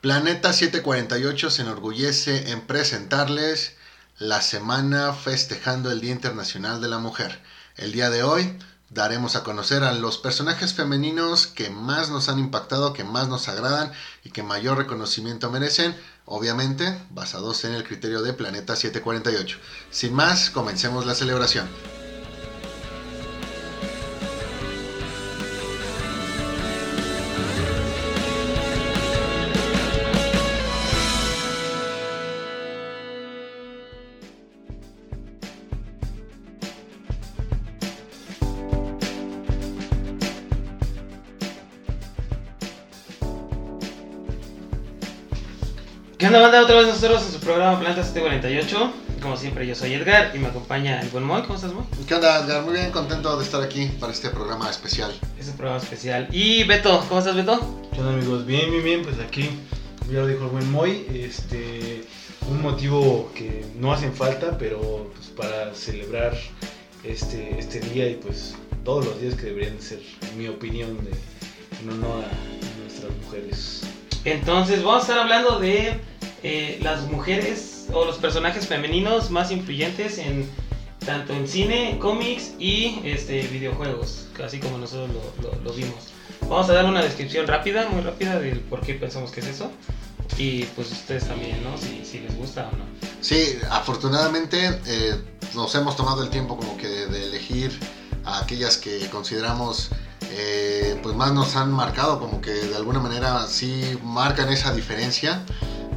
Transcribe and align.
Planeta 0.00 0.54
748 0.54 1.50
se 1.50 1.60
enorgullece 1.60 2.52
en 2.52 2.62
presentarles 2.62 3.74
la 4.18 4.40
semana 4.40 5.12
festejando 5.12 5.92
el 5.92 6.00
Día 6.00 6.12
Internacional 6.12 6.80
de 6.80 6.88
la 6.88 6.98
Mujer. 6.98 7.42
El 7.76 7.92
día 7.92 8.08
de 8.08 8.22
hoy 8.22 8.58
daremos 8.88 9.36
a 9.36 9.44
conocer 9.44 9.84
a 9.84 9.92
los 9.92 10.16
personajes 10.16 10.72
femeninos 10.72 11.46
que 11.46 11.68
más 11.68 12.08
nos 12.08 12.30
han 12.30 12.38
impactado, 12.38 12.94
que 12.94 13.04
más 13.04 13.28
nos 13.28 13.50
agradan 13.50 13.92
y 14.24 14.30
que 14.30 14.42
mayor 14.42 14.78
reconocimiento 14.78 15.50
merecen, 15.50 15.94
obviamente 16.24 16.98
basados 17.10 17.66
en 17.66 17.74
el 17.74 17.84
criterio 17.84 18.22
de 18.22 18.32
Planeta 18.32 18.76
748. 18.76 19.58
Sin 19.90 20.14
más, 20.14 20.48
comencemos 20.48 21.04
la 21.04 21.14
celebración. 21.14 21.68
¿Qué 46.30 46.36
onda, 46.36 46.48
banda? 46.48 46.62
Otra 46.62 46.76
vez 46.76 46.86
nosotros 46.86 47.24
en 47.26 47.32
su 47.32 47.40
programa 47.40 47.80
Plantas 47.80 48.06
748. 48.06 48.92
Como 49.20 49.36
siempre, 49.36 49.66
yo 49.66 49.74
soy 49.74 49.94
Edgar 49.94 50.30
y 50.32 50.38
me 50.38 50.46
acompaña 50.46 51.00
el 51.00 51.08
buen 51.08 51.24
Moy. 51.24 51.42
¿Cómo 51.42 51.56
estás, 51.56 51.72
Moy? 51.72 51.82
¿Qué 52.06 52.14
onda, 52.14 52.44
Edgar? 52.44 52.62
Muy 52.62 52.74
bien, 52.74 52.92
contento 52.92 53.36
de 53.36 53.44
estar 53.44 53.60
aquí 53.60 53.86
para 53.98 54.12
este 54.12 54.30
programa 54.30 54.70
especial. 54.70 55.12
Es 55.40 55.48
un 55.48 55.54
programa 55.54 55.82
especial. 55.82 56.28
Y 56.30 56.62
Beto, 56.62 57.04
¿cómo 57.08 57.18
estás, 57.18 57.34
Beto? 57.34 57.58
¿Qué 57.92 57.98
onda 57.98 58.12
amigos? 58.12 58.46
Bien, 58.46 58.70
bien, 58.70 58.84
bien, 58.84 59.02
pues 59.02 59.18
aquí, 59.18 59.50
como 59.98 60.12
ya 60.12 60.20
lo 60.20 60.28
dijo 60.28 60.44
el 60.44 60.50
buen 60.50 60.70
Moy, 60.70 61.04
este, 61.12 62.04
un 62.48 62.62
motivo 62.62 63.32
que 63.34 63.66
no 63.80 63.92
hacen 63.92 64.14
falta, 64.14 64.56
pero 64.56 65.10
pues 65.12 65.26
para 65.30 65.74
celebrar 65.74 66.38
este, 67.02 67.58
este 67.58 67.80
día 67.80 68.08
y 68.08 68.14
pues 68.14 68.54
todos 68.84 69.04
los 69.04 69.20
días 69.20 69.34
que 69.34 69.46
deberían 69.46 69.78
de 69.78 69.82
ser, 69.82 70.00
en 70.30 70.38
mi 70.38 70.46
opinión, 70.46 70.96
de, 71.04 71.10
en 71.82 71.90
honor 71.90 72.22
a 72.22 72.80
nuestras 72.82 73.10
mujeres. 73.24 73.82
Entonces, 74.24 74.84
vamos 74.84 74.98
a 74.98 75.06
estar 75.06 75.18
hablando 75.18 75.58
de 75.58 75.98
eh, 76.42 76.78
las 76.82 77.02
mujeres 77.02 77.86
o 77.92 78.04
los 78.04 78.18
personajes 78.18 78.66
femeninos 78.66 79.30
más 79.30 79.50
influyentes 79.50 80.18
en 80.18 80.48
tanto 81.04 81.32
en 81.32 81.48
cine, 81.48 81.98
cómics 81.98 82.52
y 82.58 83.00
este, 83.04 83.42
videojuegos, 83.48 84.26
así 84.44 84.58
como 84.58 84.78
nosotros 84.78 85.10
lo, 85.42 85.50
lo- 85.50 85.60
lo 85.62 85.72
vimos. 85.72 86.08
Vamos 86.42 86.68
a 86.68 86.74
dar 86.74 86.84
una 86.84 87.02
descripción 87.02 87.46
rápida, 87.46 87.88
muy 87.88 88.02
rápida, 88.02 88.38
del 88.38 88.60
por 88.60 88.80
qué 88.80 88.94
pensamos 88.94 89.30
que 89.30 89.40
es 89.40 89.46
eso. 89.46 89.70
Y 90.38 90.64
pues 90.76 90.90
ustedes 90.92 91.26
también, 91.26 91.62
¿no? 91.64 91.76
Si, 91.76 92.04
si 92.04 92.20
les 92.20 92.36
gusta 92.36 92.68
o 92.72 92.76
no. 92.76 92.84
Sí, 93.20 93.58
afortunadamente 93.70 94.80
eh, 94.86 95.14
nos 95.54 95.74
hemos 95.74 95.96
tomado 95.96 96.22
el 96.22 96.30
tiempo 96.30 96.56
como 96.56 96.76
que 96.76 96.86
de, 96.88 97.06
de 97.08 97.24
elegir 97.24 97.78
a 98.24 98.38
aquellas 98.40 98.76
que 98.76 99.08
consideramos 99.10 99.90
eh, 100.32 100.98
pues 101.02 101.16
más 101.16 101.32
nos 101.32 101.56
han 101.56 101.72
marcado, 101.72 102.20
como 102.20 102.40
que 102.40 102.52
de 102.52 102.76
alguna 102.76 103.00
manera 103.00 103.46
sí 103.48 103.98
marcan 104.04 104.50
esa 104.52 104.72
diferencia, 104.72 105.42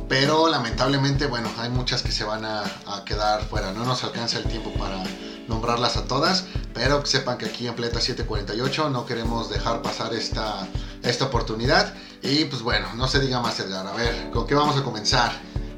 pero 0.07 0.47
lamentablemente, 0.47 1.27
bueno, 1.27 1.49
hay 1.57 1.69
muchas 1.69 2.03
que 2.03 2.11
se 2.11 2.23
van 2.23 2.45
a, 2.45 2.63
quedar 3.05 3.41
fuera, 3.43 3.71
no 3.71 3.85
nos 3.85 4.03
alcanza 4.03 4.37
el 4.37 4.45
tiempo 4.45 4.71
para 4.73 5.03
nombrarlas 5.47 5.97
a 5.97 6.07
todas, 6.07 6.45
pero 6.73 7.05
sepan 7.05 7.37
que 7.37 7.45
aquí 7.45 7.67
en 7.67 7.75
Pleta 7.75 7.99
748 7.99 8.89
no 8.89 9.05
queremos 9.05 9.49
dejar 9.49 9.81
pasar 9.81 10.13
esta, 10.13 10.67
esta 11.03 11.25
oportunidad 11.25 11.93
y 12.21 12.45
pues 12.45 12.61
bueno, 12.61 12.87
no 12.95 13.07
se 13.07 13.19
diga 13.19 13.41
más 13.41 13.59
Edgar, 13.59 13.85
a 13.85 13.93
ver, 13.93 14.29
¿con 14.31 14.47
qué 14.47 14.55
vamos 14.55 14.77
a 14.77 14.83
comenzar? 14.83 15.31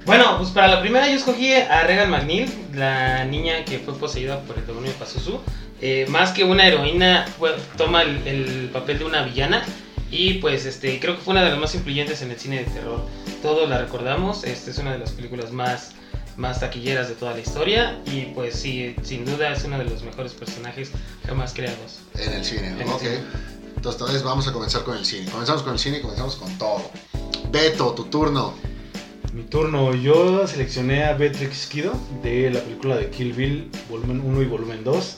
Bueno, 0.06 0.38
pues 0.38 0.52
para 0.52 0.68
la 0.68 0.81
primera 0.81 1.08
yo 1.08 1.16
escogí 1.16 1.53
a 1.53 1.81
Regan 1.84 2.12
McNeil, 2.12 2.52
la 2.74 3.25
niña 3.25 3.66
que 3.66 3.80
fue 3.80 3.96
poseída 3.96 4.40
por 4.41 4.58
el 4.58 4.68
demonio 4.68 4.91
de 4.91 4.97
Pazuzu. 4.97 5.40
Eh, 5.81 6.06
más 6.09 6.31
que 6.31 6.44
una 6.44 6.68
heroína, 6.68 7.25
toma 7.75 8.03
el 8.03 8.69
papel 8.72 9.00
de 9.00 9.06
una 9.06 9.24
villana 9.24 9.64
y 10.11 10.35
pues 10.35 10.66
este 10.66 10.99
creo 10.99 11.16
que 11.16 11.21
fue 11.21 11.31
una 11.33 11.43
de 11.43 11.51
las 11.51 11.59
más 11.59 11.75
influyentes 11.75 12.21
en 12.21 12.31
el 12.31 12.39
cine 12.39 12.59
de 12.59 12.66
terror. 12.66 13.01
Todos 13.41 13.69
la 13.69 13.79
recordamos, 13.79 14.43
esta 14.43 14.71
es 14.71 14.77
una 14.77 14.93
de 14.93 14.99
las 14.99 15.11
películas 15.11 15.51
más, 15.51 15.91
más 16.38 16.59
taquilleras 16.59 17.07
de 17.07 17.16
toda 17.16 17.33
la 17.33 17.39
historia 17.39 17.99
y 18.05 18.25
pues 18.33 18.55
sí, 18.55 18.95
sin 19.03 19.25
duda 19.25 19.51
es 19.51 19.63
uno 19.63 19.77
de 19.77 19.85
los 19.85 20.03
mejores 20.03 20.33
personajes 20.33 20.91
jamás 21.25 21.53
creados. 21.53 21.99
En 22.16 22.33
el 22.33 22.45
cine, 22.45 22.67
En 22.69 22.81
el 22.81 22.88
ok. 22.88 22.99
cine. 22.99 23.19
Entonces, 23.77 24.23
vamos 24.23 24.47
a 24.47 24.51
comenzar 24.53 24.83
con 24.83 24.97
el 24.97 25.05
cine. 25.05 25.29
Comenzamos 25.29 25.61
con 25.61 25.73
el 25.73 25.79
cine 25.79 25.99
y 25.99 26.01
comenzamos 26.01 26.35
con 26.37 26.57
todo. 26.57 26.89
Beto, 27.51 27.93
tu 27.93 28.05
turno. 28.05 28.55
Mi 29.33 29.43
turno, 29.43 29.93
yo 29.93 30.47
seleccioné 30.47 31.03
a 31.03 31.13
Beatrix 31.13 31.67
Kido 31.67 31.93
de 32.23 32.49
la 32.49 32.61
película 32.61 32.95
de 32.95 33.09
Kill 33.09 33.33
Bill, 33.33 33.69
volumen 33.89 34.22
1 34.22 34.41
y 34.41 34.45
volumen 34.45 34.83
2. 34.83 35.17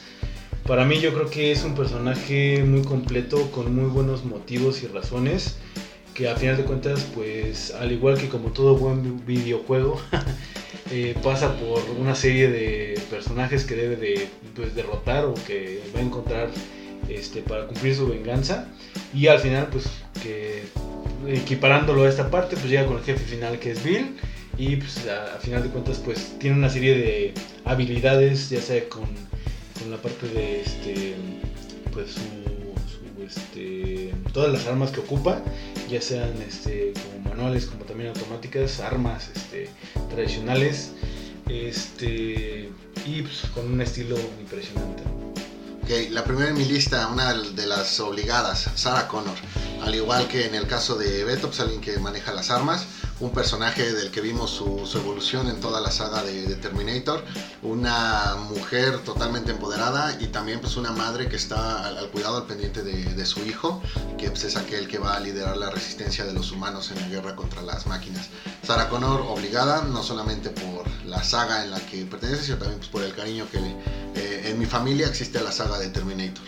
Para 0.67 0.83
mí 0.83 0.99
yo 0.99 1.13
creo 1.13 1.29
que 1.29 1.53
es 1.53 1.63
un 1.63 1.75
personaje 1.75 2.61
muy 2.61 2.81
completo, 2.81 3.49
con 3.51 3.73
muy 3.73 3.89
buenos 3.89 4.25
motivos 4.25 4.83
y 4.83 4.87
razones, 4.87 5.55
que 6.13 6.27
a 6.27 6.35
final 6.35 6.57
de 6.57 6.63
cuentas, 6.65 7.07
pues 7.15 7.73
al 7.73 7.93
igual 7.93 8.17
que 8.17 8.27
como 8.27 8.49
todo 8.49 8.75
buen 8.75 9.25
videojuego, 9.25 10.01
eh, 10.91 11.15
pasa 11.23 11.57
por 11.57 11.81
una 11.97 12.15
serie 12.15 12.49
de 12.49 12.99
personajes 13.09 13.63
que 13.63 13.75
debe 13.75 13.95
de 13.95 14.27
pues, 14.55 14.75
derrotar 14.75 15.23
o 15.23 15.35
que 15.35 15.81
va 15.95 16.01
a 16.01 16.03
encontrar 16.03 16.49
este, 17.07 17.41
para 17.43 17.65
cumplir 17.65 17.95
su 17.95 18.05
venganza. 18.05 18.67
Y 19.13 19.27
al 19.27 19.39
final, 19.39 19.67
pues 19.71 19.85
que 20.21 20.63
equiparándolo 21.27 22.03
a 22.03 22.09
esta 22.09 22.29
parte, 22.29 22.57
pues 22.57 22.69
llega 22.69 22.85
con 22.85 22.97
el 22.97 23.03
jefe 23.05 23.23
final 23.23 23.57
que 23.57 23.71
es 23.71 23.81
Bill. 23.85 24.17
Y 24.57 24.75
pues 24.75 25.07
a, 25.07 25.35
a 25.35 25.39
final 25.39 25.63
de 25.63 25.69
cuentas, 25.69 26.01
pues 26.03 26.37
tiene 26.39 26.57
una 26.57 26.69
serie 26.69 26.97
de 26.97 27.33
habilidades, 27.63 28.49
ya 28.49 28.59
sea 28.59 28.83
con, 28.89 29.07
con 29.79 29.91
la 29.91 29.97
parte 29.97 30.27
de 30.27 30.61
este, 30.61 31.15
pues 31.93 32.11
su, 32.11 33.23
este, 33.23 34.13
todas 34.33 34.51
las 34.51 34.67
armas 34.67 34.91
que 34.91 34.99
ocupa, 34.99 35.41
ya 35.89 36.01
sean 36.01 36.33
este, 36.47 36.93
como 36.93 37.29
manuales, 37.29 37.65
como 37.65 37.85
también 37.85 38.09
automáticas, 38.09 38.79
armas 38.79 39.29
este, 39.35 39.69
tradicionales, 40.09 40.91
este, 41.47 42.69
y 43.05 43.21
pues 43.21 43.41
con 43.53 43.71
un 43.71 43.81
estilo 43.81 44.17
impresionante. 44.39 45.03
Ok, 45.83 46.11
la 46.11 46.23
primera 46.23 46.49
en 46.49 46.57
mi 46.57 46.65
lista, 46.65 47.07
una 47.07 47.33
de 47.33 47.65
las 47.65 47.99
obligadas, 47.99 48.69
Sarah 48.75 49.07
Connor. 49.07 49.37
Al 49.81 49.95
igual 49.95 50.27
que 50.27 50.45
en 50.45 50.55
el 50.55 50.67
caso 50.67 50.97
de 50.97 51.23
Beto, 51.23 51.47
pues 51.47 51.61
alguien 51.61 51.79
que 51.79 51.97
maneja 51.99 52.33
las 52.33 52.49
armas, 52.49 52.85
un 53.19 53.31
personaje 53.31 53.93
del 53.93 54.11
que 54.11 54.21
vimos 54.21 54.51
su, 54.51 54.85
su 54.85 54.99
evolución 54.99 55.49
en 55.49 55.59
toda 55.59 55.81
la 55.81 55.89
saga 55.89 56.21
de, 56.23 56.43
de 56.43 56.55
Terminator, 56.55 57.23
una 57.63 58.35
mujer 58.47 58.99
totalmente 58.99 59.49
empoderada 59.51 60.15
y 60.19 60.27
también 60.27 60.59
pues 60.59 60.75
una 60.77 60.91
madre 60.91 61.27
que 61.27 61.35
está 61.35 61.87
al, 61.87 61.97
al 61.97 62.09
cuidado, 62.09 62.37
al 62.37 62.45
pendiente 62.45 62.83
de, 62.83 63.05
de 63.15 63.25
su 63.25 63.43
hijo, 63.43 63.81
que 64.19 64.29
pues, 64.29 64.43
es 64.43 64.55
aquel 64.55 64.87
que 64.87 64.99
va 64.99 65.15
a 65.15 65.19
liderar 65.19 65.57
la 65.57 65.71
resistencia 65.71 66.25
de 66.25 66.33
los 66.33 66.51
humanos 66.51 66.91
en 66.91 67.01
la 67.01 67.07
guerra 67.07 67.35
contra 67.35 67.63
las 67.63 67.87
máquinas. 67.87 68.27
Sarah 68.61 68.87
Connor 68.87 69.21
obligada, 69.21 69.81
no 69.81 70.03
solamente 70.03 70.51
por 70.51 70.85
la 71.05 71.23
saga 71.23 71.63
en 71.63 71.71
la 71.71 71.79
que 71.79 72.05
pertenece, 72.05 72.43
sino 72.43 72.57
también 72.57 72.77
pues, 72.77 72.89
por 72.89 73.01
el 73.01 73.15
cariño 73.15 73.47
que 73.51 73.57
eh, 73.57 74.43
en 74.51 74.59
mi 74.59 74.67
familia 74.67 75.07
existe 75.07 75.41
la 75.41 75.51
saga 75.51 75.79
de 75.79 75.89
Terminator. 75.89 76.43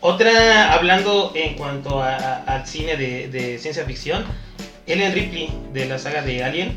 Otra, 0.00 0.72
hablando 0.72 1.32
en 1.34 1.56
cuanto 1.56 2.02
a- 2.02 2.16
a- 2.16 2.36
al 2.44 2.66
cine 2.66 2.96
de, 2.96 3.28
de 3.28 3.58
ciencia 3.58 3.84
ficción, 3.84 4.24
Ellen 4.90 5.14
Ripley 5.14 5.48
de 5.72 5.86
la 5.86 5.98
saga 5.98 6.22
de 6.22 6.42
Alien, 6.42 6.72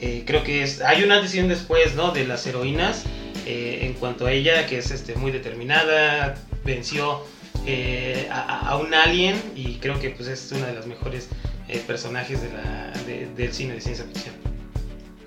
eh, 0.00 0.24
creo 0.26 0.42
que 0.42 0.62
es, 0.62 0.80
hay 0.82 1.02
una 1.02 1.20
un 1.20 1.48
después, 1.48 1.94
¿no? 1.94 2.12
De 2.12 2.26
las 2.26 2.46
heroínas, 2.46 3.04
eh, 3.46 3.80
en 3.82 3.94
cuanto 3.94 4.26
a 4.26 4.32
ella, 4.32 4.66
que 4.66 4.78
es 4.78 4.90
este, 4.90 5.14
muy 5.16 5.32
determinada, 5.32 6.36
venció 6.64 7.24
eh, 7.66 8.28
a, 8.30 8.76
un 8.76 8.94
alien 8.94 9.40
y 9.54 9.76
creo 9.76 9.98
que 9.98 10.10
pues 10.10 10.28
es 10.28 10.52
una 10.52 10.66
de 10.66 10.74
las 10.74 10.86
mejores 10.86 11.28
personajes 11.86 12.38
del 13.36 13.52
cine 13.52 13.74
de 13.74 13.80
ciencia 13.80 14.04
ficción. 14.04 14.34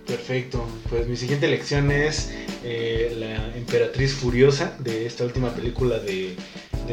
Perfecto, 0.08 0.66
pues 0.90 1.08
mi 1.08 1.18
siguiente 1.18 1.48
elección 1.48 1.92
es 1.92 2.32
la 2.64 3.56
Emperatriz 3.58 4.14
Furiosa 4.14 4.74
de 4.80 5.06
esta 5.06 5.26
última 5.26 5.50
película 5.54 6.00
de 6.00 6.36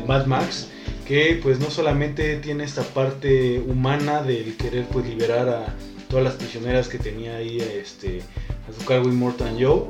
Mad 0.05 0.27
Max, 0.27 0.69
que 1.07 1.39
pues 1.43 1.61
no 1.61 1.71
solamente 1.71 2.37
tiene 2.37 2.65
esta 2.65 2.83
parte 2.83 3.61
humana 3.61 4.23
del 4.23 4.57
querer 4.57 4.87
pues 4.87 5.07
liberar 5.07 5.49
a 5.49 5.75
todas 6.09 6.25
las 6.25 6.35
prisioneras 6.35 6.89
que 6.89 6.99
tenía 6.99 7.37
ahí 7.37 7.59
este, 7.59 8.23
a 8.69 8.79
su 8.79 8.85
cargo 8.85 9.09
Immortan 9.09 9.57
Joe, 9.61 9.85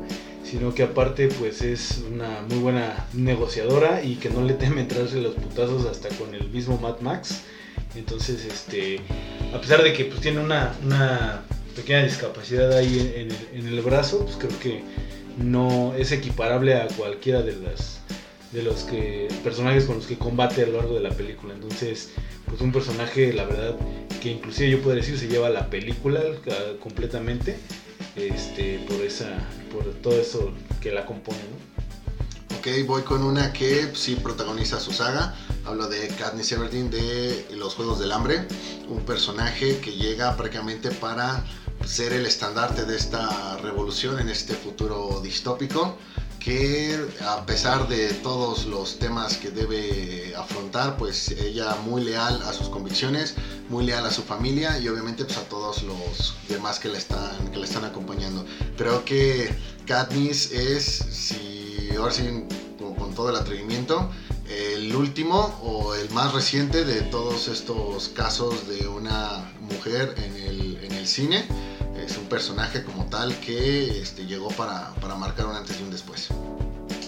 sino 0.45 0.75
que 0.75 0.83
aparte 0.83 1.29
pues 1.29 1.63
es 1.63 2.03
una 2.13 2.43
muy 2.49 2.59
buena 2.59 3.07
negociadora 3.15 4.03
y 4.03 4.17
que 4.17 4.31
no 4.31 4.43
le 4.43 4.55
teme 4.55 4.83
entrarse 4.83 5.21
los 5.21 5.35
putazos 5.35 5.87
hasta 5.87 6.09
con 6.11 6.35
el 6.35 6.49
mismo 6.51 6.79
Mad 6.79 7.01
Max. 7.01 7.43
Entonces, 7.95 8.45
este, 8.45 9.01
a 9.55 9.61
pesar 9.61 9.83
de 9.83 9.95
que 9.95 10.05
pues 10.05 10.21
tiene 10.21 10.41
una, 10.41 10.75
una 10.85 11.43
pequeña 11.75 12.05
discapacidad 12.05 12.73
ahí 12.73 13.12
en, 13.17 13.31
el, 13.31 13.67
en 13.67 13.67
el 13.73 13.81
brazo, 13.81 14.25
pues 14.25 14.37
creo 14.37 14.61
que 14.61 14.83
no 15.39 15.95
es 15.95 16.12
equiparable 16.12 16.75
a 16.75 16.89
cualquiera 16.89 17.43
de 17.43 17.57
las 17.57 17.96
de 18.53 18.63
los 18.63 18.85
que 18.85 19.29
personajes 19.43 19.85
con 19.85 19.97
los 19.97 20.07
que 20.07 20.17
combate 20.17 20.63
a 20.63 20.67
lo 20.67 20.79
largo 20.79 20.95
de 20.95 21.01
la 21.01 21.11
película. 21.11 21.55
Entonces, 21.55 22.11
pues 22.47 22.61
un 22.61 22.73
personaje, 22.73 23.33
la 23.33 23.45
verdad, 23.45 23.77
que 24.21 24.31
inclusive 24.31 24.71
yo 24.71 24.83
puedo 24.83 24.97
decir 24.97 25.19
se 25.19 25.29
lleva 25.29 25.49
la 25.51 25.69
película 25.69 26.21
completamente 26.81 27.59
este, 28.15 28.85
por, 28.89 29.01
esa, 29.01 29.29
por 29.73 29.85
todo 29.95 30.21
eso 30.21 30.53
que 30.81 30.93
la 30.93 31.05
compone. 31.05 31.39
Ok, 32.59 32.69
voy 32.87 33.03
con 33.03 33.23
una 33.23 33.53
que 33.53 33.91
sí 33.95 34.17
protagoniza 34.17 34.81
su 34.81 34.93
saga. 34.93 35.35
Hablo 35.65 35.89
de 35.89 36.09
Katniss 36.09 36.53
Everdeen 36.53 36.91
de 36.91 37.47
Los 37.57 37.75
Juegos 37.75 37.99
del 37.99 38.13
Hambre, 38.13 38.47
un 38.89 39.05
personaje 39.05 39.79
que 39.79 39.93
llega 39.93 40.37
prácticamente 40.37 40.91
para 40.91 41.45
ser 41.85 42.13
el 42.13 42.25
estandarte 42.25 42.85
de 42.85 42.97
esta 42.97 43.59
revolución 43.59 44.19
en 44.19 44.29
este 44.29 44.55
futuro 44.55 45.21
distópico 45.23 45.99
que 46.47 46.97
a 47.27 47.45
pesar 47.45 47.89
de 47.89 48.09
todos 48.23 48.67
los 48.67 49.01
temas 49.01 49.37
que 49.37 49.51
debe 49.51 50.33
afrontar, 50.37 50.97
pues 50.97 51.33
ella 51.33 51.75
muy 51.85 52.05
leal 52.05 52.41
a 52.43 52.53
sus 52.53 52.69
convicciones, 52.69 53.35
muy 53.69 53.85
leal 53.85 54.07
a 54.07 54.13
su 54.13 54.23
familia 54.23 54.79
y 54.79 54.87
obviamente 54.87 55.25
pues 55.25 55.39
a 55.39 55.49
todos 55.49 55.83
los 55.83 56.37
demás 56.49 56.79
que 56.79 56.89
le 56.89 56.99
están, 56.99 57.51
que 57.51 57.59
le 57.59 57.65
están 57.65 57.85
acompañando. 57.85 58.47
Creo 58.77 59.05
que 59.05 59.53
Katniss 59.87 60.53
es, 60.53 60.85
si 60.85 61.91
ahora 61.99 62.13
sí, 62.13 62.23
con, 62.79 63.13
todo 63.13 63.31
el 63.31 63.37
atrevimiento, 63.37 64.09
el 64.49 64.95
último 64.95 65.59
o 65.65 65.97
el 65.97 66.09
más 66.11 66.33
reciente 66.33 66.85
de 66.85 67.03
todos 67.03 67.49
estos 67.49 68.09
casos 68.11 68.69
de 68.69 68.87
una 68.87 69.53
mujer 69.63 70.15
en 70.19 70.37
el, 70.37 70.79
en 70.85 70.93
el 70.93 71.09
cine 71.09 71.45
es 72.06 72.17
un 72.17 72.26
personaje 72.26 72.82
como 72.85 73.06
tal 73.06 73.35
que 73.41 74.00
este, 74.00 74.26
llegó 74.26 74.49
para, 74.50 74.94
para, 75.00 75.17
marcar 75.17 75.47
un 75.47 75.56
antes 75.56 75.79
y 75.81 75.82
un 75.82 75.91
después. 75.91 76.29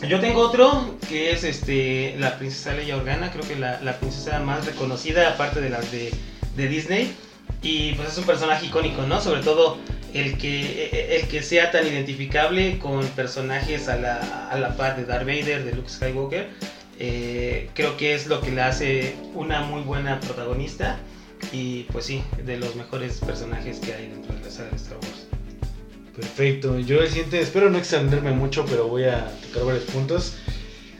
Yo 0.08 0.20
tengo 0.20 0.40
otro 0.40 0.96
que 1.08 1.32
es 1.32 1.44
este, 1.44 2.16
la 2.18 2.36
princesa 2.38 2.74
Leia 2.74 2.96
Organa, 2.96 3.30
creo 3.30 3.46
que 3.46 3.56
la, 3.56 3.80
la 3.80 3.98
princesa 3.98 4.38
más 4.40 4.66
reconocida 4.66 5.28
aparte 5.28 5.60
de 5.60 5.70
las 5.70 5.90
de, 5.90 6.12
de, 6.56 6.68
Disney. 6.68 7.16
Y 7.62 7.92
pues 7.94 8.10
es 8.10 8.18
un 8.18 8.24
personaje 8.24 8.66
icónico, 8.66 9.02
¿no? 9.02 9.20
Sobre 9.20 9.40
todo 9.42 9.78
el 10.14 10.38
que, 10.38 11.18
el 11.20 11.28
que 11.28 11.42
sea 11.42 11.70
tan 11.70 11.86
identificable 11.86 12.78
con 12.78 13.06
personajes 13.08 13.88
a 13.88 13.96
la, 13.96 14.48
a 14.50 14.58
la 14.58 14.76
par 14.76 14.96
de 14.96 15.04
Darth 15.04 15.26
Vader, 15.26 15.64
de 15.64 15.72
Luke 15.72 15.88
Skywalker. 15.88 16.48
Eh, 17.00 17.70
creo 17.74 17.96
que 17.96 18.14
es 18.14 18.26
lo 18.26 18.40
que 18.40 18.50
le 18.50 18.62
hace 18.62 19.16
una 19.34 19.62
muy 19.62 19.82
buena 19.82 20.18
protagonista 20.20 20.98
y 21.52 21.84
pues 21.84 22.06
sí, 22.06 22.22
de 22.44 22.58
los 22.58 22.76
mejores 22.76 23.18
personajes 23.18 23.78
que 23.78 23.94
hay 23.94 24.08
dentro 24.08 24.34
de 24.34 24.40
la 24.40 24.50
saga 24.50 24.70
de 24.70 24.76
Star. 24.76 24.98
Perfecto, 26.14 26.78
yo 26.80 27.00
el 27.00 27.08
siguiente, 27.08 27.40
espero 27.40 27.70
no 27.70 27.78
extenderme 27.78 28.32
mucho, 28.32 28.64
pero 28.66 28.88
voy 28.88 29.04
a 29.04 29.32
tocar 29.46 29.64
varios 29.66 29.84
puntos. 29.84 30.34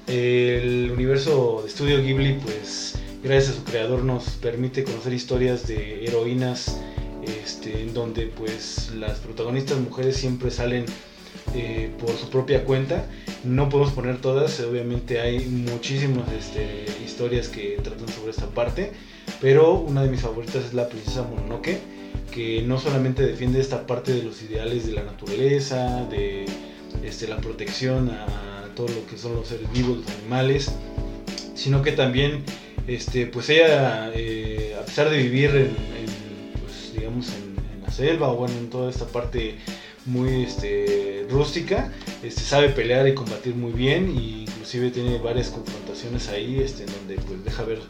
El 0.07 0.91
universo 0.93 1.63
de 1.65 1.71
Studio 1.71 2.01
Ghibli, 2.01 2.35
pues 2.35 2.99
gracias 3.23 3.57
a 3.57 3.59
su 3.59 3.65
creador 3.65 4.05
nos 4.05 4.25
permite 4.37 4.85
conocer 4.85 5.13
historias 5.13 5.67
de 5.67 6.05
heroínas 6.05 6.79
este, 7.23 7.83
en 7.83 7.93
donde 7.95 8.27
pues 8.27 8.91
las 8.95 9.19
protagonistas 9.19 9.79
mujeres 9.79 10.17
siempre 10.17 10.51
salen 10.51 10.87
eh, 11.55 11.91
por 11.99 12.11
su 12.17 12.29
propia 12.31 12.65
cuenta. 12.65 13.07
No 13.45 13.69
podemos 13.69 13.93
poner 13.93 14.21
todas, 14.21 14.61
obviamente 14.61 15.21
hay 15.21 15.41
muchísimas 15.41 16.31
este, 16.33 16.87
historias 17.05 17.49
que 17.49 17.79
tratan 17.83 18.09
sobre 18.09 18.31
esta 18.31 18.47
parte, 18.47 18.93
pero 19.41 19.75
una 19.75 20.03
de 20.03 20.11
mis 20.11 20.21
favoritas 20.21 20.65
es 20.65 20.75
la 20.75 20.89
princesa 20.89 21.23
Mononoke, 21.23 21.79
que 22.33 22.63
no 22.63 22.79
solamente 22.79 23.25
defiende 23.25 23.61
esta 23.61 23.87
parte 23.87 24.13
de 24.13 24.23
los 24.23 24.43
ideales 24.43 24.87
de 24.87 24.93
la 24.93 25.03
naturaleza, 25.03 26.05
de 26.11 26.47
este, 27.05 27.29
la 27.29 27.37
protección 27.39 28.11
a 28.11 28.69
todo 28.75 28.89
lo 28.89 29.07
que 29.07 29.17
son 29.17 29.35
los 29.35 29.49
seres 29.49 29.71
vivos, 29.73 29.99
los 29.99 30.11
animales, 30.19 30.73
sino 31.55 31.83
que 31.83 31.93
también, 31.93 32.45
este, 32.87 33.27
pues 33.27 33.49
ella, 33.51 34.11
eh, 34.15 34.77
a 34.81 34.85
pesar 34.85 35.11
de 35.11 35.19
vivir 35.19 35.51
en, 35.51 35.75
pues, 36.61 36.93
digamos, 36.95 37.29
en, 37.31 37.59
la 37.83 37.91
selva 37.91 38.29
o 38.29 38.37
bueno, 38.37 38.55
en 38.59 38.71
toda 38.71 38.91
esta 38.91 39.07
parte 39.07 39.57
muy 40.09 40.45
este, 40.45 41.27
rústica, 41.31 41.93
este, 42.23 42.41
sabe 42.41 42.71
pelear 42.71 43.07
y 43.09 43.15
combatir 43.15 43.55
muy 43.55 43.73
bien 43.73 44.09
e 44.17 44.43
inclusive 44.43 44.91
tiene 44.91 45.19
varias 45.19 45.49
confrontaciones 45.49 46.29
ahí 46.29 46.61
este, 46.61 46.85
en 46.85 46.93
donde 46.93 47.15
pues, 47.17 47.45
deja 47.45 47.63
ver 47.65 47.81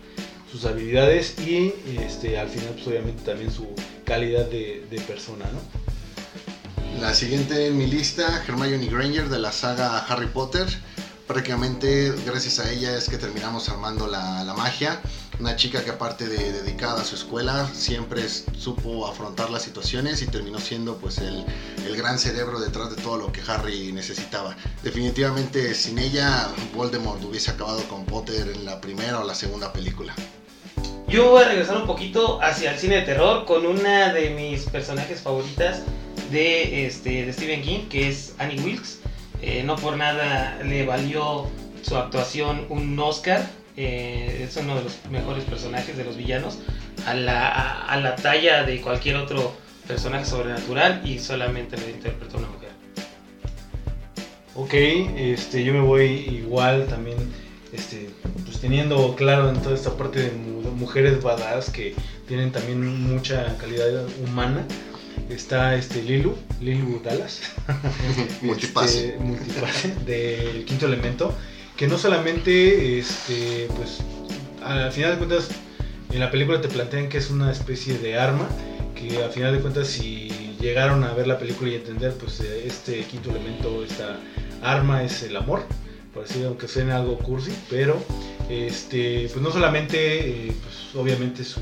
sus 0.51 0.65
habilidades 0.65 1.39
y 1.39 1.73
este, 2.01 2.39
al 2.39 2.49
final 2.49 2.71
pues, 2.75 2.87
obviamente 2.87 3.23
también 3.25 3.51
su 3.51 3.67
calidad 4.05 4.47
de, 4.47 5.03
persona. 5.07 5.47
¿no? 5.47 7.01
La 7.01 7.15
siguiente 7.15 7.69
en 7.69 7.79
mi 7.79 7.87
lista, 7.87 8.43
Hermione 8.47 8.87
Granger 8.87 9.29
de 9.29 9.39
la 9.39 9.53
saga 9.53 9.99
Harry 9.99 10.27
Potter 10.27 10.67
prácticamente 11.27 12.13
gracias 12.25 12.59
a 12.59 12.73
ella 12.73 12.97
es 12.97 13.09
que 13.11 13.19
terminamos 13.19 13.69
armando 13.69 14.07
la, 14.07 14.43
la 14.45 14.55
magia. 14.55 15.01
Una 15.41 15.55
chica 15.55 15.85
que 15.85 15.91
aparte 15.91 16.27
de 16.27 16.53
dedicada 16.53 17.03
a 17.03 17.05
su 17.05 17.15
escuela, 17.15 17.69
siempre 17.73 18.29
supo 18.29 19.07
afrontar 19.07 19.51
las 19.51 19.63
situaciones 19.63 20.21
y 20.23 20.27
terminó 20.27 20.59
siendo 20.59 20.97
pues 20.97 21.19
el, 21.19 21.45
el, 21.87 21.97
gran 21.97 22.19
cerebro 22.19 22.59
detrás 22.59 22.95
de 22.95 23.01
todo 23.01 23.19
lo 23.19 23.31
que 23.31 23.41
Harry 23.47 23.93
necesitaba. 23.93 24.57
Definitivamente 24.83 25.75
sin 25.75 25.99
ella 25.99 26.49
Voldemort 26.75 27.23
hubiese 27.25 27.53
acabado 27.53 27.83
con 27.85 28.05
Potter 28.05 28.49
en 28.49 28.65
la 28.65 28.81
primera 28.81 29.21
o 29.21 29.25
la 29.25 29.35
segunda 29.35 29.73
película. 29.73 30.13
Yo 31.09 31.31
voy 31.31 31.43
a 31.43 31.49
regresar 31.49 31.79
un 31.79 31.87
poquito 31.87 32.43
hacia 32.43 32.73
el 32.73 32.79
cine 32.79 32.97
de 32.97 33.03
terror 33.03 33.47
con 33.47 33.65
una 33.65 34.13
de 34.13 34.29
mis 34.31 34.65
personajes 34.65 35.23
favoritas 35.23 35.81
de, 36.31 36.87
este, 36.87 37.25
de 37.25 37.33
Stephen 37.33 37.63
King, 37.63 37.89
que 37.89 38.09
es 38.09 38.35
Annie 38.39 38.61
Wilkes. 38.61 39.01
Eh, 39.41 39.63
no 39.65 39.77
por 39.77 39.97
nada 39.97 40.59
le 40.65 40.85
valió 40.85 41.47
su 41.83 41.97
actuación 41.97 42.67
un 42.69 42.99
Oscar. 42.99 43.49
Eh, 43.81 44.43
es 44.43 44.57
uno 44.57 44.75
de 44.75 44.83
los 44.83 44.99
mejores 45.09 45.45
personajes 45.45 45.97
de 45.97 46.05
los 46.05 46.17
villanos. 46.17 46.59
A 47.07 47.15
la, 47.15 47.85
a, 47.85 47.97
la 48.01 48.17
talla 48.17 48.65
de 48.65 48.81
cualquier 48.81 49.15
otro 49.15 49.55
personaje 49.87 50.25
sobrenatural 50.25 51.01
y 51.05 51.21
solamente 51.21 51.77
lo 51.77 51.89
interpretó 51.89 52.39
una 52.39 52.49
mujer. 52.49 52.71
Ok, 54.57 54.75
este, 54.75 55.63
yo 55.63 55.73
me 55.73 55.81
voy 55.81 56.07
igual 56.07 56.89
también, 56.89 57.19
este, 57.73 58.11
pues 58.45 58.61
teniendo 58.61 59.15
claro 59.15 59.49
en 59.49 59.63
toda 59.63 59.77
esta 59.77 59.97
parte 59.97 60.25
de 60.25 60.33
mujeres 60.33 61.23
badass 61.23 61.71
que 61.71 61.95
tienen 62.27 62.51
también 62.51 62.85
mucha 62.85 63.57
calidad 63.59 64.05
humana 64.27 64.67
está 65.31 65.77
este 65.77 66.03
Lilu, 66.03 66.35
Lilu 66.61 67.01
Dallas, 67.05 67.43
multipase, 68.43 69.11
este, 69.11 69.19
multipase 69.21 69.95
del 70.05 70.65
quinto 70.65 70.87
elemento, 70.87 71.33
que 71.79 71.87
no 71.87 71.97
solamente, 71.97 72.99
este, 72.99 73.69
pues, 73.77 74.01
al 74.63 74.91
final 74.91 75.13
de 75.13 75.19
cuentas, 75.19 75.49
en 76.13 76.19
la 76.19 76.31
película 76.31 76.61
te 76.61 76.69
plantean 76.69 77.09
que 77.09 77.19
es 77.19 77.31
una 77.31 77.53
especie 77.53 77.97
de 77.99 78.19
arma, 78.19 78.49
que 78.97 79.23
al 79.23 79.31
final 79.31 79.55
de 79.55 79.61
cuentas, 79.61 79.87
si 79.87 80.57
llegaron 80.61 81.05
a 81.05 81.13
ver 81.15 81.29
la 81.29 81.39
película 81.39 81.71
y 81.71 81.77
entender, 81.77 82.15
pues, 82.15 82.41
este 82.41 83.03
quinto 83.05 83.31
elemento, 83.31 83.85
esta 83.85 84.19
arma 84.61 85.05
es 85.05 85.23
el 85.23 85.37
amor, 85.37 85.63
por 86.13 86.25
así 86.25 86.43
aunque 86.43 86.67
suene 86.67 86.93
algo 86.93 87.17
cursi, 87.17 87.53
pero, 87.71 88.03
este, 88.51 89.29
pues, 89.33 89.41
no 89.41 89.53
solamente, 89.53 90.49
eh, 90.49 90.53
pues, 90.61 90.97
obviamente 90.97 91.45
su 91.45 91.61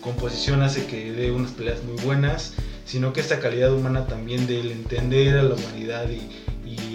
composición 0.00 0.62
hace 0.62 0.86
que 0.86 1.12
dé 1.12 1.30
unas 1.30 1.52
peleas 1.52 1.82
muy 1.84 1.96
buenas, 2.04 2.54
sino 2.84 3.12
que 3.12 3.20
esta 3.20 3.40
calidad 3.40 3.72
humana 3.72 4.06
también 4.06 4.46
del 4.46 4.70
entender 4.70 5.36
a 5.36 5.42
la 5.42 5.54
humanidad 5.54 6.08
y, 6.08 6.28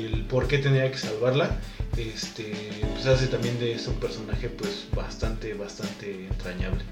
el 0.01 0.25
por 0.25 0.47
qué 0.47 0.57
tendría 0.57 0.89
que 0.91 0.97
salvarla, 0.97 1.57
este, 1.97 2.53
pues 2.93 3.05
hace 3.05 3.27
también 3.27 3.59
de 3.59 3.73
este 3.73 3.89
un 3.89 3.97
personaje 3.97 4.49
pues 4.49 4.85
bastante, 4.95 5.53
bastante 5.53 6.27
entrañable. 6.27 6.83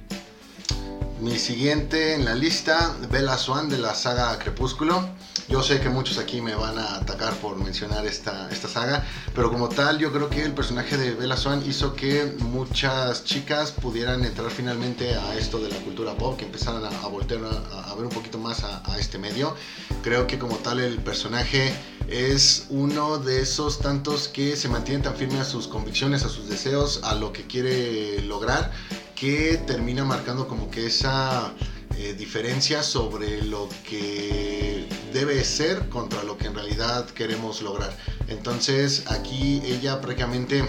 Mi 1.20 1.38
siguiente 1.38 2.14
en 2.14 2.24
la 2.24 2.34
lista, 2.34 2.96
Bella 3.12 3.38
Swan 3.38 3.68
de 3.68 3.78
la 3.78 3.94
saga 3.94 4.40
Crepúsculo. 4.40 5.10
Yo 5.50 5.62
sé 5.64 5.82
que 5.82 5.90
muchos 5.90 6.18
aquí 6.18 6.40
me 6.42 6.56
van 6.56 6.78
a 6.78 6.96
atacar 6.96 7.34
por 7.36 7.58
mencionar 7.58 8.06
esta, 8.06 8.50
esta 8.52 8.70
saga, 8.70 9.04
pero 9.36 9.52
como 9.52 9.68
tal 9.68 9.98
yo 9.98 10.14
creo 10.14 10.30
que 10.30 10.44
el 10.44 10.54
personaje 10.54 10.96
de 10.96 11.12
Bella 11.12 11.36
Swan 11.36 11.62
hizo 11.68 11.94
que 11.94 12.34
muchas 12.40 13.26
chicas 13.26 13.72
pudieran 13.72 14.24
entrar 14.24 14.50
finalmente 14.50 15.16
a 15.16 15.36
esto 15.36 15.60
de 15.60 15.70
la 15.70 15.78
cultura 15.80 16.16
pop, 16.16 16.38
que 16.38 16.46
empezaran 16.46 16.86
a, 16.86 17.08
voltear 17.08 17.42
a, 17.44 17.94
ver 17.96 18.06
un 18.06 18.12
poquito 18.12 18.38
más 18.38 18.64
a, 18.64 18.82
a 18.90 18.98
este 18.98 19.18
medio. 19.18 19.56
Creo 20.04 20.26
que 20.26 20.40
como 20.40 20.56
tal 20.58 20.80
el 20.80 21.00
personaje 21.00 21.74
es 22.10 22.66
uno 22.70 23.20
de 23.20 23.42
esos 23.42 23.80
tantos 23.80 24.28
que 24.28 24.56
se 24.56 24.68
mantienen 24.68 25.04
tan 25.04 25.16
firme 25.16 25.40
a 25.40 25.46
sus 25.46 25.68
convicciones, 25.68 26.24
a 26.24 26.30
sus 26.30 26.50
deseos, 26.50 27.02
a 27.04 27.16
lo 27.16 27.32
que 27.32 27.46
quiere 27.46 28.22
lograr, 28.24 28.72
que 29.16 29.62
termina 29.68 30.04
marcando 30.04 30.48
como 30.48 30.72
que 30.72 30.88
esa 30.88 31.54
eh, 31.98 32.14
diferencia 32.14 32.82
sobre 32.82 33.44
lo 33.44 33.70
que 33.88 34.88
debe 35.14 35.44
ser 35.44 35.90
contra 35.90 36.24
lo 36.24 36.38
que 36.38 36.48
en 36.48 36.56
realidad 36.56 37.06
queremos 37.10 37.62
lograr. 37.62 37.96
Entonces 38.28 39.04
aquí 39.08 39.62
ella 39.66 40.02
prácticamente 40.02 40.64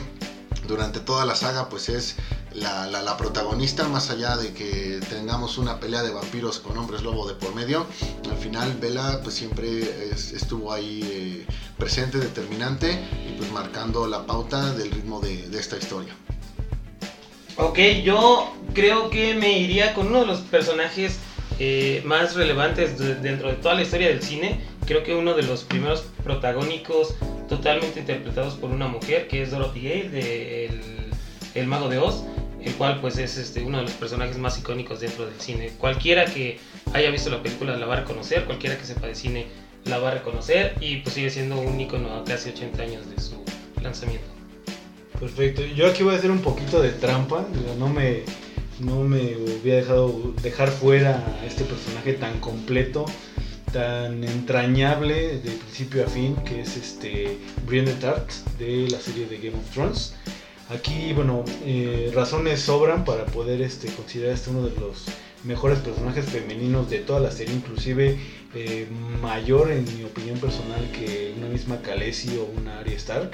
durante 0.66 1.00
toda 1.00 1.24
la 1.24 1.36
saga 1.36 1.68
pues 1.68 1.88
es 1.88 2.16
la, 2.54 3.16
protagonista, 3.16 3.88
más 3.88 4.10
allá 4.10 4.36
de 4.36 4.52
que 4.52 5.00
tengamos 5.08 5.58
una 5.58 5.78
pelea 5.78 6.02
de 6.02 6.10
vampiros 6.10 6.58
con 6.58 6.76
hombres 6.78 7.02
lobo 7.02 7.28
de 7.28 7.34
por 7.34 7.54
medio, 7.54 7.86
al 8.30 8.36
final 8.36 8.72
Bella 8.80 9.20
pues 9.22 9.34
siempre 9.34 10.10
estuvo 10.10 10.72
ahí 10.72 11.00
eh, 11.04 11.46
presente, 11.78 12.18
determinante 12.18 12.98
y 13.28 13.32
pues 13.36 13.50
marcando 13.52 14.06
la 14.06 14.26
pauta 14.26 14.72
del 14.74 14.90
ritmo 14.90 15.20
de, 15.20 15.46
esta 15.58 15.76
historia. 15.76 16.14
Ok, 17.56 17.78
yo 18.02 18.52
creo 18.72 19.10
que 19.10 19.34
me 19.34 19.58
iría 19.58 19.92
con 19.92 20.06
uno 20.06 20.20
de 20.20 20.26
los 20.26 20.40
personajes 20.40 21.18
eh, 21.58 22.02
más 22.06 22.34
relevantes 22.34 22.98
dentro 23.22 23.48
de 23.48 23.54
toda 23.54 23.74
la 23.74 23.82
historia 23.82 24.08
del 24.08 24.22
cine. 24.22 24.60
Creo 24.86 25.04
que 25.04 25.14
uno 25.14 25.34
de 25.34 25.42
los 25.42 25.64
primeros 25.64 26.04
protagónicos 26.24 27.14
totalmente 27.48 28.00
interpretados 28.00 28.54
por 28.54 28.70
una 28.70 28.88
mujer, 28.88 29.28
que 29.28 29.42
es 29.42 29.50
Dorothy 29.50 29.82
Gale, 29.82 30.08
de 30.08 30.70
el, 31.54 31.66
Mago 31.66 31.88
de 31.88 31.98
Oz, 31.98 32.24
el 32.64 32.74
cual 32.74 33.00
pues 33.00 33.18
es 33.18 33.36
este, 33.36 33.62
uno 33.62 33.78
de 33.78 33.84
los 33.84 33.92
personajes 33.92 34.38
más 34.38 34.58
icónicos 34.58 35.00
dentro 35.00 35.26
del 35.26 35.40
cine. 35.40 35.72
Cualquiera 35.78 36.24
que 36.24 36.58
haya 36.92 37.10
visto 37.10 37.30
la 37.30 37.42
película 37.42 37.76
la 37.76 37.86
va 37.86 37.94
a 37.94 38.00
reconocer, 38.00 38.44
cualquiera 38.44 38.76
que 38.76 38.84
sepa 38.84 39.06
de 39.06 39.14
cine 39.14 39.46
la 39.84 39.98
va 39.98 40.08
a 40.08 40.14
reconocer 40.14 40.74
y 40.80 40.96
pues 40.98 41.14
sigue 41.14 41.30
siendo 41.30 41.58
un 41.58 41.80
icono 41.80 42.14
a 42.14 42.24
casi 42.24 42.50
80 42.50 42.82
años 42.82 43.10
de 43.10 43.20
su 43.20 43.42
lanzamiento. 43.82 44.26
Perfecto, 45.18 45.62
yo 45.64 45.86
aquí 45.86 46.02
voy 46.02 46.14
a 46.14 46.18
hacer 46.18 46.30
un 46.30 46.40
poquito 46.40 46.80
de 46.80 46.90
trampa, 46.90 47.46
no 47.78 47.88
me, 47.88 48.22
no 48.78 49.02
me 49.02 49.36
hubiera 49.36 49.80
dejado 49.80 50.34
dejar 50.42 50.68
fuera 50.70 51.22
a 51.42 51.46
este 51.46 51.64
personaje 51.64 52.14
tan 52.14 52.40
completo, 52.40 53.04
tan 53.72 54.24
entrañable 54.24 55.38
de 55.38 55.50
principio 55.50 56.04
a 56.04 56.08
fin, 56.08 56.36
que 56.36 56.62
es 56.62 56.76
este 56.76 57.38
Brienne 57.66 57.92
Tart 57.94 58.30
de 58.58 58.88
la 58.90 58.98
serie 58.98 59.26
de 59.26 59.36
Game 59.36 59.58
of 59.58 59.70
Thrones. 59.70 60.14
Aquí, 60.70 61.12
bueno, 61.12 61.44
eh, 61.64 62.12
razones 62.14 62.60
sobran 62.60 63.04
para 63.04 63.26
poder 63.26 63.60
este, 63.60 63.88
considerar 63.88 64.34
este 64.34 64.50
uno 64.50 64.62
de 64.62 64.80
los 64.80 65.04
mejores 65.42 65.80
personajes 65.80 66.26
femeninos 66.26 66.88
de 66.88 67.00
toda 67.00 67.18
la 67.18 67.32
serie, 67.32 67.56
inclusive 67.56 68.16
eh, 68.54 68.86
mayor 69.20 69.72
en 69.72 69.84
mi 69.96 70.04
opinión 70.04 70.38
personal 70.38 70.80
que 70.92 71.34
una 71.36 71.48
misma 71.48 71.82
Khaleesi 71.82 72.38
o 72.38 72.44
una 72.56 72.78
Arya 72.78 72.94
Stark. 72.94 73.32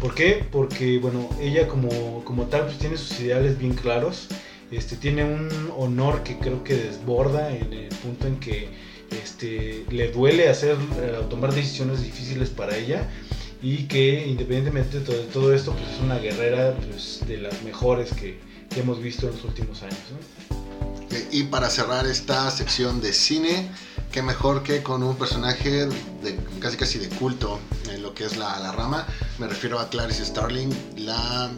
¿Por 0.00 0.16
qué? 0.16 0.44
Porque 0.50 0.98
bueno, 0.98 1.30
ella 1.40 1.68
como, 1.68 2.24
como 2.24 2.46
tal 2.46 2.64
pues 2.64 2.78
tiene 2.78 2.96
sus 2.96 3.20
ideales 3.20 3.56
bien 3.56 3.74
claros, 3.74 4.26
este, 4.72 4.96
tiene 4.96 5.22
un 5.22 5.48
honor 5.76 6.24
que 6.24 6.38
creo 6.38 6.64
que 6.64 6.74
desborda 6.74 7.56
en 7.56 7.72
el 7.72 7.88
punto 8.02 8.26
en 8.26 8.40
que 8.40 8.66
este, 9.22 9.84
le 9.90 10.10
duele 10.10 10.48
hacer, 10.48 10.76
eh, 11.00 11.20
tomar 11.30 11.54
decisiones 11.54 12.02
difíciles 12.02 12.50
para 12.50 12.76
ella 12.76 13.08
y 13.64 13.84
que 13.84 14.26
independientemente 14.26 15.00
de 15.00 15.24
todo, 15.24 15.54
esto 15.54 15.72
pues 15.72 15.94
es 15.94 16.00
una 16.00 16.18
guerrera 16.18 16.76
pues, 16.76 17.20
de 17.26 17.38
las 17.38 17.62
mejores 17.62 18.12
que, 18.12 18.38
que 18.68 18.80
hemos 18.80 19.02
visto 19.02 19.26
en 19.26 19.32
los 19.36 19.44
últimos 19.44 19.82
años. 19.82 19.96
¿no? 20.10 21.16
Y 21.32 21.44
para 21.44 21.70
cerrar 21.70 22.06
esta 22.06 22.50
sección 22.50 23.00
de 23.00 23.14
cine, 23.14 23.70
qué 24.12 24.20
mejor 24.20 24.62
que 24.62 24.82
con 24.82 25.02
un 25.02 25.16
personaje 25.16 25.86
de, 25.86 26.38
casi 26.60 26.76
casi 26.76 26.98
de 26.98 27.08
culto 27.08 27.58
en 27.90 28.02
lo 28.02 28.12
que 28.12 28.24
es 28.24 28.36
la, 28.36 28.60
la 28.60 28.70
rama. 28.70 29.06
Me 29.38 29.48
refiero 29.48 29.78
a 29.78 29.88
Clarice 29.88 30.26
Starling, 30.26 30.70
la 30.98 31.50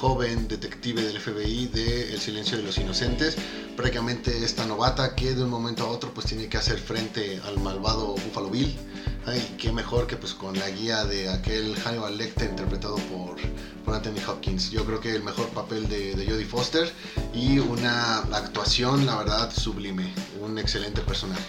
joven 0.00 0.46
detective 0.46 1.02
del 1.02 1.18
FBI 1.18 1.66
de 1.66 2.12
El 2.12 2.20
silencio 2.20 2.58
de 2.58 2.62
los 2.62 2.78
inocentes, 2.78 3.36
prácticamente 3.76 4.44
esta 4.44 4.66
novata 4.66 5.16
que 5.16 5.34
de 5.34 5.42
un 5.42 5.50
momento 5.50 5.84
a 5.84 5.88
otro 5.88 6.14
pues 6.14 6.26
tiene 6.26 6.46
que 6.46 6.58
hacer 6.58 6.78
frente 6.78 7.40
al 7.44 7.58
malvado 7.58 8.14
Buffalo 8.14 8.50
Bill 8.50 8.78
Ay, 9.26 9.56
qué 9.58 9.70
mejor 9.70 10.06
que 10.06 10.16
pues 10.16 10.32
con 10.34 10.58
la 10.58 10.68
guía 10.70 11.04
de 11.04 11.28
aquel 11.28 11.76
Hannibal 11.84 12.16
Lecter 12.16 12.50
interpretado 12.50 12.96
por, 12.96 13.36
por 13.84 13.94
Anthony 13.94 14.20
Hopkins. 14.26 14.70
Yo 14.70 14.84
creo 14.84 14.98
que 15.00 15.14
el 15.14 15.22
mejor 15.22 15.46
papel 15.48 15.88
de, 15.88 16.14
de 16.14 16.26
Jodie 16.26 16.46
Foster 16.46 16.90
y 17.34 17.58
una 17.58 18.18
actuación, 18.32 19.06
la 19.06 19.16
verdad, 19.16 19.52
sublime. 19.54 20.12
Un 20.40 20.58
excelente 20.58 21.00
personaje. 21.02 21.42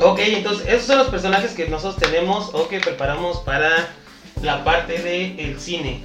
Ok, 0.00 0.18
entonces 0.20 0.66
esos 0.66 0.86
son 0.86 0.98
los 0.98 1.08
personajes 1.08 1.52
que 1.52 1.68
nosotros 1.68 2.00
tenemos 2.00 2.50
o 2.54 2.66
que 2.68 2.80
preparamos 2.80 3.38
para 3.38 3.90
la 4.42 4.64
parte 4.64 4.98
del 5.02 5.38
el 5.38 5.60
cine. 5.60 6.02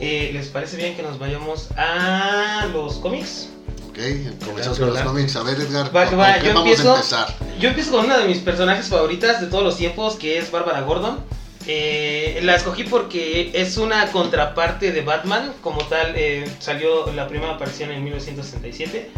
Eh, 0.00 0.30
¿Les 0.32 0.48
parece 0.48 0.76
bien 0.76 0.96
que 0.96 1.02
nos 1.02 1.18
vayamos 1.18 1.68
a 1.76 2.66
los 2.72 2.94
cómics? 2.94 3.50
Ok, 3.88 3.98
comenzamos 4.44 4.78
con 4.78 4.88
los 4.88 5.00
cómics. 5.00 5.36
A 5.36 5.42
ver, 5.42 5.60
Edgar, 5.60 5.90
qué 5.92 6.10
yo 6.10 6.54
vamos 6.54 6.70
empiezo, 6.70 6.92
a 6.92 6.96
empezar? 6.96 7.36
Yo 7.64 7.70
empiezo 7.70 7.92
con 7.92 8.04
una 8.04 8.18
de 8.18 8.28
mis 8.28 8.40
personajes 8.40 8.90
favoritas 8.90 9.40
de 9.40 9.46
todos 9.46 9.64
los 9.64 9.78
tiempos, 9.78 10.16
que 10.16 10.36
es 10.36 10.50
Bárbara 10.50 10.82
Gordon. 10.82 11.18
Eh, 11.66 12.38
la 12.42 12.56
escogí 12.56 12.84
porque 12.84 13.52
es 13.54 13.78
una 13.78 14.12
contraparte 14.12 14.92
de 14.92 15.00
Batman, 15.00 15.50
como 15.62 15.82
tal, 15.84 16.12
eh, 16.14 16.44
salió 16.58 17.10
la 17.14 17.26
primera 17.26 17.54
aparición 17.54 17.90
en 17.90 18.04
1967. 18.04 19.10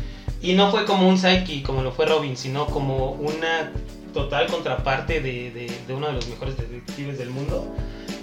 Y 0.42 0.52
no 0.52 0.70
fue 0.70 0.84
como 0.84 1.08
un 1.08 1.18
sidekick 1.18 1.66
como 1.66 1.82
lo 1.82 1.90
fue 1.90 2.06
Robin, 2.06 2.36
sino 2.36 2.66
como 2.66 3.14
una 3.14 3.72
total 4.14 4.46
contraparte 4.46 5.20
de, 5.20 5.68
uno 5.88 6.06
de 6.06 6.12
los 6.12 6.28
mejores 6.28 6.56
detectives 6.56 7.18
del 7.18 7.30
mundo. 7.30 7.74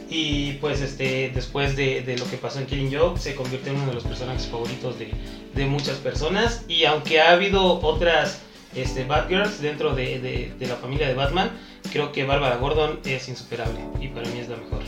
Y 0.10 0.54
pues 0.54 0.80
este, 0.80 1.32
después 1.36 1.76
de, 1.76 2.16
lo 2.18 2.30
que 2.30 2.38
pasó 2.38 2.60
en 2.60 2.66
Killing 2.68 2.98
Joke, 2.98 3.20
se 3.20 3.36
convierte 3.36 3.72
en 3.72 3.76
uno 3.76 3.88
de 3.88 3.96
los 3.96 4.06
personajes 4.06 4.48
favoritos 4.48 4.98
de, 4.98 5.12
de 5.54 5.66
muchas 5.66 5.98
personas. 5.98 6.64
Y 6.70 6.86
aunque 6.86 7.20
ha 7.20 7.34
habido 7.34 7.82
otras 7.82 8.40
este, 8.76 9.06
Batgirls 9.06 9.62
dentro 9.62 9.96
de, 9.96 10.54
la 10.60 10.76
familia 10.76 11.08
de 11.08 11.14
Batman, 11.14 11.52
creo 11.92 12.12
que 12.12 12.24
Bárbara 12.26 12.58
Gordon 12.58 13.00
es 13.06 13.28
insuperable 13.30 13.80
y 14.00 14.08
para 14.08 14.30
mí 14.30 14.40
es 14.40 14.50
la 14.50 14.58
mejor. 14.58 14.82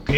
Ok, 0.00 0.10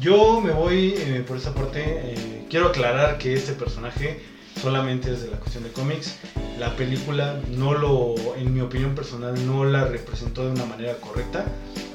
yo 0.00 0.40
me 0.40 0.52
voy 0.52 0.94
eh, 0.96 1.24
por 1.26 1.36
esa 1.36 1.54
parte. 1.54 1.82
Eh, 1.86 2.46
quiero 2.50 2.68
aclarar 2.68 3.18
que 3.18 3.34
este 3.34 3.52
personaje 3.52 4.20
solamente 4.60 5.12
es 5.12 5.22
de 5.22 5.30
la 5.30 5.38
cuestión 5.38 5.64
de 5.64 5.70
cómics. 5.70 6.16
La 6.58 6.74
película 6.76 7.40
no 7.50 7.74
lo, 7.74 8.14
en 8.36 8.52
mi 8.54 8.60
opinión 8.60 8.94
personal, 8.94 9.34
no 9.46 9.64
la 9.64 9.84
representó 9.84 10.44
de 10.44 10.52
una 10.52 10.66
manera 10.66 10.94
correcta 10.96 11.44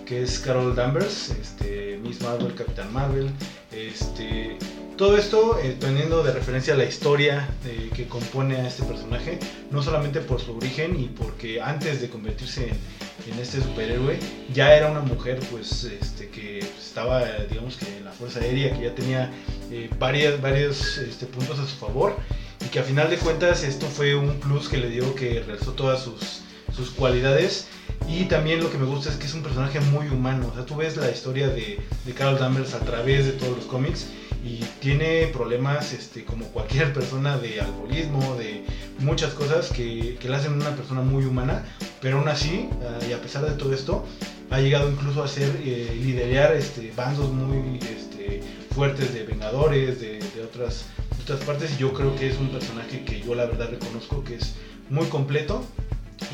que 0.09 0.23
es 0.23 0.39
Carol 0.39 0.75
Danvers, 0.75 1.29
este, 1.39 1.99
Miss 2.01 2.19
Marvel, 2.21 2.55
Capitán 2.55 2.91
Marvel, 2.91 3.29
este, 3.71 4.57
todo 4.97 5.15
esto 5.15 5.59
eh, 5.61 5.77
teniendo 5.79 6.23
de 6.23 6.33
referencia 6.33 6.73
la 6.73 6.85
historia 6.85 7.47
eh, 7.63 7.91
que 7.95 8.07
compone 8.07 8.55
a 8.55 8.67
este 8.67 8.81
personaje, 8.81 9.37
no 9.69 9.83
solamente 9.83 10.19
por 10.19 10.41
su 10.41 10.57
origen 10.57 10.99
y 10.99 11.09
porque 11.09 11.61
antes 11.61 12.01
de 12.01 12.09
convertirse 12.09 12.69
en, 12.69 13.39
este 13.39 13.61
superhéroe 13.61 14.17
ya 14.51 14.75
era 14.75 14.89
una 14.89 15.01
mujer 15.01 15.39
pues 15.51 15.83
este, 15.83 16.29
que 16.29 16.57
estaba 16.57 17.23
digamos 17.47 17.77
que 17.77 17.97
en 17.97 18.05
la 18.05 18.11
fuerza 18.11 18.39
aérea, 18.39 18.73
que 18.73 18.85
ya 18.85 18.95
tenía 18.95 19.31
eh, 19.71 19.89
varias, 19.99 20.41
varios 20.41 20.97
este, 20.97 21.25
puntos 21.25 21.59
a 21.59 21.67
su 21.67 21.75
favor 21.75 22.17
y 22.65 22.69
que 22.69 22.79
a 22.79 22.83
final 22.83 23.09
de 23.09 23.17
cuentas 23.17 23.63
esto 23.63 23.85
fue 23.87 24.15
un 24.15 24.39
plus 24.39 24.69
que 24.69 24.77
le 24.77 24.89
dio 24.89 25.15
que 25.15 25.41
realizó 25.45 25.73
todas 25.73 26.01
sus, 26.01 26.41
sus 26.75 26.91
cualidades 26.91 27.67
y 28.07 28.25
también 28.25 28.61
lo 28.61 28.71
que 28.71 28.77
me 28.77 28.85
gusta 28.85 29.09
es 29.09 29.17
que 29.17 29.27
es 29.27 29.33
un 29.33 29.43
personaje 29.43 29.79
muy 29.79 30.07
humano. 30.07 30.49
O 30.51 30.55
sea, 30.55 30.65
tú 30.65 30.75
ves 30.75 30.97
la 30.97 31.11
historia 31.11 31.47
de, 31.47 31.79
de 32.05 32.13
Carol 32.13 32.39
Danvers 32.39 32.73
a 32.73 32.79
través 32.79 33.25
de 33.25 33.33
todos 33.33 33.55
los 33.55 33.65
cómics 33.65 34.07
y 34.43 34.63
tiene 34.79 35.27
problemas 35.27 35.93
este, 35.93 36.23
como 36.23 36.45
cualquier 36.47 36.93
persona 36.95 37.37
de 37.37 37.61
alcoholismo, 37.61 38.35
de 38.35 38.63
muchas 38.99 39.33
cosas 39.33 39.69
que, 39.69 40.17
que 40.19 40.29
la 40.29 40.37
hacen 40.37 40.53
una 40.53 40.75
persona 40.75 41.01
muy 41.01 41.25
humana, 41.25 41.65
pero 42.01 42.19
aún 42.19 42.29
así, 42.29 42.69
ah, 42.83 43.05
y 43.07 43.13
a 43.13 43.21
pesar 43.21 43.45
de 43.45 43.51
todo 43.51 43.73
esto, 43.73 44.05
ha 44.49 44.59
llegado 44.59 44.89
incluso 44.89 45.23
a 45.23 45.27
ser 45.27 45.61
eh, 45.63 45.95
liderar 46.01 46.55
este, 46.55 46.91
bandos 46.95 47.31
muy 47.31 47.77
este, 47.77 48.41
fuertes 48.79 49.13
de 49.13 49.25
vengadores, 49.25 49.99
de, 49.99 50.21
otras, 50.41 50.85
de 51.17 51.23
otras 51.23 51.41
partes, 51.41 51.77
yo 51.77 51.93
creo 51.93 52.15
que 52.15 52.29
es 52.29 52.37
un 52.37 52.47
personaje 52.47 53.03
que 53.03 53.19
yo 53.19 53.35
la 53.35 53.45
verdad 53.45 53.69
reconozco 53.71 54.23
que 54.23 54.35
es 54.35 54.53
muy 54.89 55.05
completo 55.07 55.65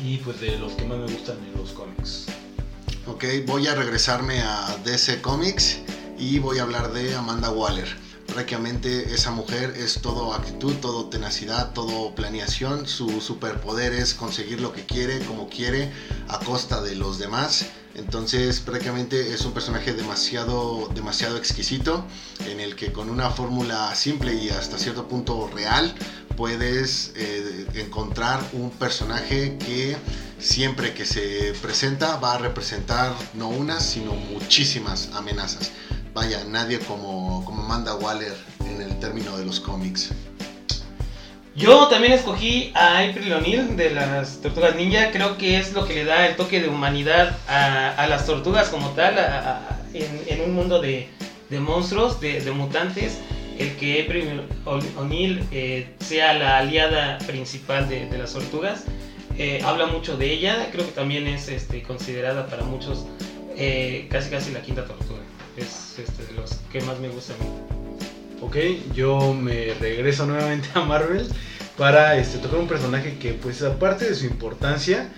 y 0.04 0.18
pues 0.18 0.40
de 0.40 0.56
los 0.56 0.74
que 0.74 0.84
más 0.84 0.96
me 0.98 1.06
gustan 1.06 1.38
en 1.44 1.60
los 1.60 1.72
cómics. 1.72 2.26
Ok, 3.08 3.24
voy 3.46 3.66
a 3.66 3.74
regresarme 3.74 4.42
a 4.42 4.76
DC 4.84 5.20
Comics 5.22 5.80
y 6.20 6.38
voy 6.38 6.60
a 6.60 6.62
hablar 6.62 6.92
de 6.92 7.16
Amanda 7.16 7.50
Waller. 7.50 8.05
Prácticamente 8.36 9.14
esa 9.14 9.30
mujer 9.30 9.72
es 9.78 10.02
todo 10.02 10.34
actitud, 10.34 10.74
todo 10.74 11.06
tenacidad, 11.06 11.72
todo 11.72 12.14
planeación. 12.14 12.86
Su 12.86 13.22
superpoder 13.22 13.94
es 13.94 14.12
conseguir 14.12 14.60
lo 14.60 14.74
que 14.74 14.84
quiere, 14.84 15.20
como 15.20 15.48
quiere, 15.48 15.90
a 16.28 16.38
costa 16.40 16.82
de 16.82 16.96
los 16.96 17.18
demás. 17.18 17.64
Entonces 17.94 18.60
prácticamente 18.60 19.32
es 19.32 19.40
un 19.46 19.52
personaje 19.52 19.94
demasiado, 19.94 20.90
demasiado 20.94 21.38
exquisito 21.38 22.04
en 22.46 22.60
el 22.60 22.76
que 22.76 22.92
con 22.92 23.08
una 23.08 23.30
fórmula 23.30 23.94
simple 23.94 24.34
y 24.34 24.50
hasta 24.50 24.76
cierto 24.76 25.08
punto 25.08 25.50
real 25.54 25.94
puedes 26.36 27.12
eh, 27.16 27.66
encontrar 27.76 28.46
un 28.52 28.68
personaje 28.68 29.56
que 29.56 29.96
siempre 30.38 30.92
que 30.92 31.06
se 31.06 31.54
presenta 31.62 32.16
va 32.16 32.34
a 32.34 32.38
representar 32.38 33.14
no 33.32 33.48
una, 33.48 33.80
sino 33.80 34.12
muchísimas 34.12 35.08
amenazas. 35.14 35.72
Vaya, 36.16 36.44
nadie 36.48 36.78
como, 36.78 37.44
como 37.44 37.62
Amanda 37.62 37.94
Waller 37.94 38.32
en 38.60 38.80
el 38.80 38.98
término 39.00 39.36
de 39.36 39.44
los 39.44 39.60
cómics. 39.60 40.12
Yo 41.54 41.88
también 41.88 42.14
escogí 42.14 42.72
a 42.74 43.00
April 43.00 43.34
O'Neil 43.34 43.76
de 43.76 43.90
las 43.90 44.40
Tortugas 44.40 44.74
Ninja. 44.76 45.10
Creo 45.10 45.36
que 45.36 45.58
es 45.58 45.74
lo 45.74 45.86
que 45.86 45.92
le 45.92 46.06
da 46.06 46.26
el 46.26 46.36
toque 46.36 46.62
de 46.62 46.70
humanidad 46.70 47.36
a, 47.46 48.06
las 48.08 48.24
tortugas 48.24 48.70
como 48.70 48.92
tal, 48.92 49.14
en, 49.92 50.40
un 50.40 50.54
mundo 50.54 50.80
de, 50.80 51.06
monstruos, 51.60 52.18
de, 52.18 52.40
de 52.40 52.50
mutantes 52.50 53.18
el 53.58 53.76
que 53.76 54.04
April 54.04 54.40
O'Neil 54.96 55.46
eh, 55.52 55.96
sea 56.00 56.32
la 56.32 56.56
aliada 56.56 57.18
principal 57.26 57.90
de, 57.90 58.08
las 58.16 58.32
tortugas. 58.32 58.84
Eh, 59.36 59.60
habla 59.62 59.84
mucho 59.84 60.16
de 60.16 60.32
ella, 60.32 60.70
creo 60.72 60.86
que 60.86 60.92
también 60.92 61.26
es 61.26 61.48
este, 61.48 61.82
considerada 61.82 62.46
para 62.46 62.62
muchos 62.62 63.04
eh, 63.54 64.08
casi 64.10 64.30
casi 64.30 64.50
la 64.52 64.62
quinta 64.62 64.86
tortuga. 64.86 65.25
Es 65.56 65.98
este, 65.98 66.26
de 66.26 66.32
los 66.34 66.52
que 66.70 66.80
más 66.82 66.98
me 67.00 67.08
gusta 67.08 67.34
a 67.34 67.36
mí. 67.38 67.50
Ok, 68.42 68.56
yo 68.94 69.32
me 69.32 69.74
regreso 69.74 70.26
nuevamente 70.26 70.68
a 70.74 70.80
Marvel 70.80 71.26
para 71.78 72.16
este, 72.18 72.38
tocar 72.38 72.58
un 72.58 72.68
personaje 72.68 73.16
que 73.18 73.32
pues 73.32 73.62
aparte 73.62 74.06
de 74.06 74.14
su 74.14 74.26
importancia, 74.26 75.12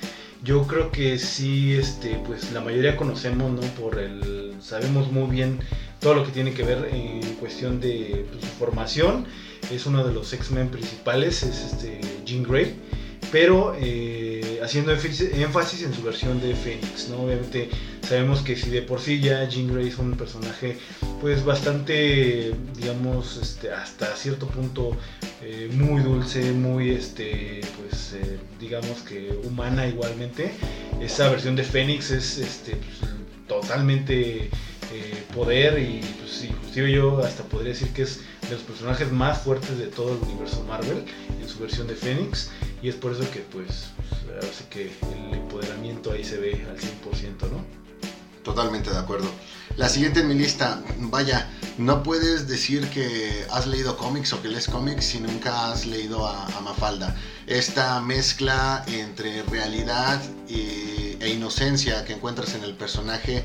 yo 0.44 0.66
creo 0.66 0.92
que 0.92 1.18
sí, 1.18 1.74
este, 1.74 2.20
pues 2.26 2.52
la 2.52 2.60
mayoría 2.60 2.96
conocemos, 2.96 3.50
¿no? 3.50 3.60
Por 3.80 3.98
el, 3.98 4.54
sabemos 4.60 5.10
muy 5.10 5.28
bien 5.28 5.58
todo 6.00 6.14
lo 6.14 6.24
que 6.24 6.30
tiene 6.30 6.52
que 6.52 6.62
ver 6.62 6.88
en 6.92 7.20
cuestión 7.34 7.80
de 7.80 8.26
pues, 8.30 8.44
su 8.44 8.50
formación. 8.58 9.26
Es 9.72 9.86
uno 9.86 10.06
de 10.06 10.14
los 10.14 10.32
X-Men 10.32 10.68
principales, 10.68 11.42
es 11.42 11.72
este 11.72 12.00
Jean 12.24 12.44
Grey 12.44 12.76
pero 13.30 13.74
eh, 13.78 14.27
haciendo 14.62 14.92
énfasis 14.92 15.82
en 15.82 15.94
su 15.94 16.02
versión 16.02 16.40
de 16.40 16.54
Fénix, 16.54 17.08
¿no? 17.08 17.22
Obviamente 17.22 17.68
sabemos 18.06 18.40
que 18.40 18.56
si 18.56 18.70
de 18.70 18.82
por 18.82 19.00
sí 19.00 19.20
ya 19.20 19.48
Jean 19.48 19.72
Grey 19.72 19.88
es 19.88 19.98
un 19.98 20.12
personaje 20.12 20.78
pues 21.20 21.44
bastante, 21.44 22.54
digamos, 22.76 23.38
este, 23.42 23.72
hasta 23.72 24.14
cierto 24.16 24.46
punto 24.46 24.96
eh, 25.42 25.68
muy 25.72 26.02
dulce, 26.02 26.52
muy, 26.52 26.90
este, 26.90 27.60
pues 27.78 28.14
eh, 28.14 28.38
digamos 28.60 29.02
que 29.02 29.38
humana 29.44 29.86
igualmente, 29.86 30.52
esa 31.00 31.28
versión 31.28 31.56
de 31.56 31.64
Fénix 31.64 32.10
es 32.10 32.38
este, 32.38 32.76
pues, 32.76 33.10
totalmente 33.46 34.50
poder 35.34 35.78
y 35.78 36.00
pues 36.18 36.44
inclusive 36.44 36.90
yo 36.90 37.18
hasta 37.24 37.44
podría 37.44 37.72
decir 37.72 37.88
que 37.90 38.02
es 38.02 38.20
de 38.48 38.54
los 38.54 38.62
personajes 38.62 39.12
más 39.12 39.38
fuertes 39.42 39.78
de 39.78 39.86
todo 39.86 40.12
el 40.12 40.18
universo 40.28 40.64
Marvel 40.66 41.04
en 41.40 41.48
su 41.48 41.58
versión 41.58 41.86
de 41.86 41.94
Fénix 41.94 42.50
y 42.82 42.88
es 42.88 42.94
por 42.94 43.12
eso 43.12 43.28
que 43.30 43.40
pues, 43.40 43.86
ahora 44.28 44.48
sí 44.56 44.64
que 44.70 44.92
el 45.12 45.34
empoderamiento 45.34 46.12
ahí 46.12 46.24
se 46.24 46.38
ve 46.38 46.66
al 46.68 46.76
100%, 46.78 47.50
¿no? 47.50 47.64
Totalmente 48.42 48.90
de 48.90 48.98
acuerdo. 48.98 49.28
La 49.76 49.88
siguiente 49.88 50.20
en 50.20 50.28
mi 50.28 50.34
lista, 50.34 50.82
vaya, 50.98 51.50
no 51.76 52.02
puedes 52.02 52.48
decir 52.48 52.88
que 52.88 53.46
has 53.50 53.66
leído 53.66 53.96
cómics 53.96 54.32
o 54.32 54.42
que 54.42 54.48
lees 54.48 54.66
cómics 54.66 55.04
si 55.04 55.20
nunca 55.20 55.70
has 55.70 55.86
leído 55.86 56.26
a, 56.26 56.48
Mafalda. 56.62 57.14
Esta 57.46 58.00
mezcla 58.00 58.84
entre 58.88 59.42
realidad 59.44 60.20
e 60.48 61.28
inocencia 61.28 62.04
que 62.04 62.14
encuentras 62.14 62.54
en 62.54 62.64
el 62.64 62.74
personaje 62.74 63.44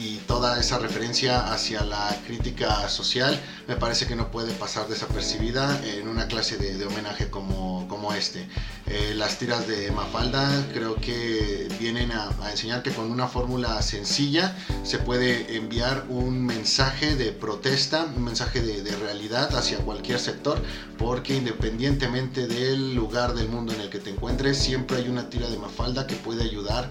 y 0.00 0.16
toda 0.26 0.58
esa 0.58 0.78
referencia 0.78 1.52
hacia 1.52 1.84
la 1.84 2.18
crítica 2.26 2.88
social 2.88 3.38
me 3.68 3.76
parece 3.76 4.06
que 4.06 4.16
no 4.16 4.30
puede 4.30 4.54
pasar 4.54 4.88
desapercibida 4.88 5.78
en 5.84 6.08
una 6.08 6.26
clase 6.26 6.56
de, 6.56 6.86
homenaje 6.86 7.28
como, 7.28 7.86
como 7.86 8.14
este. 8.14 8.48
Eh, 8.86 9.12
las 9.14 9.38
tiras 9.38 9.68
de 9.68 9.90
Mafalda 9.90 10.48
creo 10.72 10.96
que 10.96 11.68
vienen 11.78 12.12
a, 12.12 12.30
enseñar 12.50 12.82
que 12.82 12.92
con 12.92 13.10
una 13.10 13.28
fórmula 13.28 13.82
sencilla 13.82 14.56
se 14.84 14.98
puede 14.98 15.56
enviar 15.56 16.06
un 16.08 16.46
mensaje 16.46 17.14
de 17.16 17.32
protesta, 17.32 18.06
un 18.16 18.24
mensaje 18.24 18.62
de, 18.62 18.80
realidad 18.96 19.54
hacia 19.54 19.78
cualquier 19.78 20.18
sector, 20.18 20.62
porque 20.98 21.36
independientemente 21.36 22.46
del 22.46 22.94
lugar 22.94 23.34
del 23.34 23.48
mundo 23.48 23.72
en 23.74 23.82
el 23.82 23.90
que 23.90 23.98
te 23.98 24.10
encuentres, 24.10 24.56
siempre 24.56 24.96
hay 24.96 25.08
una 25.08 25.28
tira 25.28 25.48
de 25.48 25.58
Mafalda 25.58 26.06
que 26.06 26.16
puede 26.16 26.42
ayudar 26.42 26.90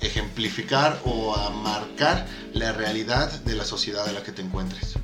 ejemplificar 0.00 0.98
o 1.04 1.34
a 1.34 1.50
marcar 1.50 2.26
la 2.52 2.72
realidad 2.72 3.30
de 3.40 3.54
la 3.54 3.64
sociedad 3.64 4.08
en 4.08 4.14
la 4.14 4.22
que 4.22 4.32
te 4.32 4.42
encuentres. 4.42 4.94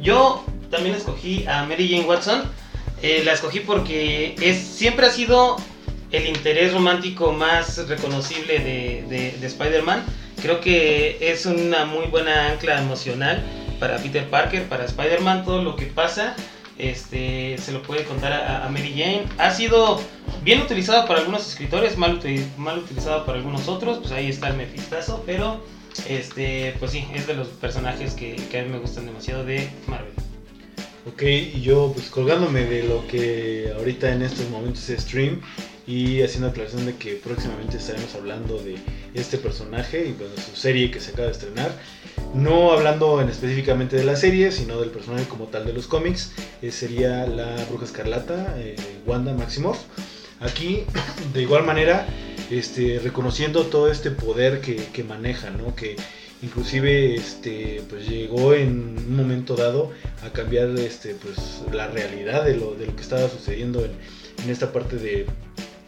Yo 0.00 0.44
también 0.70 0.94
escogí 0.94 1.46
a 1.46 1.64
Mary 1.64 1.88
Jane 1.88 2.08
Watson. 2.08 2.42
Eh, 3.02 3.22
la 3.24 3.32
escogí 3.32 3.60
porque 3.60 4.34
es, 4.40 4.58
siempre 4.58 5.06
ha 5.06 5.10
sido 5.10 5.56
el 6.10 6.26
interés 6.26 6.72
romántico 6.72 7.32
más 7.32 7.76
reconocible 7.88 8.58
de, 8.58 9.36
de 9.38 9.46
Spider-Man. 9.46 10.04
Creo 10.40 10.60
que 10.60 11.18
es 11.20 11.46
una 11.46 11.84
muy 11.84 12.06
buena 12.06 12.48
ancla 12.50 12.80
emocional 12.80 13.42
para 13.80 13.98
Peter 13.98 14.28
Parker, 14.28 14.68
para 14.68 14.84
Spider-Man, 14.84 15.44
todo 15.44 15.62
lo 15.62 15.76
que 15.76 15.86
pasa 15.86 16.34
este, 16.78 17.58
se 17.58 17.72
lo 17.72 17.82
puede 17.82 18.04
contar 18.04 18.32
a, 18.32 18.68
Mary 18.68 18.94
Jane. 18.96 19.24
Ha 19.38 19.50
sido 19.50 20.00
bien 20.42 20.62
utilizado 20.62 21.06
por 21.06 21.16
algunos 21.16 21.46
escritores, 21.46 21.98
mal, 21.98 22.20
mal 22.56 22.78
utilizado 22.78 23.24
por 23.24 23.34
algunos 23.34 23.68
otros, 23.68 23.98
pues 23.98 24.12
ahí 24.12 24.28
está 24.28 24.48
el 24.48 24.56
mefistazo, 24.56 25.22
pero 25.26 25.60
este, 26.08 26.74
pues 26.78 26.92
sí, 26.92 27.04
es 27.14 27.26
de 27.26 27.34
los 27.34 27.48
personajes 27.48 28.14
que, 28.14 28.34
a 28.34 28.62
mí 28.62 28.68
me 28.70 28.78
gustan 28.78 29.06
demasiado 29.06 29.44
de 29.44 29.68
Marvel. 29.86 30.12
Ok, 31.06 31.22
y 31.22 31.60
yo 31.62 31.92
pues 31.94 32.10
colgándome 32.10 32.64
de 32.64 32.84
lo 32.84 33.06
que 33.06 33.72
ahorita 33.76 34.12
en 34.12 34.22
estos 34.22 34.48
momentos 34.50 34.88
es 34.90 35.02
stream 35.02 35.40
y 35.88 36.22
haciendo 36.22 36.48
aclaración 36.48 36.84
de 36.84 36.96
que 36.96 37.14
próximamente 37.14 37.78
estaremos 37.78 38.14
hablando 38.14 38.58
de 38.58 38.76
este 39.14 39.38
personaje 39.38 40.04
y 40.06 40.12
bueno, 40.12 40.34
su 40.36 40.54
serie 40.54 40.90
que 40.90 41.00
se 41.00 41.12
acaba 41.12 41.28
de 41.28 41.32
estrenar. 41.32 41.72
No 42.34 42.72
hablando 42.72 43.22
en 43.22 43.30
específicamente 43.30 43.96
de 43.96 44.04
la 44.04 44.14
serie, 44.14 44.52
sino 44.52 44.78
del 44.80 44.90
personaje 44.90 45.24
como 45.26 45.46
tal 45.46 45.64
de 45.64 45.72
los 45.72 45.86
cómics, 45.86 46.32
eh, 46.60 46.72
sería 46.72 47.26
la 47.26 47.56
Bruja 47.70 47.86
Escarlata, 47.86 48.54
eh, 48.58 48.76
Wanda 49.06 49.32
Maximoff. 49.32 49.78
Aquí, 50.40 50.84
de 51.32 51.40
igual 51.40 51.64
manera, 51.64 52.06
este, 52.50 53.00
reconociendo 53.02 53.64
todo 53.64 53.90
este 53.90 54.10
poder 54.10 54.60
que, 54.60 55.04
maneja, 55.04 55.48
¿no? 55.48 55.74
que 55.74 55.96
inclusive 56.42 57.14
este, 57.14 57.82
pues 57.88 58.06
llegó 58.06 58.52
en 58.52 58.98
un 58.98 59.16
momento 59.16 59.56
dado 59.56 59.90
a 60.22 60.28
cambiar 60.34 60.68
este, 60.78 61.14
pues, 61.14 61.62
la 61.72 61.86
realidad 61.88 62.44
de 62.44 62.58
lo, 62.58 62.74
de 62.74 62.84
lo 62.84 62.94
que 62.94 63.02
estaba 63.02 63.26
sucediendo 63.30 63.86
en, 63.86 63.92
en 64.44 64.50
esta 64.50 64.70
parte 64.70 64.96
de, 64.96 65.26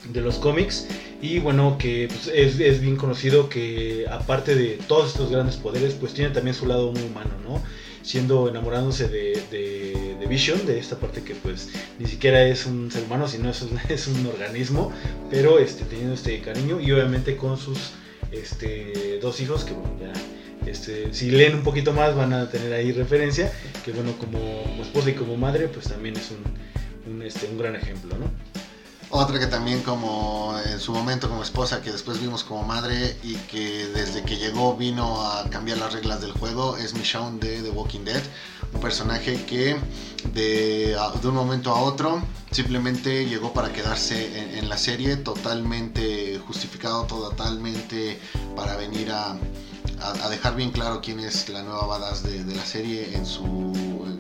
de 0.08 0.20
los 0.20 0.36
cómics 0.36 0.86
y 1.20 1.38
bueno 1.38 1.76
que 1.78 2.08
pues, 2.08 2.30
es, 2.34 2.80
bien 2.80 2.96
conocido 2.96 3.48
que 3.48 4.06
aparte 4.10 4.54
de 4.54 4.78
todos 4.88 5.10
estos 5.10 5.30
grandes 5.30 5.56
poderes 5.56 5.94
pues 5.94 6.14
tiene 6.14 6.30
también 6.30 6.54
su 6.54 6.66
lado 6.66 6.92
muy 6.92 7.02
humano 7.02 7.30
no 7.44 7.62
siendo 8.02 8.48
enamorándose 8.48 9.08
de, 9.08 9.42
de, 9.50 10.26
Vision 10.26 10.64
de 10.64 10.78
esta 10.78 10.96
parte 10.96 11.24
que 11.24 11.34
pues 11.34 11.70
ni 11.98 12.06
siquiera 12.06 12.46
es 12.46 12.64
un 12.64 12.88
ser 12.92 13.02
humano 13.02 13.26
sino 13.26 13.50
es 13.50 13.62
un, 13.62 13.78
es 13.88 14.06
un 14.06 14.24
organismo 14.26 14.92
pero 15.28 15.58
este 15.58 15.84
teniendo 15.84 16.14
este 16.14 16.40
cariño 16.40 16.80
y 16.80 16.92
obviamente 16.92 17.36
con 17.36 17.58
sus 17.58 17.92
este 18.30 19.18
dos 19.20 19.40
hijos 19.40 19.64
que 19.64 19.72
bueno 19.72 19.92
ya 20.00 20.12
este, 20.70 21.12
si 21.12 21.30
leen 21.30 21.56
un 21.56 21.62
poquito 21.64 21.92
más 21.92 22.14
van 22.14 22.32
a 22.32 22.48
tener 22.48 22.72
ahí 22.72 22.92
referencia 22.92 23.52
que 23.84 23.90
bueno 23.90 24.12
como, 24.18 24.38
esposa 24.80 25.10
y 25.10 25.14
como 25.14 25.36
madre 25.36 25.66
pues 25.66 25.88
también 25.88 26.16
es 26.16 26.30
un, 26.30 27.12
un, 27.12 27.22
este, 27.22 27.48
un 27.48 27.58
gran 27.58 27.74
ejemplo 27.74 28.16
¿no? 28.16 28.30
Otra 29.12 29.40
que 29.40 29.48
también 29.48 29.82
como 29.82 30.54
en 30.64 30.78
su 30.78 30.92
momento 30.92 31.28
como 31.28 31.42
esposa, 31.42 31.82
que 31.82 31.90
después 31.90 32.20
vimos 32.20 32.44
como 32.44 32.62
madre 32.62 33.16
y 33.24 33.34
que 33.34 33.88
desde 33.88 34.22
que 34.22 34.36
llegó 34.36 34.76
vino 34.76 35.20
a 35.26 35.50
cambiar 35.50 35.78
las 35.78 35.92
reglas 35.92 36.20
del 36.20 36.30
juego, 36.30 36.76
es 36.76 36.94
Michonne 36.94 37.40
de 37.40 37.60
The 37.60 37.70
Walking 37.70 38.04
Dead. 38.04 38.22
Un 38.72 38.80
personaje 38.80 39.44
que 39.46 39.76
de, 40.32 40.96
de 41.20 41.28
un 41.28 41.34
momento 41.34 41.72
a 41.72 41.80
otro 41.80 42.22
simplemente 42.52 43.26
llegó 43.26 43.52
para 43.52 43.72
quedarse 43.72 44.56
en, 44.56 44.68
la 44.68 44.78
serie, 44.78 45.16
totalmente 45.16 46.38
justificado, 46.46 47.02
totalmente 47.06 48.20
para 48.54 48.76
venir 48.76 49.10
a, 49.10 49.36
a, 50.00 50.28
dejar 50.28 50.54
bien 50.54 50.70
claro 50.70 51.00
quién 51.02 51.18
es 51.18 51.48
la 51.48 51.62
nueva 51.64 51.84
badass 51.86 52.22
de, 52.22 52.44
de 52.44 52.54
la 52.54 52.64
serie 52.64 53.16
en 53.16 53.26
su, 53.26 53.42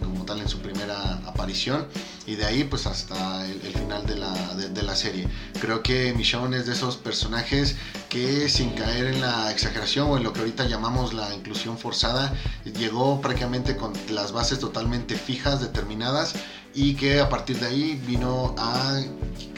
como 0.00 0.24
tal 0.24 0.40
en 0.40 0.48
su 0.48 0.58
primera 0.58 1.20
aparición 1.26 1.86
y 2.30 2.36
de 2.36 2.44
ahí 2.44 2.62
pues 2.62 2.86
hasta 2.86 3.44
el, 3.44 3.60
final 3.60 4.06
de 4.06 4.16
la, 4.16 4.32
de, 4.54 4.82
la, 4.82 4.94
serie. 4.94 5.26
Creo 5.60 5.82
que 5.82 6.14
Michonne 6.14 6.58
es 6.58 6.66
de 6.66 6.74
esos 6.74 6.96
personajes 6.96 7.74
que 8.08 8.48
sin 8.48 8.70
caer 8.70 9.08
en 9.08 9.20
la 9.20 9.50
exageración 9.50 10.08
o 10.08 10.16
en 10.16 10.22
lo 10.22 10.32
que 10.32 10.38
ahorita 10.38 10.66
llamamos 10.66 11.12
la 11.12 11.34
inclusión 11.34 11.76
forzada, 11.76 12.32
llegó 12.78 13.20
prácticamente 13.20 13.76
con 13.76 13.92
las 14.10 14.30
bases 14.30 14.60
totalmente 14.60 15.16
fijas, 15.16 15.60
determinadas 15.60 16.34
y 16.72 16.94
que 16.94 17.20
a 17.20 17.28
partir 17.28 17.58
de 17.58 17.66
ahí 17.66 18.00
vino 18.06 18.54
a 18.56 19.00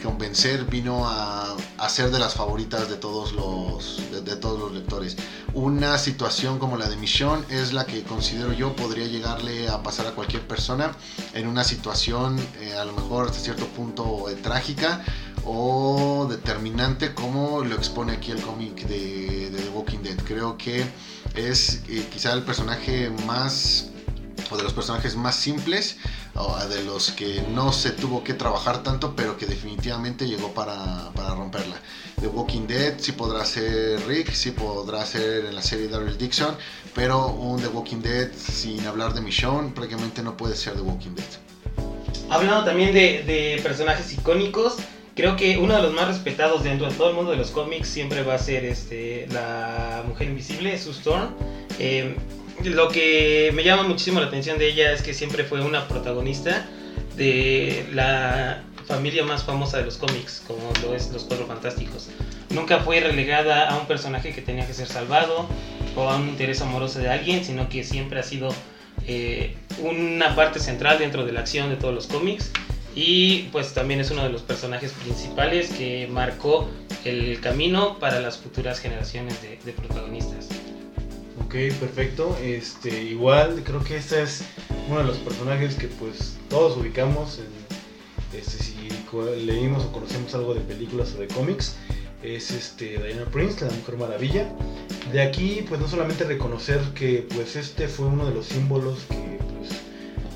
convencer, 0.01 0.65
vino 0.65 1.07
a, 1.07 1.55
a 1.77 1.89
ser 1.89 2.09
de 2.09 2.19
las 2.19 2.33
favoritas 2.33 2.89
de 2.89 2.95
todos 2.95 3.33
los, 3.33 4.01
de, 4.11 4.35
todos 4.35 4.59
los 4.59 4.71
lectores. 4.73 5.15
Una 5.53 5.97
situación 5.97 6.57
como 6.57 6.77
la 6.77 6.89
de 6.89 6.97
Michonne 6.97 7.45
es 7.49 7.73
la 7.73 7.85
que 7.85 8.03
considero 8.03 8.53
yo 8.53 8.75
podría 8.75 9.05
llegarle 9.05 9.69
a 9.69 9.83
pasar 9.83 10.07
a 10.07 10.11
cualquier 10.11 10.47
persona 10.47 10.95
en 11.33 11.47
una 11.47 11.63
situación 11.63 12.39
eh, 12.63 12.77
a 12.77 12.85
lo 12.85 12.93
mejor 12.93 13.27
hasta 13.27 13.39
cierto 13.39 13.67
punto 13.67 14.29
eh, 14.29 14.35
trágica 14.35 15.03
o 15.45 16.27
determinante 16.29 17.13
como 17.13 17.63
lo 17.63 17.75
expone 17.75 18.13
aquí 18.13 18.31
el 18.31 18.41
cómic 18.41 18.87
de, 18.87 19.51
The 19.53 19.69
Walking 19.69 19.99
Dead. 19.99 20.17
Creo 20.23 20.57
que 20.57 20.85
es 21.35 21.81
eh, 21.89 22.07
quizá 22.11 22.31
el 22.33 22.43
personaje 22.43 23.09
más 23.25 23.89
o 24.49 24.57
de 24.57 24.63
los 24.63 24.73
personajes 24.73 25.15
más 25.15 25.35
simples 25.35 25.97
o 26.35 26.57
de 26.65 26.83
los 26.83 27.11
que 27.11 27.43
no 27.53 27.73
se 27.73 27.91
tuvo 27.91 28.23
que 28.23 28.33
trabajar 28.33 28.81
tanto, 28.81 29.15
pero 29.15 29.37
que 29.37 29.45
definitivamente 29.45 30.25
llegó 30.25 30.53
para, 30.53 31.11
para 31.13 31.35
romperla. 31.35 31.75
The 32.21 32.27
Walking 32.27 32.65
Dead 32.67 32.95
sí 32.97 33.11
podrá 33.11 33.43
ser 33.45 34.05
Rick, 34.07 34.31
sí 34.31 34.51
podrá 34.51 35.05
ser 35.05 35.45
en 35.45 35.55
la 35.55 35.61
serie 35.61 35.89
Daryl 35.89 36.17
Dixon, 36.17 36.55
pero 36.95 37.27
un 37.27 37.61
The 37.61 37.67
Walking 37.67 38.01
Dead 38.01 38.31
sin 38.33 38.85
hablar 38.87 39.13
de 39.13 39.21
Michonne 39.21 39.71
prácticamente 39.71 40.23
no 40.23 40.37
puede 40.37 40.55
ser 40.55 40.75
The 40.75 40.81
Walking 40.81 41.15
Dead. 41.15 41.52
Hablando 42.29 42.63
también 42.63 42.93
de, 42.93 43.23
de 43.23 43.59
personajes 43.61 44.11
icónicos, 44.13 44.77
creo 45.15 45.35
que 45.35 45.57
uno 45.57 45.75
de 45.75 45.81
los 45.81 45.93
más 45.93 46.07
respetados 46.07 46.63
dentro 46.63 46.89
de 46.89 46.95
todo 46.95 47.09
el 47.09 47.15
mundo 47.15 47.31
de 47.31 47.37
los 47.37 47.51
cómics 47.51 47.87
siempre 47.87 48.23
va 48.23 48.35
a 48.35 48.39
ser 48.39 48.65
este, 48.65 49.27
la 49.31 50.03
mujer 50.07 50.27
invisible, 50.27 50.77
Sue 50.77 50.93
Storm. 50.93 51.35
Eh, 51.79 52.15
lo 52.63 52.87
que 52.89 53.51
me 53.53 53.63
llama 53.63 53.83
muchísimo 53.83 54.19
la 54.19 54.27
atención 54.27 54.57
de 54.57 54.69
ella 54.69 54.91
es 54.91 55.01
que 55.01 55.13
siempre 55.13 55.43
fue 55.43 55.61
una 55.61 55.87
protagonista 55.87 56.67
de 57.17 57.85
la 57.93 58.63
familia 58.85 59.23
más 59.23 59.43
famosa 59.43 59.77
de 59.77 59.85
los 59.85 59.97
cómics, 59.97 60.43
como 60.45 60.71
lo 60.81 60.95
es 60.95 61.11
Los 61.11 61.23
Cuatro 61.23 61.45
Fantásticos. 61.45 62.09
Nunca 62.49 62.79
fue 62.79 62.99
relegada 62.99 63.69
a 63.69 63.77
un 63.77 63.87
personaje 63.87 64.33
que 64.33 64.41
tenía 64.41 64.67
que 64.67 64.73
ser 64.73 64.87
salvado 64.87 65.47
o 65.95 66.09
a 66.09 66.17
un 66.17 66.29
interés 66.29 66.61
amoroso 66.61 66.99
de 66.99 67.09
alguien, 67.09 67.43
sino 67.43 67.69
que 67.69 67.83
siempre 67.83 68.19
ha 68.19 68.23
sido 68.23 68.53
eh, 69.07 69.55
una 69.79 70.35
parte 70.35 70.59
central 70.59 70.99
dentro 70.99 71.25
de 71.25 71.31
la 71.31 71.41
acción 71.41 71.69
de 71.69 71.75
todos 71.75 71.93
los 71.93 72.07
cómics 72.07 72.51
y 72.95 73.49
pues 73.51 73.73
también 73.73 73.99
es 73.99 74.11
uno 74.11 74.23
de 74.23 74.29
los 74.29 74.41
personajes 74.41 74.91
principales 74.91 75.71
que 75.71 76.07
marcó 76.11 76.69
el 77.05 77.39
camino 77.41 77.97
para 77.99 78.19
las 78.19 78.37
futuras 78.37 78.79
generaciones 78.79 79.41
de, 79.41 79.73
protagonistas. 79.73 80.49
Ok, 81.43 81.55
perfecto. 81.79 82.37
Este, 82.41 83.03
igual 83.03 83.61
creo 83.63 83.83
que 83.83 83.97
este 83.97 84.21
es 84.21 84.43
uno 84.87 84.99
de 84.99 85.05
los 85.05 85.17
personajes 85.17 85.75
que 85.75 85.87
pues 85.87 86.37
todos 86.49 86.77
ubicamos. 86.77 87.39
este, 88.33 88.63
si 88.63 88.73
leímos 89.45 89.85
o 89.85 89.91
conocemos 89.91 90.33
algo 90.33 90.53
de 90.53 90.61
películas 90.61 91.13
o 91.15 91.19
de 91.19 91.27
cómics, 91.27 91.75
es 92.23 92.51
este 92.51 92.97
Diana 92.97 93.25
Prince, 93.25 93.65
la 93.65 93.71
Mujer 93.71 93.97
Maravilla. 93.97 94.51
De 95.11 95.21
aquí 95.21 95.65
pues 95.67 95.79
no 95.79 95.87
solamente 95.87 96.23
reconocer 96.23 96.79
que 96.95 97.27
pues 97.35 97.55
este 97.55 97.87
fue 97.87 98.07
uno 98.07 98.25
de 98.25 98.33
los 98.33 98.45
símbolos 98.45 98.99
que 99.09 99.39
pues 99.55 99.69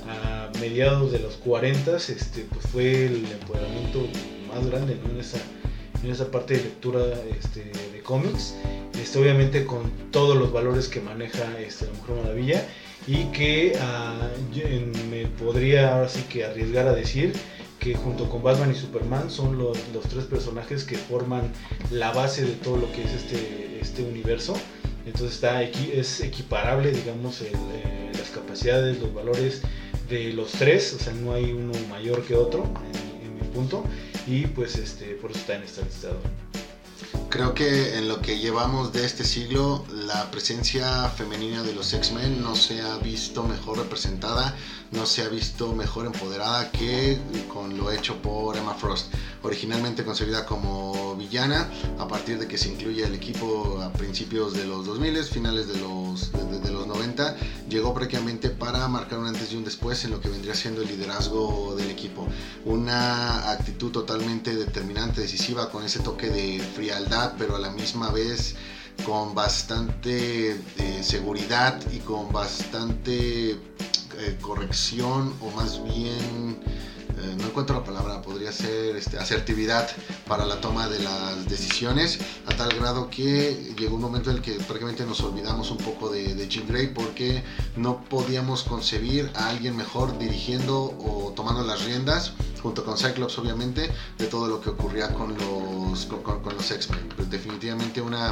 a 0.08 0.52
mediados 0.60 1.12
de 1.12 1.20
los 1.20 1.36
40 1.36 1.98
este, 1.98 2.46
pues 2.52 2.66
fue 2.68 3.06
el 3.06 3.26
empoderamiento 3.32 4.08
más 4.48 4.66
grande 4.68 4.98
en 5.12 5.20
esa 5.20 5.40
en 6.04 6.12
esa 6.12 6.30
parte 6.30 6.56
de 6.56 6.64
lectura 6.64 7.02
este, 7.38 7.72
de 7.94 8.02
cómics, 8.04 8.56
este, 9.02 9.20
obviamente 9.20 9.66
con 9.66 9.92
todos 10.12 10.38
los 10.38 10.52
valores 10.52 10.88
que 10.88 11.02
maneja 11.02 11.60
este, 11.60 11.86
la 11.86 11.94
Mujer 11.94 12.16
Maravilla 12.24 12.68
y 13.08 13.26
que 13.32 13.78
ah, 13.80 14.30
me 15.10 15.26
podría 15.40 15.96
ahora 15.96 16.10
sí 16.10 16.24
que 16.30 16.46
arriesgar 16.46 16.88
a 16.88 16.94
decir 16.94 17.34
junto 17.96 18.30
con 18.30 18.44
Batman 18.44 18.72
y 18.72 18.76
Superman 18.76 19.30
son 19.30 19.58
los, 19.58 19.78
los, 19.94 20.04
tres 20.06 20.26
personajes 20.26 20.84
que 20.84 20.98
forman 20.98 21.52
la 21.92 22.12
base 22.12 22.46
de 22.46 22.54
todo 22.54 22.78
lo 22.78 22.92
que 22.92 23.04
es 23.04 23.14
este, 23.14 23.80
este 23.82 24.04
universo. 24.04 24.56
Entonces 25.06 25.36
está 25.36 25.64
es 25.64 26.20
equiparable, 26.22 26.92
digamos, 26.92 27.42
eh, 27.42 27.52
las 28.14 28.30
capacidades, 28.30 29.00
los 29.00 29.14
valores 29.14 29.62
de 30.10 30.34
los 30.34 30.52
tres, 30.52 30.94
o 30.94 31.04
sea, 31.04 31.14
no 31.14 31.34
hay 31.34 31.52
uno 31.52 31.74
mayor 31.90 32.24
que 32.24 32.36
otro, 32.36 32.64
en, 32.64 33.28
en 33.28 33.36
mi 33.36 33.42
punto 33.42 33.84
y 34.28 34.46
pues 34.48 34.76
este, 34.76 35.16
por 35.16 35.32
eso 35.32 35.40
está 35.40 35.56
en 35.56 35.64
este 35.64 35.84
listado. 35.84 36.20
Creo 37.30 37.54
que 37.54 37.98
en 37.98 38.08
lo 38.08 38.22
que 38.22 38.40
llevamos 38.40 38.94
de 38.94 39.06
este 39.06 39.26
siglo, 39.26 39.86
la 39.92 40.32
presencia 40.32 41.10
femenina 41.10 41.62
de 41.62 41.74
los 41.74 41.94
X-Men 41.94 42.42
no 42.42 42.56
se 42.56 42.82
ha 42.82 42.98
visto 42.98 43.44
mejor 43.44 43.80
representada 43.80 44.56
no 44.92 45.06
se 45.06 45.22
ha 45.24 45.28
visto 45.28 45.74
mejor 45.74 46.06
empoderada 46.06 46.72
que 46.72 47.20
con 47.52 47.78
lo 47.78 47.92
hecho 47.92 48.22
por 48.22 48.56
Emma 48.58 48.74
Frost. 48.74 49.14
Originalmente 49.44 50.04
concebida 50.04 50.46
como 50.46 51.16
villana, 51.16 51.70
a 52.00 52.08
partir 52.08 52.40
de 52.40 52.48
que 52.48 52.58
se 52.58 52.70
incluye 52.70 53.06
el 53.06 53.14
equipo 53.14 53.82
a 53.82 53.92
principios 53.94 54.54
de 54.54 54.66
los 54.66 54.86
2000, 54.86 55.24
finales 55.26 55.68
de 55.68 55.80
los, 55.80 56.32
de, 56.32 56.72
los 56.72 56.88
90, 56.88 57.36
llegó 57.70 57.94
prácticamente 57.94 58.50
para 58.50 58.88
marcar 58.88 59.20
un 59.20 59.28
antes 59.28 59.52
y 59.52 59.56
un 59.56 59.64
después 59.64 60.04
en 60.06 60.12
lo 60.12 60.22
que 60.22 60.30
vendría 60.30 60.56
siendo 60.56 60.82
el 60.82 60.88
liderazgo 60.88 61.76
del 61.76 61.90
equipo. 61.90 62.28
Una 62.66 63.52
actitud 63.52 63.92
totalmente 63.92 64.56
determinante, 64.56 65.22
decisiva, 65.22 65.70
con 65.70 65.84
ese 65.84 66.00
toque 66.00 66.30
de 66.30 66.60
frialdad, 66.76 67.17
pero 67.38 67.56
a 67.56 67.60
la 67.60 67.72
misma 67.72 68.12
vez 68.12 68.56
con 69.06 69.34
bastante 69.34 70.52
eh, 70.52 71.04
seguridad 71.04 71.80
y 71.92 72.00
con 72.00 72.32
bastante 72.32 73.52
eh, 73.52 74.38
corrección 74.42 75.34
o 75.42 75.52
más 75.56 75.84
bien, 75.84 76.60
eh, 77.18 77.36
no 77.38 77.48
encuentro 77.48 77.76
la 77.76 77.84
palabra, 77.84 78.22
podría 78.22 78.52
ser 78.52 78.96
este, 78.96 79.18
asertividad 79.18 79.90
para 80.28 80.46
la 80.46 80.62
toma 80.62 80.88
de 80.88 81.00
las 81.00 81.50
decisiones, 81.50 82.20
a 82.46 82.56
tal 82.56 82.70
grado 82.78 83.10
que 83.10 83.74
llegó 83.78 83.96
un 83.96 84.02
momento 84.02 84.30
en 84.30 84.38
el 84.38 84.42
que 84.42 84.54
prácticamente 84.54 85.06
nos 85.06 85.22
olvidamos 85.22 85.72
un 85.72 85.78
poco 85.78 86.10
de, 86.10 86.48
Jean 86.48 86.68
Grey 86.68 86.88
porque 86.88 87.44
no 87.76 88.04
podíamos 88.06 88.64
concebir 88.64 89.32
a 89.36 89.50
alguien 89.50 89.76
mejor 89.76 90.18
dirigiendo 90.18 90.96
o 91.00 91.34
tomando 91.36 91.64
las 91.64 91.84
riendas 91.84 92.32
junto 92.62 92.86
con 92.86 92.98
Cyclops 92.98 93.38
obviamente 93.38 93.92
de 94.18 94.26
todo 94.28 94.48
lo 94.48 94.62
que 94.62 94.70
ocurría 94.70 95.14
con 95.14 95.36
los, 95.38 96.06
con, 96.06 96.22
con 96.22 96.56
los 96.56 96.72
X-Men. 96.72 97.30
Definitivamente 97.30 98.02
una 98.02 98.32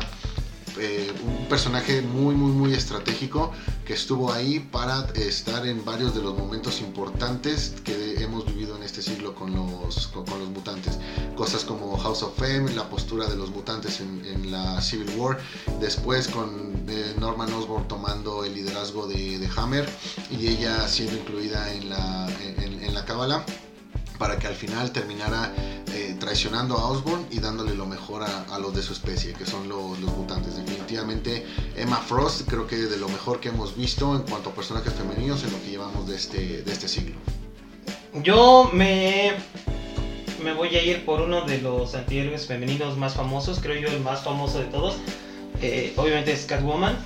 eh, 0.79 1.13
un 1.25 1.47
personaje 1.47 2.01
muy, 2.01 2.35
muy, 2.35 2.51
muy 2.51 2.73
estratégico 2.73 3.51
que 3.85 3.93
estuvo 3.93 4.31
ahí 4.31 4.59
para 4.59 5.07
estar 5.15 5.65
en 5.67 5.83
varios 5.85 6.15
de 6.15 6.21
los 6.21 6.37
momentos 6.37 6.81
importantes 6.81 7.75
que 7.83 8.21
hemos 8.23 8.45
vivido 8.45 8.75
en 8.75 8.83
este 8.83 9.01
siglo 9.01 9.35
con 9.35 9.53
los, 9.55 10.07
con, 10.07 10.25
los 10.39 10.49
mutantes. 10.49 10.99
Cosas 11.35 11.63
como 11.63 11.97
House 11.97 12.23
of 12.23 12.37
Fame, 12.37 12.73
la 12.73 12.89
postura 12.89 13.27
de 13.27 13.35
los 13.35 13.51
mutantes 13.51 13.99
en, 14.01 14.51
la 14.51 14.81
Civil 14.81 15.09
War, 15.17 15.39
después 15.79 16.27
con 16.27 16.85
eh, 16.87 17.15
Norman 17.19 17.51
Osborn 17.53 17.87
tomando 17.87 18.43
el 18.43 18.53
liderazgo 18.53 19.07
de, 19.07 19.49
Hammer 19.55 19.87
y 20.31 20.47
ella 20.47 20.87
siendo 20.87 21.15
incluida 21.15 21.71
en 21.73 21.89
la, 21.89 22.27
en, 22.41 22.93
la 22.93 23.05
cábala 23.05 23.45
para 24.17 24.37
que 24.37 24.47
al 24.47 24.55
final 24.55 24.91
terminara 24.91 25.53
eh, 25.93 26.15
traicionando 26.19 26.75
a 26.77 26.89
Osborn 26.89 27.25
y 27.31 27.39
dándole 27.39 27.75
lo 27.75 27.85
mejor 27.85 28.23
a, 28.23 28.59
los 28.59 28.73
de 28.75 28.81
su 28.81 28.93
especie, 28.93 29.33
que 29.33 29.45
son 29.45 29.67
los, 29.69 29.99
mutantes. 29.99 30.55
Definitivamente 30.55 31.45
Emma 31.75 31.97
Frost 31.97 32.47
creo 32.49 32.67
que 32.67 32.77
de 32.77 32.97
lo 32.97 33.09
mejor 33.09 33.39
que 33.39 33.49
hemos 33.49 33.75
visto 33.75 34.15
en 34.15 34.23
cuanto 34.23 34.49
a 34.49 34.53
personajes 34.53 34.93
femeninos 34.93 35.43
en 35.43 35.51
lo 35.51 35.61
que 35.61 35.69
llevamos 35.69 36.07
de 36.07 36.15
este, 36.15 36.63
de 36.63 36.71
este 36.71 36.87
siglo. 36.87 37.15
Yo 38.23 38.69
me, 38.73 39.33
me 40.43 40.53
voy 40.53 40.75
a 40.75 40.83
ir 40.83 41.05
por 41.05 41.21
uno 41.21 41.41
de 41.45 41.59
los 41.59 41.95
antihéroes 41.95 42.47
femeninos 42.47 42.97
más 42.97 43.13
famosos, 43.13 43.59
creo 43.59 43.79
yo 43.79 43.87
el 43.89 44.01
más 44.01 44.23
famoso 44.23 44.59
de 44.59 44.65
todos. 44.65 44.95
Eh, 45.61 45.93
obviamente 45.97 46.31
es 46.31 46.45
Catwoman 46.45 46.97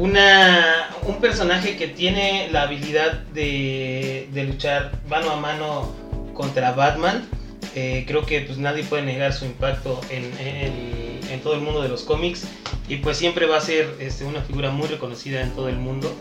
una, 0.00 0.88
un 1.02 1.20
personaje 1.20 1.76
que 1.76 1.86
tiene 1.86 2.48
la 2.50 2.62
habilidad 2.62 3.20
de, 3.34 4.26
luchar 4.48 4.92
mano 5.08 5.30
a 5.30 5.36
mano 5.36 5.94
contra 6.32 6.72
Batman. 6.72 7.28
Eh, 7.74 8.04
creo 8.06 8.24
que 8.24 8.40
pues 8.40 8.56
nadie 8.56 8.82
puede 8.82 9.02
negar 9.02 9.34
su 9.34 9.44
impacto 9.44 10.00
en, 10.10 11.40
todo 11.42 11.54
el 11.54 11.60
mundo 11.60 11.80
de 11.80 11.88
los 11.88 12.02
cómics 12.02 12.44
y 12.88 12.96
pues 12.96 13.16
siempre 13.16 13.46
va 13.46 13.56
a 13.56 13.60
ser 13.60 13.94
este, 13.98 14.24
una 14.24 14.42
figura 14.42 14.70
muy 14.70 14.88
reconocida 14.88 15.42
en 15.42 15.50
todo 15.50 15.68
el 15.68 15.76
mundo. 15.76 16.12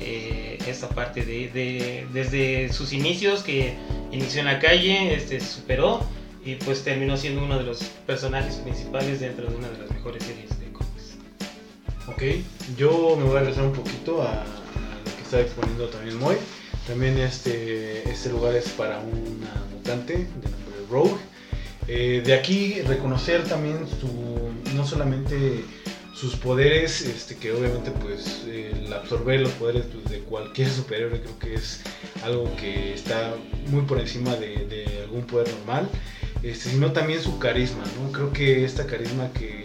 Eh, 0.00 0.58
esta 0.66 0.88
parte 0.88 1.24
de, 1.24 2.06
desde 2.12 2.72
sus 2.72 2.92
inicios 2.92 3.42
que 3.42 3.74
inició 4.12 4.40
en 4.40 4.46
la 4.46 4.58
calle, 4.58 5.14
este, 5.14 5.40
superó 5.40 6.04
y 6.44 6.56
pues 6.56 6.82
terminó 6.84 7.16
siendo 7.16 7.42
uno 7.42 7.58
de 7.58 7.64
los 7.64 7.82
personajes 8.06 8.56
principales 8.56 9.20
dentro 9.20 9.48
de 9.48 9.56
una 9.56 9.68
de 9.68 9.78
las 9.78 9.90
mejores 9.90 10.24
series 10.24 10.57
Ok, 12.10 12.22
yo 12.76 13.16
me 13.16 13.24
voy 13.24 13.36
a 13.36 13.40
regresar 13.40 13.64
un 13.64 13.72
poquito 13.72 14.22
a, 14.22 14.44
lo 14.44 15.16
que 15.16 15.22
estaba 15.22 15.42
exponiendo 15.42 15.88
también 15.88 16.18
Moy. 16.18 16.36
También 16.86 17.18
este, 17.18 18.08
este 18.08 18.30
lugar 18.30 18.54
es 18.54 18.70
para 18.70 18.98
una 18.98 19.66
mutante 19.70 20.14
de 20.14 20.24
nombre 20.24 20.86
Rogue. 20.90 21.18
Eh, 21.86 22.22
de 22.24 22.32
aquí 22.32 22.80
reconocer 22.82 23.44
también 23.44 23.86
su, 23.86 24.08
no 24.74 24.86
solamente 24.86 25.64
sus 26.14 26.34
poderes, 26.36 27.02
este, 27.02 27.36
que 27.36 27.52
obviamente 27.52 27.90
pues 27.90 28.44
el 28.46 28.90
absorber 28.92 29.40
los 29.40 29.52
poderes 29.52 29.84
pues, 29.92 30.10
de 30.10 30.20
cualquier 30.20 30.70
superhéroe 30.70 31.20
creo 31.20 31.38
que 31.38 31.54
es 31.54 31.82
algo 32.24 32.50
que 32.56 32.94
está 32.94 33.34
muy 33.68 33.82
por 33.82 34.00
encima 34.00 34.34
de, 34.34 35.02
algún 35.04 35.24
poder 35.26 35.48
normal, 35.58 35.88
este, 36.42 36.70
sino 36.70 36.92
también 36.92 37.22
su 37.22 37.38
carisma, 37.38 37.84
¿no? 38.00 38.12
Creo 38.12 38.32
que 38.32 38.64
esta 38.64 38.86
carisma 38.86 39.30
que 39.32 39.64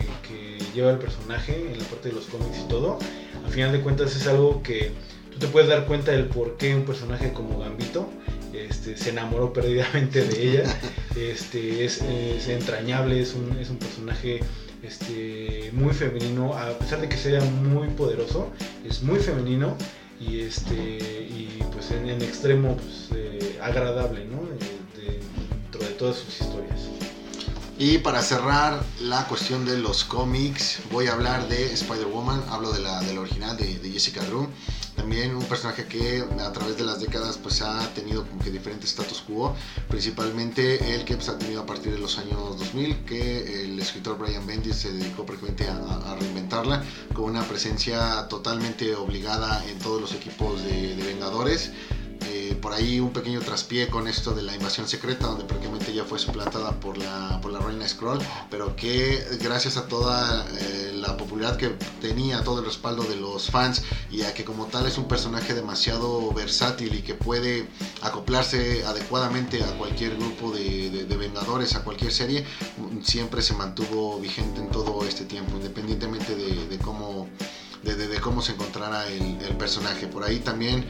lleva 0.74 0.92
el 0.92 0.98
personaje 0.98 1.72
en 1.72 1.80
la 1.80 1.86
parte 1.86 2.10
de 2.10 2.16
los 2.16 2.26
cómics 2.26 2.60
y 2.66 2.68
todo, 2.68 3.00
al 3.46 3.52
final 3.52 3.72
de 3.72 3.82
cuentas 3.82 4.16
es 4.16 4.28
algo 4.28 4.62
que 4.64 4.92
tú 5.32 5.40
te 5.40 5.48
puedes 5.48 5.70
dar 5.70 5.86
cuenta 5.86 6.12
del 6.12 6.26
por 6.26 6.58
qué 6.58 6.76
un 6.76 6.84
personaje 6.84 7.34
como 7.34 7.60
Gambito 7.60 8.10
este, 8.54 8.96
se 8.98 9.10
enamoró 9.10 9.52
perdidamente 9.52 10.26
de 10.26 10.50
ella. 10.50 10.64
Este, 11.16 11.86
es, 11.86 12.02
entrañable, 12.50 13.22
es 13.22 13.36
un, 13.36 13.56
es 13.60 13.70
un 13.70 13.78
personaje 13.78 14.40
este, 14.82 15.70
muy 15.72 15.94
femenino, 15.94 16.56
a 16.58 16.72
pesar 16.80 17.02
de 17.02 17.08
que 17.08 17.18
sea 17.18 17.40
muy 17.40 17.88
poderoso, 17.90 18.52
es 18.84 19.04
muy 19.04 19.20
femenino 19.20 19.78
y, 20.20 20.40
este, 20.40 20.74
y 20.74 21.64
pues 21.72 21.92
en, 21.92 22.10
extremo 22.10 22.78
pues, 22.78 23.10
eh, 23.16 23.60
agradable 23.62 24.26
¿no? 24.26 24.42
dentro 24.96 25.82
de 25.82 25.94
todas 25.94 26.16
sus 26.16 26.42
historias. 26.42 26.90
Y 27.86 27.98
para 27.98 28.22
cerrar 28.22 28.82
la 29.02 29.28
cuestión 29.28 29.66
de 29.66 29.78
los 29.78 30.06
cómics, 30.06 30.80
voy 30.90 31.08
a 31.08 31.12
hablar 31.12 31.50
de 31.50 31.74
Spider-Woman, 31.74 32.42
hablo 32.50 32.72
de 32.72 32.80
la, 32.80 33.02
de 33.02 33.14
la 33.14 33.20
original 33.20 33.58
de, 33.58 33.78
de 33.78 33.92
Jessica 33.92 34.24
Drew. 34.24 34.48
También 34.96 35.36
un 35.36 35.44
personaje 35.44 35.86
que 35.86 36.24
a 36.40 36.52
través 36.54 36.78
de 36.78 36.86
las 36.86 37.02
décadas 37.02 37.38
pues 37.38 37.62
ha 37.62 37.86
tenido 37.94 38.26
como 38.26 38.42
que 38.42 38.52
diferentes 38.52 38.92
status 38.92 39.22
quo, 39.28 39.54
principalmente 39.90 40.96
el 40.96 41.04
que 41.04 41.18
pues, 41.18 41.28
ha 41.28 41.38
tenido 41.38 41.64
a 41.64 41.66
partir 41.66 41.92
de 41.92 42.00
los 42.00 42.18
años 42.20 42.58
2000, 42.58 43.04
que 43.04 43.66
el 43.66 43.78
escritor 43.78 44.18
Brian 44.18 44.48
Bendis 44.48 44.78
se 44.78 44.94
dedicó 44.94 45.26
prácticamente 45.26 45.68
a, 45.68 46.16
reinventarla 46.22 46.86
con 47.14 47.26
una 47.26 47.44
presencia 47.44 48.30
totalmente 48.30 48.96
obligada 48.96 49.62
en 49.68 49.78
todos 49.80 50.00
los 50.00 50.14
equipos 50.14 50.64
de, 50.64 50.96
de 50.96 51.04
Vengadores 51.04 51.72
por 52.62 52.74
ahí 52.74 53.00
un 53.00 53.12
pequeño 53.12 53.42
traspié 53.42 53.90
con 53.90 54.08
esto 54.08 54.34
de 54.34 54.42
la 54.42 54.56
invasión 54.56 54.88
secreta, 54.88 55.28
donde 55.28 55.44
prácticamente 55.44 55.94
ya 55.94 56.06
fue 56.06 56.18
suplantada 56.20 56.72
por 56.80 56.98
la, 56.98 57.40
por 57.42 57.52
la 57.52 57.60
reina 57.60 57.88
Scroll, 57.88 58.20
pero 58.50 58.76
que 58.76 59.24
gracias 59.42 59.78
a 59.78 59.88
toda 59.88 60.46
eh, 60.60 60.94
la 60.96 61.18
popularidad 61.18 61.58
que 61.58 61.70
tenía, 62.02 62.44
todo 62.44 62.60
el 62.60 62.66
respaldo 62.66 63.04
de 63.04 63.16
los 63.18 63.50
fans 63.50 63.84
y 64.12 64.22
a 64.24 64.34
que 64.34 64.46
como 64.46 64.68
tal 64.68 64.86
es 64.88 64.98
un 64.98 65.08
personaje 65.08 65.54
demasiado 65.54 66.32
versátil 66.32 66.96
y 66.96 67.02
que 67.02 67.16
puede 67.16 67.68
acoplarse 68.02 68.86
adecuadamente 68.86 69.64
a 69.64 69.78
cualquier 69.78 70.16
grupo 70.16 70.52
de, 70.52 70.90
de 71.06 71.18
Vengadores, 71.18 71.76
a 71.76 71.84
cualquier 71.84 72.12
serie, 72.12 72.46
siempre 73.04 73.42
se 73.42 73.54
mantuvo 73.54 74.20
vigente 74.20 74.62
en 74.62 74.70
todo 74.70 75.04
este 75.06 75.26
tiempo, 75.26 75.56
independientemente 75.56 76.36
de 76.36 76.78
cómo 76.80 77.28
de, 77.84 78.20
cómo 78.20 78.42
se 78.42 78.54
encontrara 78.54 79.08
el, 79.08 79.56
personaje. 79.58 80.08
Por 80.08 80.24
ahí 80.24 80.40
también 80.40 80.86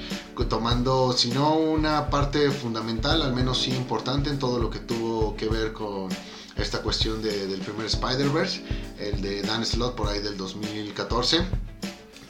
tomando, 0.50 1.14
si 1.14 1.30
no 1.30 1.56
una 1.56 2.10
parte 2.10 2.50
fundamental, 2.52 3.22
al 3.22 3.34
menos 3.34 3.62
sí 3.62 3.72
importante 3.72 4.30
en 4.30 4.40
todo 4.40 4.60
lo 4.60 4.70
que 4.70 4.80
tuvo 4.80 5.36
que 5.36 5.48
ver 5.48 5.74
con 5.74 6.10
esta 6.56 6.82
cuestión 6.82 7.22
del 7.22 7.60
primer 7.60 7.88
Spider-Verse, 7.88 8.62
el 9.00 9.22
de 9.22 9.42
Dan 9.42 9.66
Slott 9.66 9.96
por 9.96 10.08
ahí 10.08 10.22
del 10.22 10.38
2014 10.38 11.46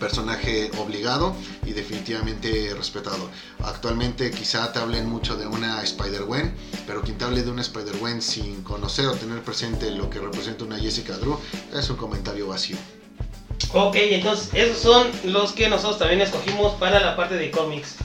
personaje 0.04 0.70
obligado 0.80 1.34
y 1.66 1.72
definitivamente 1.72 2.74
respetado. 2.76 3.30
Actualmente 3.64 4.32
quizá 4.32 4.74
te 4.74 4.80
hablen 4.80 5.08
mucho 5.08 5.38
de 5.38 5.48
una 5.48 5.82
Spider-Gwen, 5.82 6.54
pero 6.86 7.02
quien 7.04 7.18
te 7.18 7.24
hable 7.24 7.42
de 7.42 7.50
una 7.50 7.62
Spider-Gwen 7.62 8.22
sin 8.22 8.64
conocer 8.64 9.06
o 9.08 9.14
tener 9.14 9.42
presente 9.44 9.92
lo 9.92 10.10
que 10.10 10.20
representa 10.20 10.66
una 10.66 10.78
Jessica 10.78 11.16
Drew 11.18 11.38
es 11.74 11.90
un 11.90 11.96
comentario 11.96 12.48
vacío. 12.48 12.78
Ok, 13.72 13.96
entonces 13.96 14.50
esos 14.54 14.78
son 14.78 15.08
los 15.26 15.54
que 15.54 15.70
nosotros 15.70 16.00
también 16.00 16.22
escogimos 16.22 16.74
para 16.74 17.00
la 17.00 17.16
parte 17.16 17.36
de 17.36 17.52
cómics. 17.52 17.96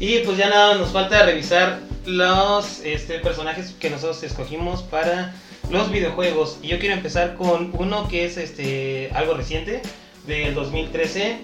Y 0.00 0.18
pues 0.20 0.36
ya 0.36 0.48
nada, 0.48 0.74
nos 0.74 0.90
falta 0.90 1.24
revisar 1.24 1.80
los 2.04 2.80
este, 2.80 3.20
personajes 3.20 3.74
que 3.78 3.90
nosotros 3.90 4.22
escogimos 4.22 4.82
para 4.82 5.34
los 5.70 5.90
videojuegos. 5.90 6.58
Y 6.62 6.68
yo 6.68 6.78
quiero 6.78 6.94
empezar 6.94 7.34
con 7.36 7.70
uno 7.74 8.08
que 8.08 8.24
es 8.24 8.36
este 8.36 9.10
algo 9.14 9.34
reciente, 9.34 9.82
del 10.26 10.54
2013. 10.54 11.38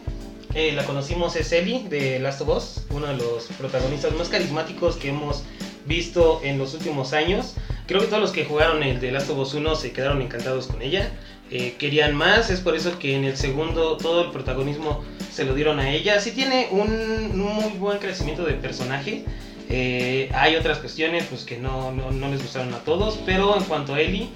Eh, 0.54 0.72
la 0.72 0.84
conocimos 0.84 1.36
es 1.36 1.52
Ellie 1.52 1.88
de 1.88 2.18
Last 2.18 2.40
of 2.40 2.48
Us, 2.48 2.84
uno 2.90 3.06
de 3.06 3.16
los 3.16 3.44
protagonistas 3.58 4.12
más 4.14 4.28
carismáticos 4.28 4.96
que 4.96 5.10
hemos 5.10 5.44
visto 5.86 6.40
en 6.42 6.58
los 6.58 6.74
últimos 6.74 7.12
años. 7.12 7.54
Creo 7.86 8.00
que 8.00 8.06
todos 8.06 8.20
los 8.20 8.32
que 8.32 8.44
jugaron 8.44 8.82
el 8.82 9.00
de 9.00 9.12
Last 9.12 9.30
of 9.30 9.38
Us 9.38 9.54
1 9.54 9.76
se 9.76 9.92
quedaron 9.92 10.22
encantados 10.22 10.66
con 10.66 10.82
ella. 10.82 11.10
Eh, 11.52 11.74
querían 11.78 12.14
más, 12.14 12.48
es 12.50 12.60
por 12.60 12.76
eso 12.76 12.96
que 13.00 13.16
en 13.16 13.24
el 13.24 13.36
segundo 13.36 13.96
todo 13.96 14.26
el 14.26 14.30
protagonismo 14.30 15.02
se 15.32 15.44
lo 15.44 15.54
dieron 15.54 15.80
a 15.80 15.90
ella. 15.90 16.20
Sí 16.20 16.30
tiene 16.30 16.68
un, 16.70 17.36
muy 17.36 17.72
buen 17.78 17.98
crecimiento 17.98 18.44
de 18.44 18.52
personaje. 18.52 19.24
Eh, 19.68 20.30
hay 20.32 20.54
otras 20.54 20.78
cuestiones 20.78 21.24
pues, 21.28 21.42
que 21.42 21.56
no, 21.56 21.90
no, 21.90 22.28
les 22.28 22.40
gustaron 22.40 22.72
a 22.72 22.78
todos, 22.78 23.18
pero 23.26 23.56
en 23.56 23.64
cuanto 23.64 23.94
a 23.94 24.00
Ellie, 24.00 24.28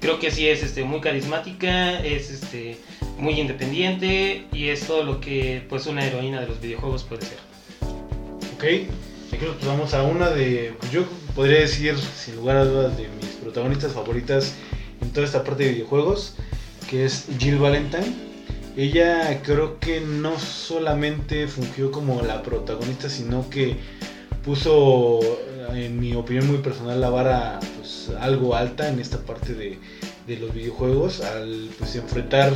creo 0.00 0.18
que 0.18 0.30
sí 0.30 0.48
es 0.48 0.62
este, 0.62 0.82
muy 0.84 1.00
carismática, 1.00 1.98
es 2.00 2.30
este, 2.30 2.78
muy 3.18 3.38
independiente 3.38 4.46
y 4.52 4.68
es 4.68 4.86
todo 4.86 5.02
lo 5.02 5.20
que 5.20 5.66
pues, 5.68 5.86
una 5.86 6.06
heroína 6.06 6.40
de 6.40 6.46
los 6.46 6.60
videojuegos 6.60 7.04
puede 7.04 7.22
ser. 7.22 7.38
Ok, 8.54 8.64
aquí 9.30 9.44
nos 9.44 9.62
vamos 9.66 9.92
a 9.92 10.02
una 10.04 10.30
de, 10.30 10.74
pues, 10.78 10.90
yo 10.90 11.04
podría 11.34 11.60
decir 11.60 11.96
sin 11.98 12.36
lugar 12.36 12.56
a 12.56 12.64
dudas 12.64 12.96
de 12.96 13.08
mis 13.20 13.30
protagonistas 13.42 13.92
favoritas 13.92 14.54
en 15.02 15.10
toda 15.10 15.26
esta 15.26 15.44
parte 15.44 15.64
de 15.64 15.72
videojuegos 15.72 16.36
que 16.88 17.04
es 17.04 17.26
Jill 17.38 17.58
Valentine. 17.58 18.32
Ella 18.76 19.42
creo 19.42 19.78
que 19.78 20.00
no 20.00 20.38
solamente 20.38 21.46
fungió 21.46 21.90
como 21.90 22.22
la 22.22 22.42
protagonista, 22.42 23.10
sino 23.10 23.48
que 23.50 23.76
puso, 24.42 25.20
en 25.74 26.00
mi 26.00 26.14
opinión 26.14 26.46
muy 26.46 26.58
personal, 26.58 27.00
la 27.00 27.10
vara 27.10 27.60
pues, 27.78 28.10
algo 28.18 28.56
alta 28.56 28.88
en 28.88 28.98
esta 28.98 29.18
parte 29.18 29.54
de, 29.54 29.78
los 30.38 30.54
videojuegos 30.54 31.20
al 31.20 31.68
pues, 31.78 31.94
enfrentar 31.96 32.54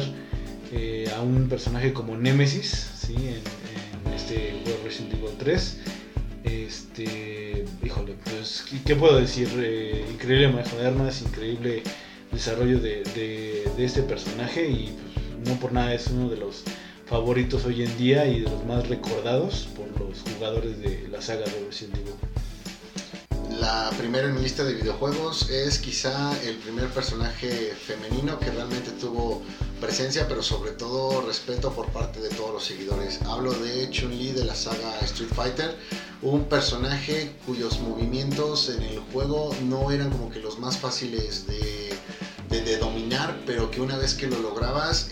eh, 0.72 1.10
a 1.14 1.20
un 1.20 1.48
personaje 1.48 1.92
como 1.92 2.16
Nemesis 2.16 2.90
¿sí? 2.96 3.14
en, 3.14 4.14
este 4.14 4.58
juego 4.64 4.78
Resident 4.84 5.14
Evil 5.14 5.36
3. 5.38 5.78
Este, 6.44 7.64
híjole, 7.84 8.14
pues, 8.24 8.64
¿qué 8.84 8.96
puedo 8.96 9.18
decir? 9.20 9.48
Eh, 9.58 10.04
increíble 10.10 10.48
manejo 10.48 10.76
de 10.76 10.86
armas, 10.86 11.20
increíble 11.20 11.82
desarrollo 12.36 12.78
de, 12.80 13.64
este 13.78 14.02
personaje 14.02 14.68
y 14.68 14.94
pues, 15.14 15.48
no 15.48 15.58
por 15.58 15.72
nada 15.72 15.94
es 15.94 16.08
uno 16.08 16.28
de 16.28 16.36
los 16.36 16.64
favoritos 17.06 17.64
hoy 17.64 17.82
en 17.82 17.96
día 17.96 18.26
y 18.26 18.40
de 18.40 18.50
los 18.50 18.62
más 18.66 18.86
recordados 18.88 19.68
por 19.74 19.88
los 19.98 20.20
jugadores 20.34 20.78
de 20.78 21.08
la 21.10 21.22
saga 21.22 21.46
de 21.46 21.64
Resident 21.66 21.96
Evil. 21.96 22.14
La 23.58 23.90
primera 23.96 24.28
en 24.28 24.34
mi 24.34 24.42
lista 24.42 24.64
de 24.64 24.74
videojuegos 24.74 25.48
es 25.48 25.78
quizá 25.78 26.30
el 26.42 26.56
primer 26.56 26.88
personaje 26.90 27.72
femenino 27.74 28.38
que 28.38 28.50
realmente 28.50 28.90
tuvo 28.90 29.40
presencia, 29.80 30.28
pero 30.28 30.42
sobre 30.42 30.72
todo 30.72 31.22
respeto 31.22 31.72
por 31.72 31.86
parte 31.86 32.20
de 32.20 32.28
todos 32.28 32.52
los 32.52 32.64
seguidores. 32.64 33.18
Hablo 33.22 33.52
de 33.52 33.88
Chun-Li 33.88 34.32
de 34.32 34.44
la 34.44 34.54
saga 34.54 34.98
Street 35.00 35.30
Fighter, 35.34 35.74
un 36.20 36.44
personaje 36.44 37.32
cuyos 37.46 37.80
movimientos 37.80 38.68
en 38.68 38.82
el 38.82 38.98
juego 39.10 39.54
no 39.62 39.90
eran 39.90 40.10
como 40.10 40.30
que 40.30 40.40
los 40.40 40.58
más 40.58 40.76
fáciles 40.76 41.46
de 41.46 41.96
de, 42.64 42.76
dominar, 42.78 43.42
pero 43.46 43.70
que 43.70 43.80
una 43.80 43.96
vez 43.96 44.14
que 44.14 44.26
lo 44.26 44.38
lograbas 44.38 45.08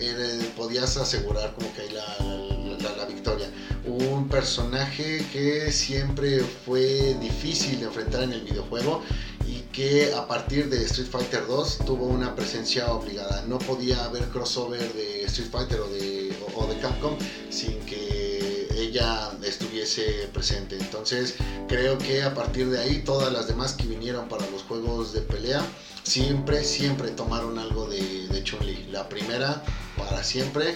podías 0.55 0.97
asegurar 0.97 1.53
como 1.53 1.73
que 1.73 1.81
hay 1.81 1.89
la, 1.91 2.95
la, 2.97 3.05
victoria. 3.05 3.49
Un 3.85 4.27
personaje 4.29 5.25
que 5.31 5.71
siempre 5.71 6.39
fue 6.65 7.15
difícil 7.21 7.79
de 7.79 7.85
enfrentar 7.85 8.23
en 8.23 8.33
el 8.33 8.41
videojuego 8.41 9.01
y 9.47 9.61
que 9.71 10.13
a 10.13 10.27
partir 10.27 10.69
de 10.69 10.83
Street 10.85 11.07
Fighter 11.09 11.45
2 11.47 11.79
tuvo 11.85 12.05
una 12.05 12.35
presencia 12.35 12.91
obligada. 12.91 13.43
No 13.47 13.59
podía 13.59 14.03
haber 14.05 14.23
crossover 14.29 14.93
de 14.93 15.23
Street 15.25 15.49
Fighter 15.51 15.79
o 15.81 15.87
de, 15.89 16.33
o 16.55 16.67
de 16.67 16.77
Capcom 16.79 17.15
sin 17.49 17.79
que 17.81 18.67
ella 18.75 19.31
estuviese 19.43 20.29
presente. 20.33 20.77
Entonces 20.77 21.35
creo 21.67 21.97
que 21.97 22.23
a 22.23 22.33
partir 22.33 22.69
de 22.69 22.79
ahí 22.79 23.03
todas 23.03 23.31
las 23.31 23.47
demás 23.47 23.73
que 23.73 23.85
vinieron 23.85 24.27
para 24.27 24.49
los 24.49 24.63
juegos 24.63 25.13
de 25.13 25.21
pelea 25.21 25.61
siempre, 26.05 26.63
siempre 26.63 27.09
tomaron 27.09 27.59
algo 27.59 27.87
de, 27.89 28.27
de 28.27 28.43
Chun-Li. 28.43 28.87
La 28.91 29.09
primera, 29.09 29.61
para 29.97 30.23
siempre, 30.23 30.75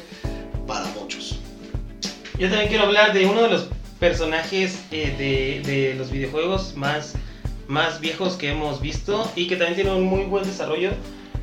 para 0.68 0.86
muchos. 0.88 1.40
Yo 2.38 2.50
también 2.50 2.68
quiero 2.68 2.86
hablar 2.86 3.14
de 3.14 3.26
uno 3.26 3.44
de 3.44 3.50
los 3.50 3.68
personajes 4.00 4.80
eh, 4.92 5.62
de, 5.66 5.96
los 5.96 6.12
videojuegos 6.12 6.76
más, 6.76 7.14
más 7.68 8.00
viejos 8.00 8.36
que 8.36 8.50
hemos 8.50 8.82
visto 8.82 9.30
y 9.36 9.48
que 9.48 9.56
también 9.56 9.76
tiene 9.76 9.92
un 9.92 10.06
muy 10.06 10.24
buen 10.24 10.46
desarrollo 10.46 10.92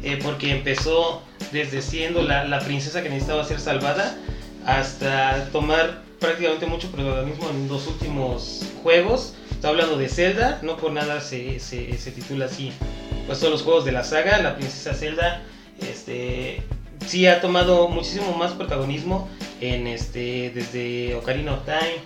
eh, 0.03 0.19
porque 0.23 0.51
empezó 0.51 1.23
desde 1.53 1.83
siendo 1.83 2.23
la, 2.23 2.45
la, 2.45 2.61
princesa 2.61 3.03
que 3.03 3.09
necesitaba 3.09 3.45
ser 3.45 3.61
salvada 3.61 4.17
hasta 4.65 5.51
tomar 5.53 6.03
prácticamente 6.19 6.67
mucho 6.67 6.91
protagonismo 6.91 7.51
en 7.51 7.69
los 7.69 7.87
últimos 7.87 8.65
juegos. 8.83 9.35
Está 9.67 9.73
hablando 9.73 9.99
de 9.99 10.09
Zelda, 10.09 10.61
no 10.63 10.77
por 10.77 10.93
nada 10.93 11.21
se, 11.21 11.59
se, 11.59 11.99
se 11.99 12.13
titula 12.13 12.45
así 12.45 12.71
pues 13.27 13.41
todos 13.41 13.53
los 13.53 13.63
juegos 13.65 13.85
de 13.85 13.91
la 13.91 14.05
saga, 14.05 14.41
la 14.41 14.55
princesa 14.55 14.95
Zelda, 14.95 15.43
este, 15.81 16.63
sí 17.05 17.27
ha 17.27 17.41
tomado 17.41 17.89
muchísimo 17.89 18.31
más 18.37 18.53
protagonismo 18.53 19.29
en 19.61 19.89
este, 19.89 20.53
desde 20.55 21.17
Ocarina 21.17 21.55
of 21.55 21.65
Time, 21.65 21.97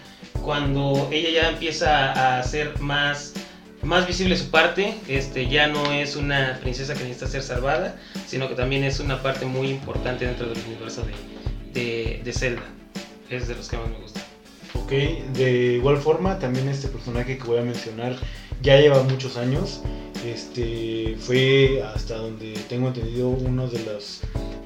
cuando 0.42 1.10
ella 1.12 1.28
ya 1.42 1.48
empieza 1.50 2.12
a 2.12 2.38
hacer 2.38 2.80
más, 2.80 3.34
más 3.82 4.06
visible 4.06 4.38
su 4.38 4.50
parte, 4.50 4.94
este, 5.06 5.46
ya 5.46 5.66
no 5.66 5.92
es 5.92 6.16
una 6.16 6.58
princesa 6.62 6.94
que 6.94 7.02
necesita 7.02 7.26
ser 7.26 7.42
salvada, 7.42 7.94
sino 8.26 8.48
que 8.48 8.54
también 8.54 8.84
es 8.84 9.00
una 9.00 9.20
parte 9.20 9.44
muy 9.44 9.68
importante 9.68 10.24
dentro 10.24 10.48
del 10.48 10.64
universo 10.66 11.04
de, 11.74 12.22
de, 12.24 12.32
Zelda. 12.32 12.64
Es 13.28 13.48
de 13.48 13.54
los 13.54 13.68
que 13.68 13.76
más 13.76 13.90
me 13.90 13.98
gusta. 13.98 14.29
De 14.90 15.74
igual 15.76 15.98
forma, 15.98 16.40
también 16.40 16.68
este 16.68 16.88
personaje 16.88 17.38
que 17.38 17.44
voy 17.44 17.58
a 17.58 17.62
mencionar 17.62 18.16
ya 18.60 18.76
lleva 18.80 19.02
muchos 19.04 19.36
años 19.36 19.82
este, 20.26 21.16
fue 21.20 21.80
hasta 21.82 22.16
donde 22.16 22.54
tengo 22.68 22.88
entendido 22.88 23.28
uno 23.28 23.68
de 23.68 23.78
las 23.84 24.20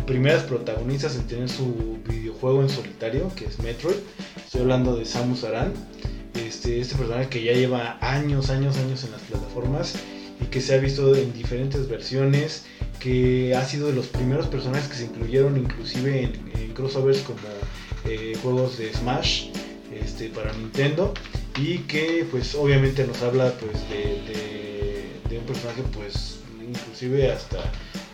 primeras 0.07 0.43
protagonistas 0.45 1.17
en 1.17 1.27
tener 1.27 1.49
su 1.51 1.99
videojuego 2.09 2.63
en 2.63 2.71
solitario, 2.71 3.31
que 3.37 3.45
es 3.45 3.59
Metroid. 3.59 3.97
Estoy 4.37 4.63
hablando 4.63 4.97
de 4.97 5.05
Samus 5.05 5.45
Aran. 5.45 5.75
Este, 6.35 6.81
este 6.81 6.97
personaje 6.97 7.29
que 7.29 7.45
ya 7.45 7.53
lleva 7.53 7.99
años, 8.01 8.49
años, 8.49 8.79
años 8.79 9.05
en 9.05 9.13
las 9.13 9.21
plataformas 9.23 9.95
y 10.41 10.47
que 10.47 10.61
se 10.61 10.75
ha 10.75 10.79
visto 10.79 11.15
en 11.15 11.33
diferentes 11.33 11.87
versiones 11.87 12.65
que 12.99 13.55
ha 13.55 13.65
sido 13.65 13.89
de 13.89 13.93
los 13.93 14.07
primeros 14.07 14.47
personajes 14.49 14.89
que 14.89 14.97
se 14.97 15.05
incluyeron 15.05 15.57
inclusive 15.57 16.23
en, 16.23 16.73
crossovers 16.75 17.19
como 17.21 17.39
eh, 18.05 18.37
juegos 18.43 18.79
de 18.79 18.93
Smash 18.93 19.51
este, 20.03 20.29
para 20.29 20.53
Nintendo 20.53 21.15
y 21.59 21.79
que 21.79 22.27
pues 22.31 22.55
obviamente 22.55 23.07
nos 23.07 23.23
habla 23.23 23.53
pues 23.53 23.89
de, 23.89 25.39
un 25.39 25.45
personaje 25.47 25.83
pues 25.93 26.39
inclusive 26.67 27.33
hasta 27.33 27.59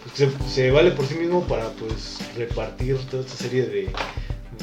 pues, 0.05 0.33
se, 0.49 0.71
vale 0.71 0.91
por 0.93 1.07
sí 1.07 1.15
mismo 1.15 1.47
para 1.47 1.69
pues 1.73 2.19
repartir 2.37 2.97
toda 3.11 3.23
esta 3.23 3.37
serie 3.37 3.67
de, 3.67 3.91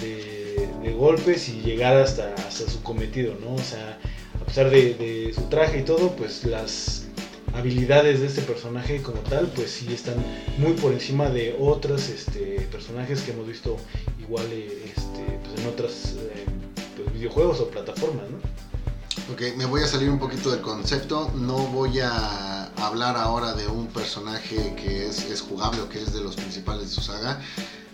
de, 0.02 0.94
golpes 0.94 1.48
y 1.50 1.62
llegar 1.62 1.96
hasta, 1.96 2.34
hasta 2.48 2.68
su 2.68 2.82
cometido, 2.82 3.36
¿no? 3.40 3.54
O 3.54 3.60
sea, 3.60 4.00
a 4.42 4.46
pesar 4.46 4.72
de, 4.72 5.32
su 5.36 5.42
traje 5.44 5.80
y 5.80 5.84
todo, 5.84 6.16
pues 6.16 6.44
las 6.44 7.06
habilidades 7.54 8.22
de 8.22 8.26
este 8.28 8.42
personaje 8.42 9.04
como 9.04 9.20
tal, 9.20 9.46
pues 9.56 9.70
sí 9.70 9.94
están 9.94 10.16
muy 10.58 10.74
por 10.74 10.92
encima 10.94 11.30
de 11.30 11.56
otros 11.60 12.10
este, 12.10 12.68
personajes 12.72 13.22
que 13.22 13.32
hemos 13.32 13.48
visto 13.48 13.78
igual 14.20 14.48
eh, 14.52 14.86
este, 14.86 15.40
pues 15.44 15.62
en 15.62 15.68
otros 15.68 16.16
eh, 16.18 16.46
videojuegos 17.18 17.60
o 17.60 17.68
plataformas, 17.70 18.30
¿no? 18.30 18.38
Ok, 19.34 19.42
me 19.58 19.66
voy 19.66 19.82
a 19.82 19.88
salir 19.88 20.10
un 20.10 20.20
poquito 20.20 20.52
del 20.52 20.62
concepto. 20.62 21.32
No 21.36 21.58
voy 21.58 22.00
a 22.00 22.66
hablar 22.78 23.18
ahora 23.18 23.54
de 23.54 23.68
un 23.68 23.88
personaje 23.88 24.76
que 24.76 25.08
es, 25.08 25.42
jugable 25.42 25.82
o 25.82 25.90
que 25.90 26.00
es 26.00 26.14
de 26.14 26.22
los 26.22 26.36
principales 26.36 26.90
de 26.90 26.96
su 26.96 27.02
saga. 27.02 27.42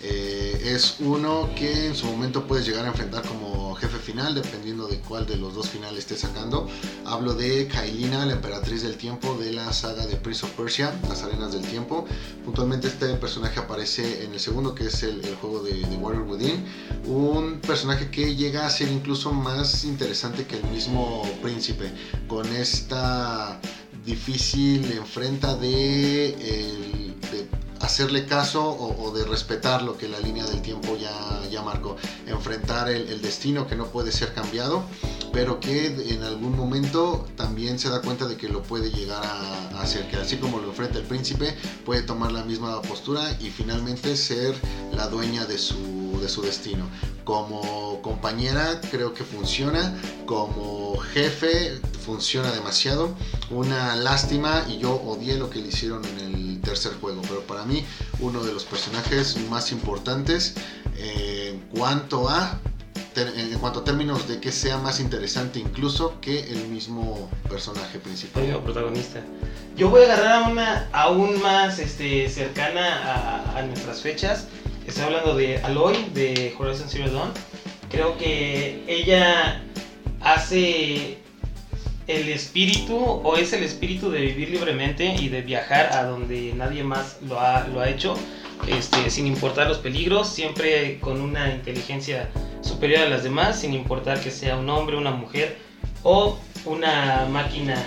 Eh, 0.05 0.73
es 0.75 0.97
uno 0.99 1.49
que 1.55 1.87
en 1.87 1.95
su 1.95 2.05
momento 2.07 2.45
puedes 2.45 2.65
llegar 2.65 2.83
a 2.83 2.89
enfrentar 2.89 3.25
como 3.25 3.73
jefe 3.75 3.97
final, 3.99 4.35
dependiendo 4.35 4.85
de 4.87 4.99
cuál 4.99 5.25
de 5.25 5.37
los 5.37 5.55
dos 5.55 5.69
finales 5.69 5.99
estés 5.99 6.19
sacando. 6.19 6.67
Hablo 7.05 7.33
de 7.33 7.69
Kailina, 7.69 8.25
la 8.25 8.33
emperatriz 8.33 8.83
del 8.83 8.97
tiempo 8.97 9.35
de 9.35 9.53
la 9.53 9.71
saga 9.71 10.05
de 10.05 10.17
Prince 10.17 10.45
of 10.45 10.51
Persia, 10.51 10.93
las 11.07 11.23
arenas 11.23 11.53
del 11.53 11.61
tiempo. 11.61 12.05
Puntualmente 12.43 12.87
este 12.87 13.13
personaje 13.15 13.61
aparece 13.61 14.25
en 14.25 14.33
el 14.33 14.41
segundo, 14.41 14.75
que 14.75 14.87
es 14.87 15.03
el, 15.03 15.23
juego 15.35 15.63
de, 15.63 15.73
de 15.73 15.95
Warrior 15.95 16.27
Within. 16.27 16.65
Un 17.05 17.59
personaje 17.61 18.09
que 18.09 18.35
llega 18.35 18.65
a 18.65 18.69
ser 18.69 18.91
incluso 18.91 19.31
más 19.31 19.85
interesante 19.85 20.45
que 20.45 20.57
el 20.57 20.65
mismo 20.65 21.23
príncipe, 21.41 21.93
con 22.27 22.45
esta 22.53 23.57
difícil 24.05 24.91
enfrenta 24.91 25.55
de, 25.55 26.35
de 27.31 27.62
hacerle 27.83 28.25
caso 28.25 28.65
o, 28.65 29.11
de 29.11 29.25
respetar 29.25 29.81
lo 29.81 29.97
que 29.97 30.07
la 30.07 30.19
línea 30.19 30.45
del 30.45 30.61
tiempo 30.61 30.95
ya, 30.95 31.13
ya 31.51 31.61
marcó, 31.61 31.97
enfrentar 32.27 32.89
el, 32.89 33.21
destino 33.21 33.67
que 33.67 33.75
no 33.75 33.87
puede 33.87 34.11
ser 34.11 34.33
cambiado, 34.33 34.83
pero 35.31 35.59
que 35.59 35.87
en 35.87 36.23
algún 36.23 36.55
momento 36.55 37.27
también 37.35 37.77
se 37.79 37.89
da 37.89 38.01
cuenta 38.01 38.25
de 38.25 38.37
que 38.37 38.47
lo 38.47 38.63
puede 38.63 38.89
llegar 38.89 39.23
a, 39.23 39.81
hacer, 39.81 40.09
que 40.09 40.15
así 40.15 40.37
como 40.37 40.59
lo 40.59 40.69
enfrenta 40.69 40.97
el 40.97 41.05
príncipe, 41.05 41.55
puede 41.85 42.03
tomar 42.03 42.31
la 42.31 42.43
misma 42.43 42.81
postura 42.81 43.37
y 43.41 43.49
finalmente 43.49 44.15
ser 44.15 44.55
la 44.93 45.07
dueña 45.07 45.45
de 45.45 45.57
su, 45.57 46.19
de 46.21 46.29
su 46.29 46.41
destino. 46.41 46.85
Como 47.25 48.01
compañera 48.01 48.79
creo 48.91 49.13
que 49.13 49.23
funciona, 49.23 49.93
como 50.25 50.97
jefe 51.13 51.79
funciona 52.05 52.51
demasiado, 52.51 53.15
una 53.49 53.95
lástima 53.95 54.65
y 54.69 54.77
yo 54.77 54.93
odié 54.93 55.37
lo 55.37 55.49
que 55.49 55.59
le 55.59 55.67
hicieron 55.67 56.03
en 56.05 56.19
el 56.19 56.52
tercer 56.63 56.93
juego, 56.99 57.21
pero 57.23 57.41
para 57.41 57.63
mí 57.65 57.85
uno 58.19 58.43
de 58.43 58.53
los 58.53 58.63
personajes 58.65 59.37
más 59.49 59.71
importantes 59.71 60.55
eh, 60.97 61.51
en 61.53 61.59
cuanto 61.77 62.29
a 62.29 62.59
en 63.15 63.59
cuanto 63.59 63.81
a 63.81 63.83
términos 63.83 64.27
de 64.27 64.39
que 64.39 64.51
sea 64.51 64.77
más 64.79 64.99
interesante 64.99 65.59
incluso 65.59 66.19
que 66.19 66.51
el 66.51 66.67
mismo 66.69 67.29
personaje 67.47 67.99
principal. 67.99 68.59
Protagonista. 68.63 69.21
Yo 69.77 69.89
voy 69.89 70.01
a 70.01 70.05
agarrar 70.05 70.43
a 70.43 70.49
una 70.49 70.89
aún 70.91 71.39
más 71.41 71.77
este, 71.77 72.27
cercana 72.29 73.55
a, 73.55 73.61
nuestras 73.63 74.01
fechas. 74.01 74.47
Estoy 74.87 75.03
hablando 75.03 75.35
de 75.35 75.59
Aloy 75.59 76.09
de 76.13 76.55
Horizon 76.57 76.89
Zero 76.89 77.11
Dawn. 77.11 77.31
Creo 77.91 78.17
que 78.17 78.83
ella 78.87 79.61
hace 80.21 81.22
el 82.07 82.29
espíritu 82.29 82.97
o 82.97 83.37
es 83.37 83.53
el 83.53 83.63
espíritu 83.63 84.09
de 84.11 84.21
vivir 84.21 84.49
libremente 84.49 85.15
y 85.15 85.29
de 85.29 85.41
viajar 85.41 85.93
a 85.93 86.03
donde 86.03 86.53
nadie 86.55 86.83
más 86.83 87.17
lo 87.21 87.39
ha, 87.39 87.89
hecho, 87.89 88.15
este, 88.67 89.09
sin 89.09 89.27
importar 89.27 89.67
los 89.67 89.77
peligros, 89.77 90.29
siempre 90.29 90.99
con 90.99 91.21
una 91.21 91.53
inteligencia 91.53 92.29
superior 92.61 93.03
a 93.03 93.09
las 93.09 93.23
demás, 93.23 93.59
sin 93.59 93.73
importar 93.73 94.19
que 94.21 94.31
sea 94.31 94.57
un 94.57 94.69
hombre, 94.69 94.97
una 94.97 95.11
mujer 95.11 95.57
o 96.03 96.37
una 96.65 97.27
máquina 97.29 97.81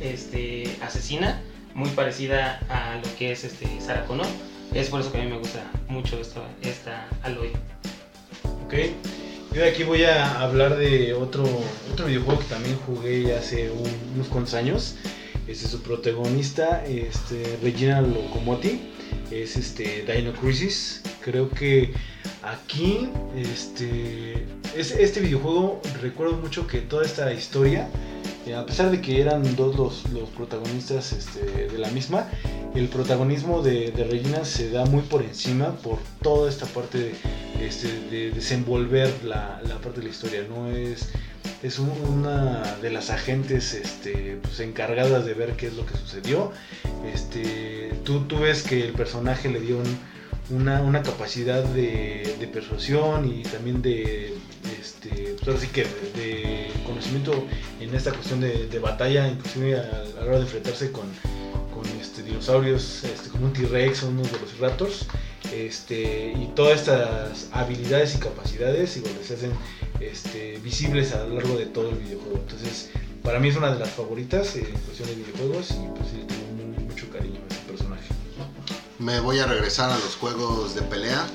este, 0.00 0.64
asesina, 0.82 1.40
muy 1.74 1.88
parecida 1.90 2.60
a 2.68 2.96
lo 2.96 3.16
que 3.16 3.32
es 3.32 3.44
este, 3.44 3.66
Sarah 3.80 4.04
Connor. 4.04 4.26
Es 4.74 4.88
por 4.88 5.00
eso 5.00 5.12
que 5.12 5.18
a 5.18 5.24
mí 5.24 5.30
me 5.30 5.38
gusta 5.38 5.64
mucho 5.88 6.18
esta, 6.18 6.40
esta 6.62 7.06
Aloy. 7.22 7.52
Ok. 8.64 8.74
Yo 9.54 9.66
aquí 9.66 9.84
voy 9.84 10.04
a 10.04 10.40
hablar 10.40 10.78
de 10.78 11.12
otro, 11.12 11.44
otro 11.92 12.06
videojuego 12.06 12.40
que 12.40 12.46
también 12.46 12.74
jugué 12.86 13.36
hace 13.36 13.70
unos 14.14 14.28
cuantos 14.28 14.54
años. 14.54 14.96
Este, 15.46 15.68
su 15.68 15.82
protagonista, 15.82 16.82
este, 16.86 17.58
Regina 17.62 18.00
Locomotti, 18.00 18.80
es 19.30 19.56
este, 19.56 20.06
Dino 20.10 20.32
Crisis. 20.32 21.02
Creo 21.20 21.50
que 21.50 21.92
aquí, 22.42 23.10
este, 23.36 24.46
este 24.74 25.20
videojuego, 25.20 25.82
recuerdo 26.00 26.38
mucho 26.38 26.66
que 26.66 26.78
toda 26.78 27.04
esta 27.04 27.30
historia, 27.30 27.90
a 28.56 28.66
pesar 28.66 28.90
de 28.90 29.00
que 29.00 29.20
eran 29.20 29.56
dos 29.56 29.76
los, 29.76 30.10
los 30.10 30.28
protagonistas 30.30 31.12
este, 31.12 31.68
de 31.68 31.78
la 31.78 31.90
misma, 31.90 32.28
el 32.74 32.88
protagonismo 32.88 33.62
de, 33.62 33.92
de, 33.92 34.04
Regina 34.04 34.44
se 34.44 34.70
da 34.70 34.84
muy 34.84 35.02
por 35.02 35.22
encima 35.22 35.76
por 35.76 35.98
toda 36.22 36.48
esta 36.48 36.66
parte 36.66 36.98
de 36.98 37.14
este, 37.66 37.88
de 38.10 38.30
desenvolver 38.32 39.12
la, 39.24 39.60
parte 39.82 40.00
de 40.00 40.06
la 40.06 40.10
historia, 40.10 40.44
¿no? 40.48 40.68
Es, 40.68 41.10
es 41.62 41.78
una 41.78 42.76
de 42.82 42.90
las 42.90 43.10
agentes 43.10 43.74
este, 43.74 44.38
pues, 44.42 44.58
encargadas 44.60 45.24
de 45.24 45.34
ver 45.34 45.54
qué 45.56 45.68
es 45.68 45.74
lo 45.74 45.86
que 45.86 45.96
sucedió. 45.96 46.52
Este, 47.12 47.92
tú, 48.04 48.24
tú 48.24 48.40
ves 48.40 48.62
que 48.62 48.84
el 48.84 48.92
personaje 48.92 49.48
le 49.48 49.60
dio 49.60 49.78
una, 50.50 51.02
capacidad 51.02 51.62
de, 51.62 52.48
persuasión 52.52 53.26
y 53.30 53.42
también 53.42 53.80
de, 53.80 54.34
este, 54.80 55.36
pues, 55.42 55.56
así 55.56 55.68
que 55.68 55.82
de, 55.82 56.70
conocimiento 56.84 57.32
en 57.80 57.94
esta 57.94 58.12
cuestión 58.12 58.40
de, 58.40 58.78
batalla, 58.78 59.28
inclusive 59.28 59.78
a, 59.78 60.04
la 60.16 60.22
hora 60.22 60.36
de 60.36 60.42
enfrentarse 60.42 60.90
con, 60.92 61.06
con 61.72 61.86
este, 62.00 62.22
dinosaurios 62.22 63.04
este, 63.04 63.30
como 63.30 63.46
un 63.46 63.52
T-Rex 63.52 64.02
o 64.02 64.08
uno 64.08 64.22
de 64.22 64.32
los 64.32 64.58
Raptors. 64.58 65.06
Este, 65.52 66.32
y 66.32 66.50
todas 66.54 66.80
estas 66.80 67.48
habilidades 67.52 68.14
y 68.14 68.18
capacidades 68.18 68.96
igual 68.96 69.12
se 69.22 69.34
hacen 69.34 69.52
este, 70.00 70.58
visibles 70.58 71.12
a 71.12 71.24
lo 71.24 71.34
largo 71.34 71.56
de 71.56 71.66
todo 71.66 71.90
el 71.90 71.96
videojuego. 71.96 72.38
Entonces, 72.38 72.90
para 73.22 73.38
mí 73.38 73.48
es 73.48 73.56
una 73.56 73.72
de 73.72 73.78
las 73.78 73.90
favoritas 73.90 74.56
en 74.56 74.64
cuestión 74.64 75.08
de 75.08 75.14
videojuegos 75.16 75.70
y 75.72 75.86
pues 75.96 76.08
Me 79.02 79.18
voy 79.18 79.40
a 79.40 79.46
regresar 79.46 79.90
a 79.90 79.98
los 79.98 80.14
juegos 80.14 80.76
de 80.76 80.82
pelea 80.82 81.26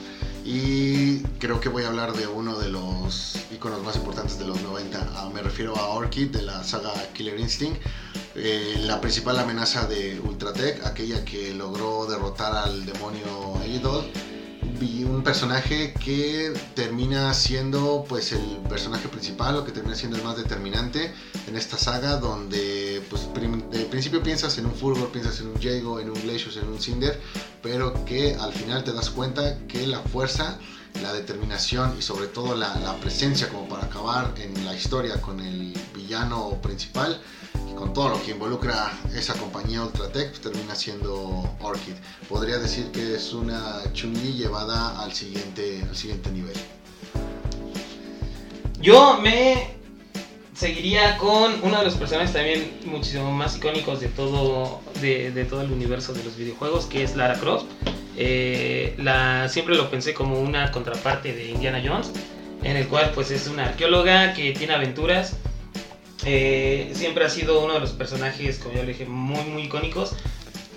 y 0.46 1.20
creo 1.38 1.60
que 1.60 1.68
voy 1.68 1.84
a 1.84 1.90
hablar 1.90 2.14
de 2.14 2.26
uno 2.26 2.58
de 2.58 2.70
los 2.70 3.36
iconos 3.52 3.84
más 3.84 3.98
importantes 3.98 4.40
de 4.40 4.46
los 4.46 4.62
90. 4.62 5.06
Ah, 5.16 5.30
me 5.34 5.42
refiero 5.42 5.76
a 5.76 5.90
Orchid 5.90 6.30
de 6.30 6.44
la 6.44 6.64
saga 6.64 6.94
Killer 7.14 7.38
Instinct. 7.38 7.82
Eh, 8.36 8.80
la 8.86 9.02
principal 9.02 9.38
amenaza 9.38 9.86
de 9.86 10.18
Ultratech, 10.18 10.86
aquella 10.86 11.26
que 11.26 11.54
logró 11.54 12.06
derrotar 12.06 12.56
al 12.56 12.86
demonio 12.86 13.62
Eidol 13.66 14.06
un 14.80 15.24
personaje 15.24 15.94
que 15.94 16.54
termina 16.76 17.34
siendo 17.34 18.06
pues 18.08 18.32
el 18.32 18.58
personaje 18.70 19.08
principal 19.08 19.56
o 19.56 19.66
que 19.66 19.72
termina 19.72 19.96
siendo 19.96 20.18
el 20.18 20.24
más 20.24 20.38
determinante 20.38 21.12
en 21.48 21.56
esta 21.56 21.78
saga 21.78 22.18
donde 22.18 23.02
pues 23.10 23.28
de 23.72 23.86
principio 23.86 24.22
piensas 24.22 24.58
en 24.60 24.68
un 24.68 24.76
Fulgor, 24.76 25.10
piensas 25.10 25.40
en 25.40 25.48
un 25.48 25.62
Jago, 25.62 26.00
en 26.00 26.10
un 26.10 26.22
Glacius, 26.22 26.58
en 26.58 26.68
un 26.68 26.80
Cinder, 26.80 27.20
pero 27.64 28.06
que 28.06 28.36
al 28.36 28.54
final 28.54 28.84
te 28.84 28.94
das 28.94 29.10
cuenta 29.10 29.58
que 29.68 29.88
la 29.88 30.00
fuerza, 30.00 30.60
la 31.02 31.14
determinación 31.14 31.96
y 31.98 32.02
sobre 32.02 32.28
todo 32.28 32.56
la, 32.56 32.96
presencia 33.02 33.48
como 33.50 33.68
para 33.68 33.86
acabar 33.86 34.34
en 34.38 34.66
la 34.66 34.76
historia 34.76 35.22
con 35.22 35.40
el 35.40 35.74
villano 35.94 36.60
principal 36.62 37.22
con 37.76 37.94
todo 37.94 38.10
lo 38.10 38.24
que 38.24 38.32
involucra 38.32 38.92
esa 39.14 39.36
compañía 39.36 39.84
Ultratech, 39.84 40.30
pues, 40.30 40.42
termina 40.42 40.74
siendo 40.74 41.48
Orchid. 41.62 41.94
Podría 42.28 42.58
decir 42.58 42.92
que 42.92 43.16
es 43.16 43.34
una 43.34 43.84
chun 43.94 44.16
llevada 44.16 45.00
al 45.00 45.14
siguiente, 45.14 45.84
al 45.88 45.96
siguiente 45.96 46.32
nivel. 46.32 46.56
Yo 48.82 49.20
me 49.22 49.78
seguiría 50.56 51.18
con 51.18 51.54
uno 51.62 51.78
de 51.78 51.86
los 51.86 51.96
personajes 51.96 52.34
también 52.34 52.80
muchísimo 52.86 53.32
más 53.32 53.58
icónicos 53.58 54.00
de 54.00 54.08
todo, 54.08 54.82
de, 55.02 55.46
todo 55.48 55.62
el 55.62 55.72
universo 55.72 56.14
de 56.14 56.24
los 56.24 56.36
videojuegos, 56.36 56.86
que 56.86 57.04
es 57.04 57.16
Lara 57.16 57.40
Croft. 57.40 57.66
Eh, 58.18 58.96
la, 58.98 59.48
siempre 59.48 59.76
lo 59.76 59.90
pensé 59.90 60.14
como 60.14 60.40
una 60.40 60.72
contraparte 60.72 61.34
de 61.34 61.50
Indiana 61.50 61.82
Jones, 61.86 62.12
en 62.64 62.76
el 62.76 62.88
cual 62.88 63.12
pues 63.14 63.32
es 63.32 63.48
una 63.48 63.66
arqueóloga 63.66 64.34
que 64.34 64.52
tiene 64.54 64.74
aventuras 64.74 65.38
eh, 66.26 66.92
siempre 66.94 67.24
ha 67.24 67.30
sido 67.30 67.64
uno 67.64 67.76
de 67.76 67.80
los 67.80 67.92
personajes, 67.92 68.60
como 68.60 68.76
ya 68.76 68.82
le 68.82 68.94
dije, 68.94 69.06
muy, 69.06 69.44
muy 69.46 69.64
icónicos. 69.64 70.14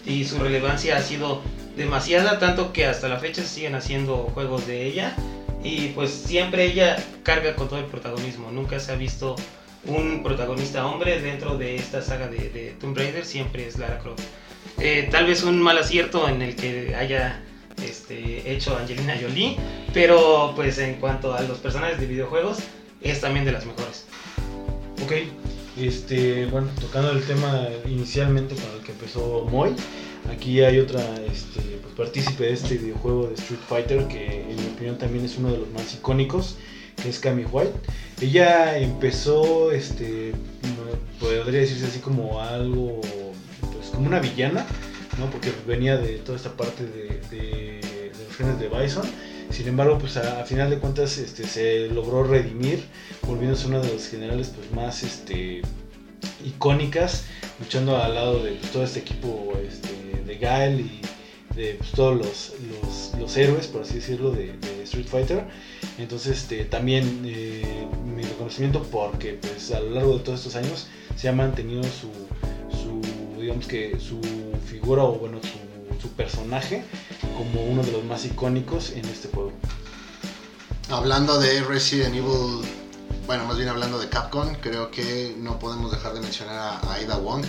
Y 0.06 0.24
su 0.24 0.38
relevancia 0.38 0.96
ha 0.96 1.02
sido 1.02 1.42
demasiada, 1.76 2.38
tanto 2.38 2.72
que 2.72 2.86
hasta 2.86 3.08
la 3.08 3.18
fecha 3.18 3.42
siguen 3.42 3.74
haciendo 3.74 4.30
juegos 4.34 4.66
de 4.66 4.86
ella 4.86 5.14
y 5.62 5.88
pues 5.88 6.10
siempre 6.10 6.64
ella 6.64 6.96
carga 7.22 7.54
con 7.54 7.68
todo 7.68 7.78
el 7.80 7.84
protagonismo, 7.84 8.50
nunca 8.50 8.80
se 8.80 8.92
ha 8.92 8.96
visto 8.96 9.36
un 9.84 10.22
protagonista 10.22 10.86
hombre 10.86 11.20
dentro 11.20 11.58
de 11.58 11.76
esta 11.76 12.00
saga 12.00 12.28
de, 12.28 12.74
Tomb 12.80 12.96
Raider, 12.96 13.24
siempre 13.24 13.66
es 13.66 13.78
Lara 13.78 13.98
Croft. 13.98 14.22
Eh, 14.80 15.08
tal 15.10 15.26
vez 15.26 15.42
un 15.42 15.60
mal 15.60 15.76
acierto 15.76 16.26
en 16.26 16.40
el 16.40 16.56
que 16.56 16.94
haya 16.94 17.42
este, 17.86 18.50
hecho 18.50 18.76
Angelina 18.76 19.14
Jolie, 19.20 19.56
pero 19.92 20.54
pues 20.56 20.78
en 20.78 20.94
cuanto 20.94 21.34
a 21.34 21.42
los 21.42 21.58
personajes 21.58 22.00
de 22.00 22.06
videojuegos, 22.06 22.58
es 23.02 23.20
también 23.20 23.44
de 23.44 23.52
las 23.52 23.66
mejores. 23.66 24.06
Ok, 25.04 25.12
este, 25.78 26.46
bueno, 26.46 26.68
tocando 26.80 27.10
el 27.12 27.22
tema 27.24 27.68
inicialmente 27.86 28.54
con 28.54 28.64
el 28.78 28.84
que 28.84 28.92
empezó 28.92 29.46
Moy, 29.50 29.74
aquí 30.32 30.62
hay 30.62 30.78
otra 30.78 31.02
este, 31.30 31.60
pues, 31.82 31.94
partícipe 31.94 32.44
de 32.44 32.52
este 32.52 32.78
videojuego 32.78 33.26
de 33.26 33.34
Street 33.34 33.60
Fighter 33.68 34.06
que 34.08 34.42
en 34.42 34.56
mi 34.56 34.72
opinión 34.74 34.96
también 34.96 35.24
es 35.24 35.36
uno 35.36 35.52
de 35.52 35.58
los 35.58 35.68
más 35.70 35.92
icónicos, 35.94 36.56
que 37.02 37.10
es 37.10 37.18
Cami 37.18 37.44
White. 37.44 37.72
Ella 38.20 38.78
empezó, 38.78 39.72
este, 39.72 40.32
podría 41.18 41.60
decirse 41.60 41.86
así 41.86 41.98
como 41.98 42.40
algo, 42.40 43.00
como 43.90 44.06
una 44.06 44.20
villana, 44.20 44.66
¿no? 45.18 45.30
Porque 45.30 45.52
venía 45.66 45.96
de 45.96 46.18
toda 46.18 46.36
esta 46.36 46.50
parte 46.56 46.84
de, 46.84 47.80
los 48.26 48.36
genes 48.36 48.58
de 48.58 48.68
Bison. 48.68 49.04
Sin 49.50 49.66
embargo, 49.66 49.98
pues 49.98 50.16
a, 50.16 50.44
final 50.44 50.70
de 50.70 50.78
cuentas 50.78 51.18
este, 51.18 51.44
se 51.44 51.88
logró 51.88 52.22
redimir, 52.22 52.84
volviéndose 53.26 53.66
una 53.66 53.80
de 53.80 53.92
las 53.92 54.08
generales 54.08 54.52
pues, 54.54 54.70
más 54.72 55.02
este, 55.02 55.62
icónicas, 56.44 57.24
luchando 57.58 57.96
al 57.96 58.14
lado 58.14 58.42
de 58.42 58.52
pues, 58.52 58.70
todo 58.72 58.84
este 58.84 59.00
equipo 59.00 59.52
este, 59.66 60.22
de 60.24 60.38
Gael 60.38 60.80
y 60.80 61.00
de 61.56 61.74
pues, 61.74 61.90
todos 61.92 62.16
los, 62.16 62.52
los, 63.18 63.36
héroes, 63.36 63.66
por 63.66 63.82
así 63.82 63.94
decirlo, 63.94 64.30
de, 64.30 64.54
Street 64.84 65.06
Fighter. 65.06 65.44
Entonces, 65.98 66.38
este, 66.38 66.64
también 66.64 67.22
eh, 67.24 67.86
mi 68.04 68.22
reconocimiento 68.22 68.82
porque 68.90 69.34
pues, 69.34 69.70
a 69.70 69.80
lo 69.80 69.90
largo 69.90 70.18
de 70.18 70.24
todos 70.24 70.40
estos 70.40 70.56
años 70.56 70.88
se 71.16 71.28
ha 71.28 71.32
mantenido 71.32 71.82
su 71.84 72.10
digamos 73.50 73.66
que 73.66 73.98
su 73.98 74.20
figura 74.64 75.02
o 75.02 75.14
bueno, 75.14 75.40
su, 75.42 76.00
su 76.00 76.08
personaje 76.14 76.84
como 77.36 77.64
uno 77.64 77.82
de 77.82 77.90
los 77.90 78.04
más 78.04 78.24
icónicos 78.24 78.90
en 78.90 79.04
este 79.06 79.28
juego. 79.28 79.52
Hablando 80.88 81.40
de 81.40 81.60
Resident 81.64 82.14
Evil, 82.14 82.64
bueno, 83.26 83.44
más 83.46 83.56
bien 83.56 83.68
hablando 83.68 83.98
de 83.98 84.08
Capcom, 84.08 84.54
creo 84.60 84.92
que 84.92 85.34
no 85.36 85.58
podemos 85.58 85.90
dejar 85.90 86.14
de 86.14 86.20
mencionar 86.20 86.78
a 86.80 86.92
Aida 86.92 87.16
Wong 87.16 87.44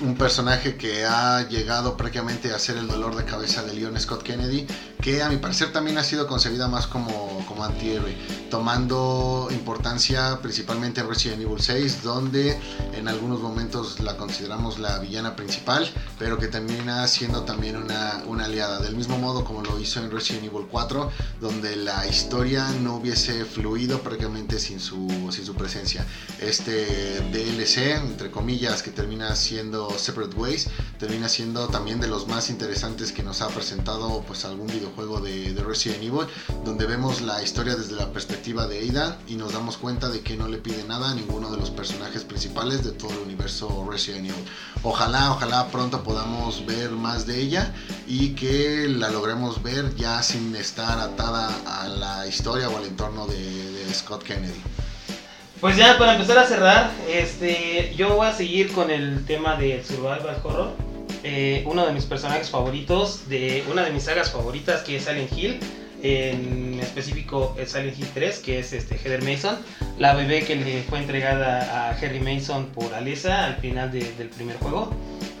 un 0.00 0.14
personaje 0.16 0.76
que 0.76 1.04
ha 1.04 1.48
llegado 1.48 1.96
prácticamente 1.96 2.52
a 2.52 2.58
ser 2.58 2.76
el 2.76 2.86
dolor 2.86 3.16
de 3.16 3.24
cabeza 3.24 3.62
de 3.62 3.74
Leon 3.74 3.98
Scott 3.98 4.22
Kennedy, 4.22 4.66
que 5.00 5.22
a 5.22 5.28
mi 5.28 5.36
parecer 5.36 5.72
también 5.72 5.96
ha 5.98 6.04
sido 6.04 6.26
concebida 6.26 6.68
más 6.68 6.86
como, 6.86 7.44
como 7.46 7.64
antihéroe, 7.64 8.16
tomando 8.50 9.48
importancia 9.50 10.38
principalmente 10.42 11.00
en 11.00 11.08
Resident 11.08 11.42
Evil 11.42 11.60
6, 11.60 12.02
donde 12.02 12.58
en 12.92 13.08
algunos 13.08 13.40
momentos 13.40 14.00
la 14.00 14.16
consideramos 14.16 14.78
la 14.78 14.98
villana 14.98 15.36
principal, 15.36 15.88
pero 16.18 16.38
que 16.38 16.48
termina 16.48 17.06
siendo 17.06 17.42
también 17.42 17.76
una, 17.76 18.22
una 18.26 18.46
aliada, 18.46 18.80
del 18.80 18.96
mismo 18.96 19.18
modo 19.18 19.44
como 19.44 19.62
lo 19.62 19.78
hizo 19.78 20.00
en 20.00 20.10
Resident 20.10 20.44
Evil 20.44 20.66
4, 20.70 21.10
donde 21.40 21.76
la 21.76 22.06
historia 22.06 22.68
no 22.82 22.96
hubiese 22.96 23.44
fluido 23.44 24.00
prácticamente 24.00 24.58
sin 24.58 24.80
su, 24.80 25.08
sin 25.30 25.46
su 25.46 25.54
presencia. 25.54 26.04
Este 26.40 27.20
DLC, 27.32 27.96
entre 27.96 28.30
comillas, 28.30 28.82
que 28.82 28.90
termina 28.90 29.34
siendo 29.36 29.85
Separate 29.96 30.36
Ways 30.36 30.68
termina 30.98 31.28
siendo 31.28 31.68
también 31.68 32.00
de 32.00 32.08
los 32.08 32.26
más 32.26 32.50
interesantes 32.50 33.12
que 33.12 33.22
nos 33.22 33.42
ha 33.42 33.48
presentado 33.48 34.22
pues 34.26 34.44
algún 34.44 34.66
videojuego 34.66 35.20
de, 35.20 35.54
Resident 35.66 36.02
Evil 36.02 36.26
donde 36.64 36.86
vemos 36.86 37.20
la 37.22 37.42
historia 37.42 37.74
desde 37.74 37.96
la 37.96 38.12
perspectiva 38.12 38.66
de 38.66 38.88
Ada 38.88 39.18
y 39.26 39.34
nos 39.34 39.52
damos 39.52 39.76
cuenta 39.76 40.08
de 40.08 40.20
que 40.20 40.36
no 40.36 40.48
le 40.48 40.58
pide 40.58 40.84
nada 40.84 41.10
a 41.10 41.14
ninguno 41.14 41.50
de 41.50 41.56
los 41.56 41.70
personajes 41.70 42.24
principales 42.24 42.84
de 42.84 42.92
todo 42.92 43.10
el 43.12 43.18
universo 43.18 43.86
Resident 43.90 44.26
Evil. 44.26 44.44
Ojalá, 44.82 45.32
ojalá 45.32 45.68
pronto 45.70 46.02
podamos 46.02 46.64
ver 46.66 46.90
más 46.90 47.26
de 47.26 47.40
ella 47.40 47.74
y 48.06 48.34
que 48.34 48.86
la 48.88 49.10
logremos 49.10 49.62
ver 49.62 49.94
ya 49.96 50.22
sin 50.22 50.54
estar 50.54 50.98
atada 51.00 51.50
a 51.66 51.88
la 51.88 52.26
historia 52.26 52.68
o 52.68 52.76
al 52.76 52.84
entorno 52.84 53.26
de 53.26 53.92
Scott 53.92 54.22
Kennedy. 54.22 54.62
Pues 55.60 55.78
ya 55.78 55.96
para 55.98 56.12
empezar 56.12 56.36
a 56.36 56.44
cerrar, 56.44 56.90
este, 57.10 57.94
yo 57.96 58.14
voy 58.16 58.26
a 58.26 58.32
seguir 58.32 58.70
con 58.72 58.90
el 58.90 59.24
tema 59.24 59.56
del 59.56 59.82
survival 59.82 60.36
horror. 60.44 60.72
Eh, 61.24 61.64
uno 61.66 61.86
de 61.86 61.92
mis 61.92 62.04
personajes 62.04 62.50
favoritos, 62.50 63.26
de 63.28 63.64
una 63.72 63.82
de 63.82 63.90
mis 63.90 64.02
sagas 64.02 64.30
favoritas, 64.30 64.82
que 64.82 64.96
es 64.96 65.04
Silent 65.04 65.32
Hill, 65.32 65.58
en 66.02 66.78
específico 66.80 67.56
Silent 67.64 67.98
Hill 67.98 68.08
3, 68.12 68.38
que 68.40 68.58
es 68.58 68.74
este 68.74 68.96
Heather 68.96 69.22
Mason, 69.22 69.56
la 69.98 70.14
bebé 70.14 70.44
que 70.44 70.56
le 70.56 70.82
fue 70.82 70.98
entregada 70.98 71.88
a 71.88 71.90
Harry 71.92 72.20
Mason 72.20 72.66
por 72.66 72.92
Alessa 72.94 73.46
al 73.46 73.56
final 73.56 73.90
del 73.90 74.28
primer 74.28 74.58
juego. 74.58 74.90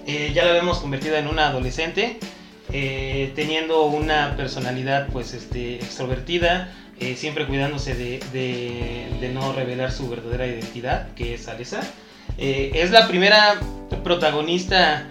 Eh, 0.06 0.32
ya 0.34 0.46
la 0.46 0.52
vemos 0.52 0.78
convertida 0.78 1.18
en 1.18 1.28
una 1.28 1.48
adolescente, 1.48 2.18
eh, 2.72 3.32
teniendo 3.36 3.84
una 3.84 4.34
personalidad 4.34 5.08
pues 5.12 5.34
este, 5.34 5.76
extrovertida, 5.76 6.72
eh, 6.98 7.14
siempre 7.16 7.46
cuidándose 7.46 7.94
de, 7.94 9.30
no 9.32 9.52
revelar 9.52 9.92
su 9.92 10.08
verdadera 10.08 10.46
identidad, 10.46 11.12
que 11.14 11.34
es 11.34 11.48
Alessa. 11.48 11.80
Eh, 12.38 12.70
es 12.74 12.90
la 12.90 13.06
primera 13.06 13.60
protagonista, 14.02 15.06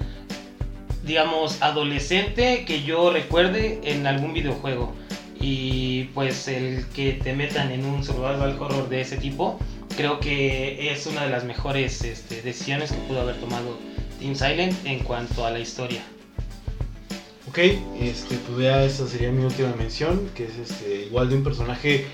digamos, 1.03 1.61
adolescente 1.61 2.65
que 2.65 2.83
yo 2.83 3.11
recuerde 3.11 3.79
en 3.83 4.07
algún 4.07 4.33
videojuego. 4.33 4.93
Y 5.39 6.05
pues 6.15 6.47
el 6.47 6.87
que 6.87 7.13
te 7.13 7.33
metan 7.33 7.71
en 7.71 7.85
un 7.85 8.03
survival 8.03 8.57
horror 8.59 8.89
de 8.89 9.01
ese 9.01 9.17
tipo, 9.17 9.59
creo 9.95 10.19
que 10.19 10.91
es 10.91 11.05
una 11.05 11.23
de 11.23 11.29
las 11.29 11.43
mejores 11.43 12.03
este, 12.03 12.41
decisiones 12.41 12.91
que 12.91 12.97
pudo 12.99 13.21
haber 13.21 13.35
tomado 13.35 13.77
Team 14.19 14.33
Silent 14.35 14.73
en 14.85 14.99
cuanto 14.99 15.45
a 15.45 15.51
la 15.51 15.59
historia. 15.59 16.01
Ok, 17.55 17.61
este, 18.01 18.35
pues 18.35 18.65
ya 18.65 18.83
esa 18.83 19.07
sería 19.07 19.31
mi 19.31 19.45
última 19.45 19.73
mención, 19.77 20.29
que 20.35 20.43
es 20.43 20.57
este, 20.57 21.05
igual 21.05 21.29
de 21.29 21.35
un 21.35 21.43
personaje 21.45 22.05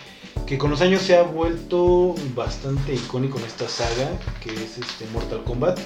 que 0.46 0.60
con 0.60 0.70
los 0.70 0.82
años 0.82 1.02
se 1.02 1.18
ha 1.18 1.24
vuelto 1.24 2.14
bastante 2.36 2.94
icónico 2.94 3.40
en 3.40 3.46
esta 3.46 3.68
saga, 3.68 4.20
que 4.40 4.54
es 4.54 4.78
este 4.78 5.08
Mortal 5.12 5.44
Kombat. 5.44 5.80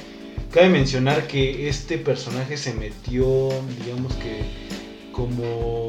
Cabe 0.52 0.68
mencionar 0.68 1.26
que 1.28 1.70
este 1.70 1.98
personaje 1.98 2.58
se 2.58 2.74
metió, 2.74 3.48
digamos 3.82 4.14
que 4.16 4.44
como 5.14 5.88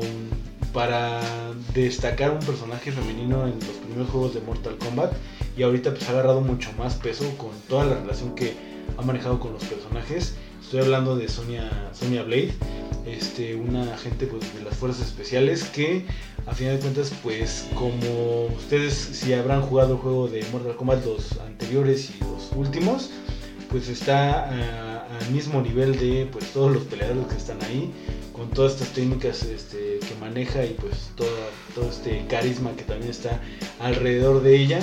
para 0.72 1.20
destacar 1.74 2.30
un 2.30 2.38
personaje 2.46 2.92
femenino 2.92 3.48
en 3.48 3.58
los 3.58 3.76
primeros 3.84 4.08
juegos 4.10 4.34
de 4.34 4.42
Mortal 4.42 4.78
Kombat 4.78 5.12
y 5.56 5.64
ahorita 5.64 5.90
pues 5.90 6.08
ha 6.08 6.12
agarrado 6.12 6.40
mucho 6.40 6.70
más 6.78 6.94
peso 6.94 7.36
con 7.36 7.50
toda 7.68 7.84
la 7.84 7.96
relación 7.96 8.36
que 8.36 8.54
ha 8.96 9.02
manejado 9.02 9.40
con 9.40 9.54
los 9.54 9.64
personajes. 9.64 10.36
Estoy 10.66 10.80
hablando 10.80 11.14
de 11.14 11.28
Sonia, 11.28 11.70
Sonia 11.92 12.24
Blade, 12.24 12.52
este, 13.06 13.54
una 13.54 13.94
agente 13.94 14.26
pues, 14.26 14.52
de 14.52 14.64
las 14.64 14.74
fuerzas 14.74 15.06
especiales 15.06 15.62
que 15.62 16.04
a 16.44 16.54
final 16.54 16.74
de 16.74 16.80
cuentas 16.80 17.12
pues 17.22 17.68
como 17.76 18.46
ustedes 18.46 18.92
si 18.94 19.32
habrán 19.32 19.62
jugado 19.62 19.92
el 19.92 20.00
juego 20.00 20.26
de 20.26 20.44
Mortal 20.50 20.74
Kombat 20.74 21.04
los 21.04 21.38
anteriores 21.38 22.10
y 22.10 22.18
los 22.24 22.50
últimos 22.56 23.10
pues 23.70 23.88
está 23.88 24.50
al 25.20 25.30
mismo 25.30 25.62
nivel 25.62 25.96
de 26.00 26.28
pues 26.32 26.46
todos 26.46 26.72
los 26.72 26.82
peleadores 26.82 27.28
que 27.28 27.36
están 27.36 27.62
ahí 27.62 27.92
con 28.32 28.50
todas 28.50 28.72
estas 28.72 28.88
técnicas 28.88 29.44
este, 29.44 30.00
que 30.00 30.16
maneja 30.20 30.64
y 30.64 30.74
pues 30.74 31.12
todo, 31.14 31.28
todo 31.76 31.88
este 31.88 32.26
carisma 32.26 32.72
que 32.72 32.82
también 32.82 33.12
está 33.12 33.40
alrededor 33.78 34.42
de 34.42 34.56
ella 34.56 34.80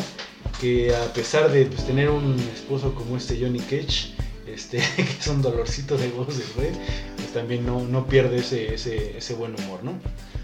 que 0.62 0.96
a 0.96 1.12
pesar 1.12 1.52
de 1.52 1.66
pues, 1.66 1.86
tener 1.86 2.10
un 2.10 2.40
esposo 2.56 2.96
como 2.96 3.18
este 3.18 3.38
Johnny 3.38 3.60
Cage 3.60 4.12
este, 4.54 4.78
que 4.95 5.18
es 5.20 5.28
un 5.28 5.41
dolorcito 5.41 5.97
de 5.97 6.10
voz 6.10 6.38
de 6.38 6.45
güey, 6.56 6.72
pues 7.16 7.34
también 7.34 7.66
no, 7.66 7.82
no 7.82 8.06
pierde 8.08 8.38
ese, 8.38 8.76
ese, 8.76 9.18
ese, 9.18 9.34
buen 9.34 9.56
humor, 9.56 9.84
¿no? 9.84 9.93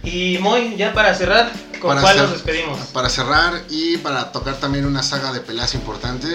Y 0.04 0.38
muy, 0.40 0.76
ya 0.78 0.94
para 0.94 1.14
cerrar, 1.14 1.52
¿con 1.82 2.00
cuál 2.00 2.18
nos 2.18 2.32
despedimos? 2.32 2.80
Para 2.94 3.10
cerrar 3.10 3.64
y 3.70 3.98
para 3.98 4.32
tocar 4.32 4.60
también 4.60 4.86
una 4.86 5.04
saga 5.04 5.32
de 5.34 5.42
peleas 5.42 5.76
importante, 5.76 6.28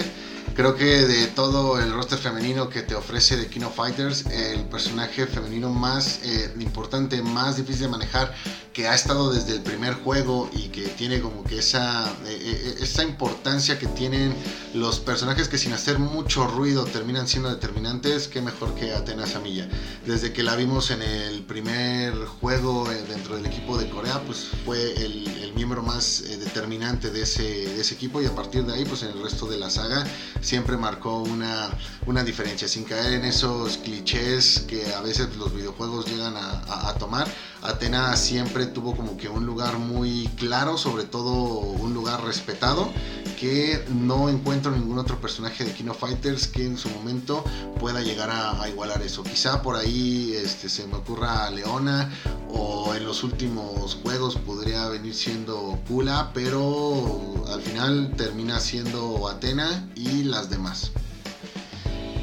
creo 0.55 0.75
que 0.75 0.85
de 0.85 1.27
todo 1.27 1.79
el 1.79 1.91
roster 1.91 2.17
femenino 2.17 2.69
que 2.69 2.81
te 2.81 2.95
ofrece 2.95 3.35
de 3.35 3.47
Kino 3.47 3.69
Fighters, 3.69 4.25
el 4.27 4.61
personaje 4.65 5.27
femenino 5.27 5.69
más 5.69 6.21
eh, 6.23 6.53
importante, 6.59 7.21
más 7.21 7.57
difícil 7.57 7.83
de 7.83 7.89
manejar, 7.89 8.33
que 8.75 8.89
ha 8.89 8.93
estado 8.93 9.31
desde 9.31 9.53
el 9.53 9.61
primer 9.61 9.93
juego 9.93 10.49
y 10.51 10.67
que 10.67 10.81
tiene 10.89 11.21
como 11.21 11.45
que 11.45 11.59
esa, 11.59 12.11
eh, 12.25 12.37
eh, 12.41 12.75
esa 12.81 13.03
importancia 13.03 13.79
que 13.79 13.87
tienen 13.87 14.35
los 14.73 14.99
personajes 14.99 15.47
que 15.47 15.57
sin 15.57 15.71
hacer 15.71 15.97
mucho 15.97 16.45
ruido 16.45 16.83
terminan 16.83 17.25
siendo 17.25 17.49
determinantes, 17.49 18.27
qué 18.27 18.41
mejor 18.41 18.75
que 18.75 18.93
Atenas 18.93 19.35
Amilla. 19.35 19.69
Desde 20.05 20.33
que 20.33 20.43
la 20.43 20.57
vimos 20.57 20.91
en 20.91 21.01
el 21.01 21.43
primer 21.43 22.13
juego 22.25 22.91
eh, 22.91 23.01
dentro 23.07 23.37
del 23.37 23.45
equipo 23.45 23.77
de 23.77 23.89
Corea, 23.89 24.21
pues 24.25 24.49
fue 24.65 24.93
el, 25.01 25.23
miembro 25.55 25.81
más 25.81 26.21
determinante 26.27 27.11
de 27.11 27.21
ese, 27.21 27.41
de 27.41 27.79
ese 27.79 27.93
equipo 27.93 28.21
y 28.21 28.25
a 28.25 28.35
partir 28.35 28.65
de 28.65 28.73
ahí, 28.73 28.83
pues 28.83 29.03
en 29.03 29.11
el 29.11 29.23
resto 29.23 29.45
de 29.45 29.57
la 29.57 29.69
saga 29.69 30.05
siempre 30.45 30.77
marcó 30.77 31.17
una, 31.23 31.69
una 32.05 32.23
diferencia, 32.23 32.67
sin 32.67 32.83
caer 32.83 33.13
en 33.13 33.25
esos 33.25 33.77
clichés 33.77 34.63
que 34.67 34.93
a 34.93 35.01
veces 35.01 35.35
los 35.37 35.53
videojuegos 35.53 36.05
llegan 36.05 36.37
a, 36.37 36.89
a 36.89 36.93
tomar. 36.95 37.27
Atena 37.61 38.15
siempre 38.15 38.67
tuvo 38.67 38.95
como 38.95 39.17
que 39.17 39.27
un 39.27 39.45
lugar 39.45 39.79
muy 39.79 40.29
claro, 40.37 40.77
sobre 40.77 41.03
todo 41.03 41.33
un 41.33 41.93
lugar 41.93 42.23
respetado, 42.23 42.91
que 43.39 43.83
no 43.89 44.29
encuentro 44.29 44.71
ningún 44.71 44.97
otro 44.97 45.19
personaje 45.19 45.63
de 45.63 45.73
Kino 45.73 45.93
Fighters 45.93 46.47
que 46.47 46.65
en 46.65 46.77
su 46.77 46.89
momento 46.89 47.43
pueda 47.79 48.01
llegar 48.01 48.29
a, 48.31 48.67
igualar 48.69 49.01
eso. 49.01 49.23
Quizá 49.23 49.61
por 49.61 49.75
ahí 49.75 50.33
este, 50.35 50.69
se 50.69 50.87
me 50.87 50.95
ocurra 50.95 51.49
Leona 51.51 52.11
o 52.49 52.95
en 52.95 53.05
los 53.05 53.23
últimos 53.23 53.95
juegos 54.01 54.37
podría 54.37 54.87
venir 54.87 55.13
siendo 55.13 55.79
Kula, 55.87 56.31
pero 56.33 57.43
al 57.51 57.61
final 57.61 58.13
termina 58.17 58.59
siendo 58.59 59.27
Atena 59.27 59.87
y 59.95 60.23
las 60.23 60.49
demás. 60.49 60.91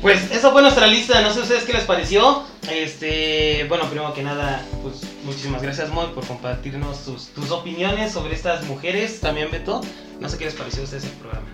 Pues 0.01 0.33
esa 0.33 0.51
fue 0.51 0.63
nuestra 0.63 0.89
lista, 0.89 1.23
no 1.23 1.33
sé 1.33 1.41
ustedes 1.41 1.63
qué 1.63 1.75
les 1.75 1.85
pareció. 1.85 2.43
Este, 2.69 3.67
bueno, 3.69 3.89
primero 3.89 4.13
que 4.13 4.23
nada, 4.23 4.67
pues 4.83 5.12
muchísimas 5.25 5.63
gracias 5.63 5.91
Moy 5.91 6.09
por 6.15 6.27
compartirnos 6.27 7.05
tus, 7.05 7.29
tus 7.29 7.51
opiniones 7.51 8.13
sobre 8.13 8.35
estas 8.35 8.65
mujeres. 8.65 9.21
También 9.21 9.51
Beto, 9.51 9.81
no 10.21 10.29
sé 10.29 10.39
qué 10.39 10.47
les 10.47 10.55
pareció 10.55 10.83
a 10.83 10.85
ustedes 10.85 11.05
el 11.05 11.11
programa. 11.13 11.47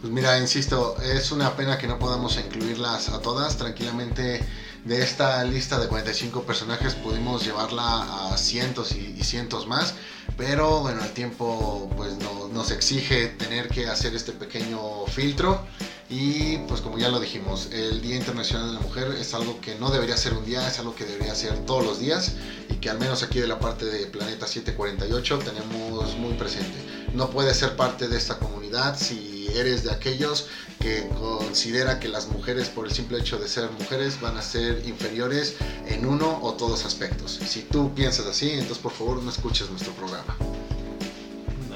Pues 0.00 0.12
mira, 0.12 0.38
insisto, 0.38 0.96
es 1.02 1.30
una 1.30 1.54
pena 1.56 1.76
que 1.76 1.86
no 1.86 1.98
podamos 1.98 2.38
incluirlas 2.38 3.10
a 3.10 3.20
todas. 3.20 3.58
Tranquilamente 3.58 4.40
de 4.84 5.02
esta 5.02 5.44
lista 5.44 5.78
de 5.78 5.88
45 5.88 6.44
personajes 6.44 6.94
pudimos 6.94 7.44
llevarla 7.44 8.30
a 8.32 8.38
cientos 8.38 8.92
y, 8.92 9.22
cientos 9.22 9.66
más. 9.66 9.94
Pero 10.38 10.80
bueno, 10.80 11.04
el 11.04 11.10
tiempo 11.10 11.90
pues 11.98 12.14
nos 12.50 12.70
exige 12.70 13.26
tener 13.26 13.68
que 13.68 13.88
hacer 13.88 14.14
este 14.14 14.32
pequeño 14.32 15.06
filtro. 15.06 15.66
Y 16.10 16.58
pues 16.66 16.80
como 16.80 16.98
ya 16.98 17.08
lo 17.08 17.20
dijimos, 17.20 17.68
el 17.72 18.02
Día 18.02 18.16
Internacional 18.16 18.66
de 18.66 18.74
la 18.74 18.80
Mujer 18.80 19.14
es 19.20 19.32
algo 19.32 19.60
que 19.60 19.76
no 19.76 19.90
debería 19.90 20.16
ser 20.16 20.34
un 20.34 20.44
día, 20.44 20.66
es 20.66 20.80
algo 20.80 20.92
que 20.92 21.04
debería 21.04 21.36
ser 21.36 21.56
todos 21.66 21.84
los 21.84 22.00
días 22.00 22.32
y 22.68 22.74
que 22.74 22.90
al 22.90 22.98
menos 22.98 23.22
aquí 23.22 23.38
de 23.38 23.46
la 23.46 23.60
parte 23.60 23.84
de 23.84 24.06
Planeta 24.06 24.48
748 24.48 25.38
tenemos 25.38 26.16
muy 26.16 26.32
presente. 26.34 26.76
No 27.14 27.30
puedes 27.30 27.56
ser 27.56 27.76
parte 27.76 28.08
de 28.08 28.16
esta 28.16 28.40
comunidad 28.40 28.98
si 28.98 29.46
eres 29.54 29.84
de 29.84 29.92
aquellos 29.92 30.48
que 30.80 31.08
considera 31.10 32.00
que 32.00 32.08
las 32.08 32.26
mujeres 32.26 32.68
por 32.70 32.86
el 32.86 32.92
simple 32.92 33.18
hecho 33.18 33.38
de 33.38 33.46
ser 33.46 33.70
mujeres 33.70 34.20
van 34.20 34.36
a 34.36 34.42
ser 34.42 34.82
inferiores 34.88 35.54
en 35.86 36.06
uno 36.06 36.40
o 36.42 36.54
todos 36.54 36.86
aspectos. 36.86 37.38
Si 37.46 37.62
tú 37.62 37.94
piensas 37.94 38.26
así, 38.26 38.50
entonces 38.50 38.78
por 38.78 38.90
favor 38.90 39.22
no 39.22 39.30
escuches 39.30 39.70
nuestro 39.70 39.92
programa. 39.92 40.36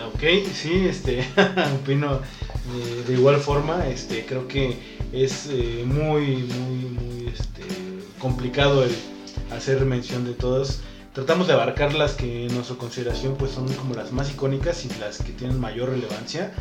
Ok, 0.06 0.22
sí, 0.54 0.86
este, 0.88 1.24
opino 1.80 2.20
de 3.06 3.12
igual 3.12 3.36
forma, 3.36 3.86
este, 3.88 4.24
creo 4.24 4.48
que 4.48 4.78
es 5.12 5.48
eh, 5.50 5.84
muy, 5.86 6.36
muy, 6.36 6.76
muy 6.88 7.28
este, 7.28 7.62
complicado 8.18 8.84
el 8.84 8.94
hacer 9.52 9.84
mención 9.84 10.24
de 10.24 10.32
todas. 10.32 10.80
Tratamos 11.12 11.46
de 11.46 11.52
abarcar 11.52 11.94
las 11.94 12.14
que 12.14 12.46
en 12.46 12.54
nuestra 12.54 12.76
consideración 12.76 13.36
pues 13.36 13.52
son 13.52 13.68
como 13.74 13.94
las 13.94 14.12
más 14.12 14.30
icónicas 14.30 14.84
y 14.84 14.88
las 14.98 15.18
que 15.18 15.32
tienen 15.32 15.60
mayor 15.60 15.90
relevancia. 15.90 16.52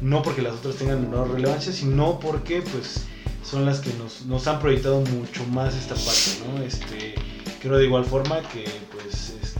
No 0.00 0.22
porque 0.22 0.42
las 0.42 0.54
otras 0.54 0.76
tengan 0.76 1.02
menor 1.02 1.30
relevancia, 1.30 1.72
sino 1.72 2.18
porque 2.18 2.62
pues 2.62 3.04
son 3.44 3.66
las 3.66 3.80
que 3.80 3.92
nos, 3.94 4.22
nos 4.26 4.46
han 4.46 4.60
proyectado 4.60 5.00
mucho 5.02 5.44
más 5.46 5.74
esta 5.74 5.94
parte, 5.94 6.42
¿no? 6.46 6.62
Este, 6.64 7.14
creo 7.60 7.76
de 7.76 7.84
igual 7.84 8.04
forma 8.04 8.40
que 8.48 8.64
pues 8.90 9.34
este 9.42 9.59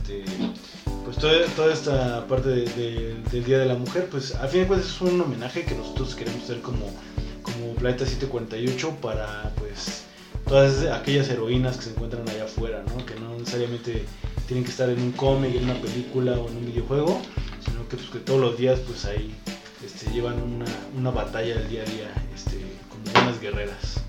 pues 1.13 1.55
toda, 1.55 1.73
esta 1.73 2.25
parte 2.27 2.49
del 2.49 3.43
Día 3.45 3.59
de 3.59 3.65
la 3.65 3.75
Mujer, 3.75 4.07
pues 4.09 4.33
a 4.35 4.47
fin 4.47 4.61
de 4.61 4.67
cuentas 4.67 4.89
es 4.89 5.01
un 5.01 5.19
homenaje 5.19 5.65
que 5.65 5.75
nosotros 5.75 6.15
queremos 6.15 6.43
hacer 6.43 6.61
como, 6.61 6.85
como 7.41 7.73
Planeta 7.75 8.05
748 8.05 8.97
para 9.01 9.51
pues 9.57 10.03
todas 10.47 10.85
aquellas 10.85 11.29
heroínas 11.29 11.77
que 11.77 11.83
se 11.83 11.89
encuentran 11.91 12.27
allá 12.29 12.45
afuera, 12.45 12.83
¿no? 12.87 13.05
que 13.05 13.15
no 13.15 13.37
necesariamente 13.37 14.05
tienen 14.47 14.63
que 14.63 14.71
estar 14.71 14.89
en 14.89 15.01
un 15.01 15.11
cómic, 15.11 15.55
en 15.55 15.65
una 15.65 15.81
película 15.81 16.33
o 16.33 16.49
en 16.49 16.57
un 16.57 16.65
videojuego, 16.65 17.21
sino 17.65 17.87
que, 17.89 17.97
pues, 17.97 18.23
todos 18.23 18.39
los 18.39 18.57
días 18.57 18.79
pues 18.79 19.05
ahí 19.05 19.35
este, 19.85 20.09
llevan 20.11 20.41
una, 20.41 20.65
una 20.97 21.11
batalla 21.11 21.55
del 21.55 21.69
día 21.69 21.81
a 21.81 21.85
día 21.85 22.13
este, 22.33 22.57
como 22.89 23.25
unas 23.25 23.41
guerreras. 23.41 24.01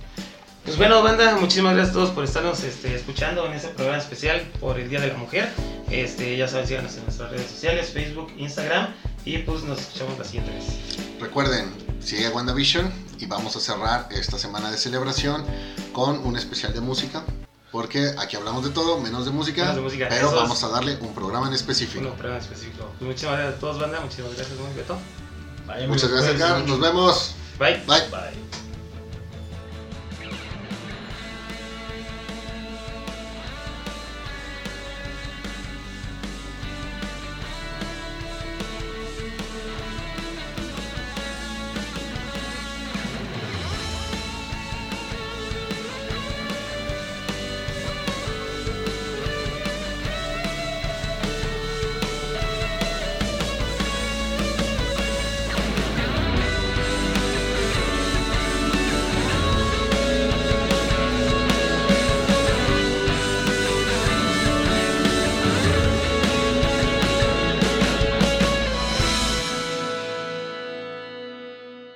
Pues 0.64 0.76
bueno, 0.76 1.03
banda, 1.03 1.36
muchísimas 1.40 1.74
gracias 1.74 1.96
a 1.96 1.98
todos 1.98 2.11
por 2.11 2.22
estarnos 2.22 2.62
este, 2.62 2.94
escuchando 2.94 3.44
en 3.46 3.55
este 3.55 3.68
programa 3.68 3.98
especial 3.98 4.40
por 4.61 4.78
el 4.78 4.88
Día 4.88 5.00
de 5.00 5.09
la 5.09 5.16
Mujer. 5.16 5.48
Este, 5.93 6.36
ya 6.36 6.49
saben, 6.49 6.66
síganos 6.66 6.97
en 6.97 7.05
nuestras 7.05 7.30
redes 7.30 7.51
sociales, 7.51 7.90
Facebook, 7.90 8.32
Instagram 8.38 8.95
y 9.26 9.38
pues 9.38 9.62
nos 9.64 9.78
escuchamos 9.78 10.18
la 10.18 10.24
siguiente 10.24 10.51
vez. 10.53 10.64
Recuerden, 11.20 11.70
sigue 12.01 12.28
WandaVision 12.30 12.90
y 13.18 13.26
vamos 13.26 13.57
a 13.57 13.61
cerrar 13.61 14.09
esta 14.11 14.38
semana 14.38 14.70
de 14.70 14.78
celebración 14.78 15.45
con 15.93 16.18
un 16.24 16.36
especial 16.36 16.72
de 16.72 16.80
música. 16.80 17.22
Porque 17.70 18.12
aquí 18.18 18.36
hablamos 18.36 18.64
de 18.64 18.70
todo, 18.70 19.01
menos 19.01 19.24
de 19.24 19.30
música, 19.30 19.74
pero 20.11 20.30
vamos 20.34 20.62
a 20.62 20.68
darle 20.68 20.97
un 21.01 21.14
programa 21.14 21.49
en 21.49 21.55
específico. 21.55 22.07
Un 22.07 22.16
programa 22.16 22.38
específico. 22.38 22.90
Pues 22.99 23.09
muchísimas 23.09 23.38
gracias 23.38 23.57
a 23.57 23.61
todos, 23.61 23.80
banda. 23.80 24.01
Muchísimas 24.01 24.34
gracias, 24.34 24.59
muy 24.59 24.74
Beto. 24.74 24.99
Muchas 25.88 26.11
gracias, 26.11 26.34
Edgar. 26.34 26.66
Nos 26.66 26.80
vemos. 26.80 27.34
Bye. 27.59 27.82
Bye. 27.86 28.09
Bye. 28.11 28.61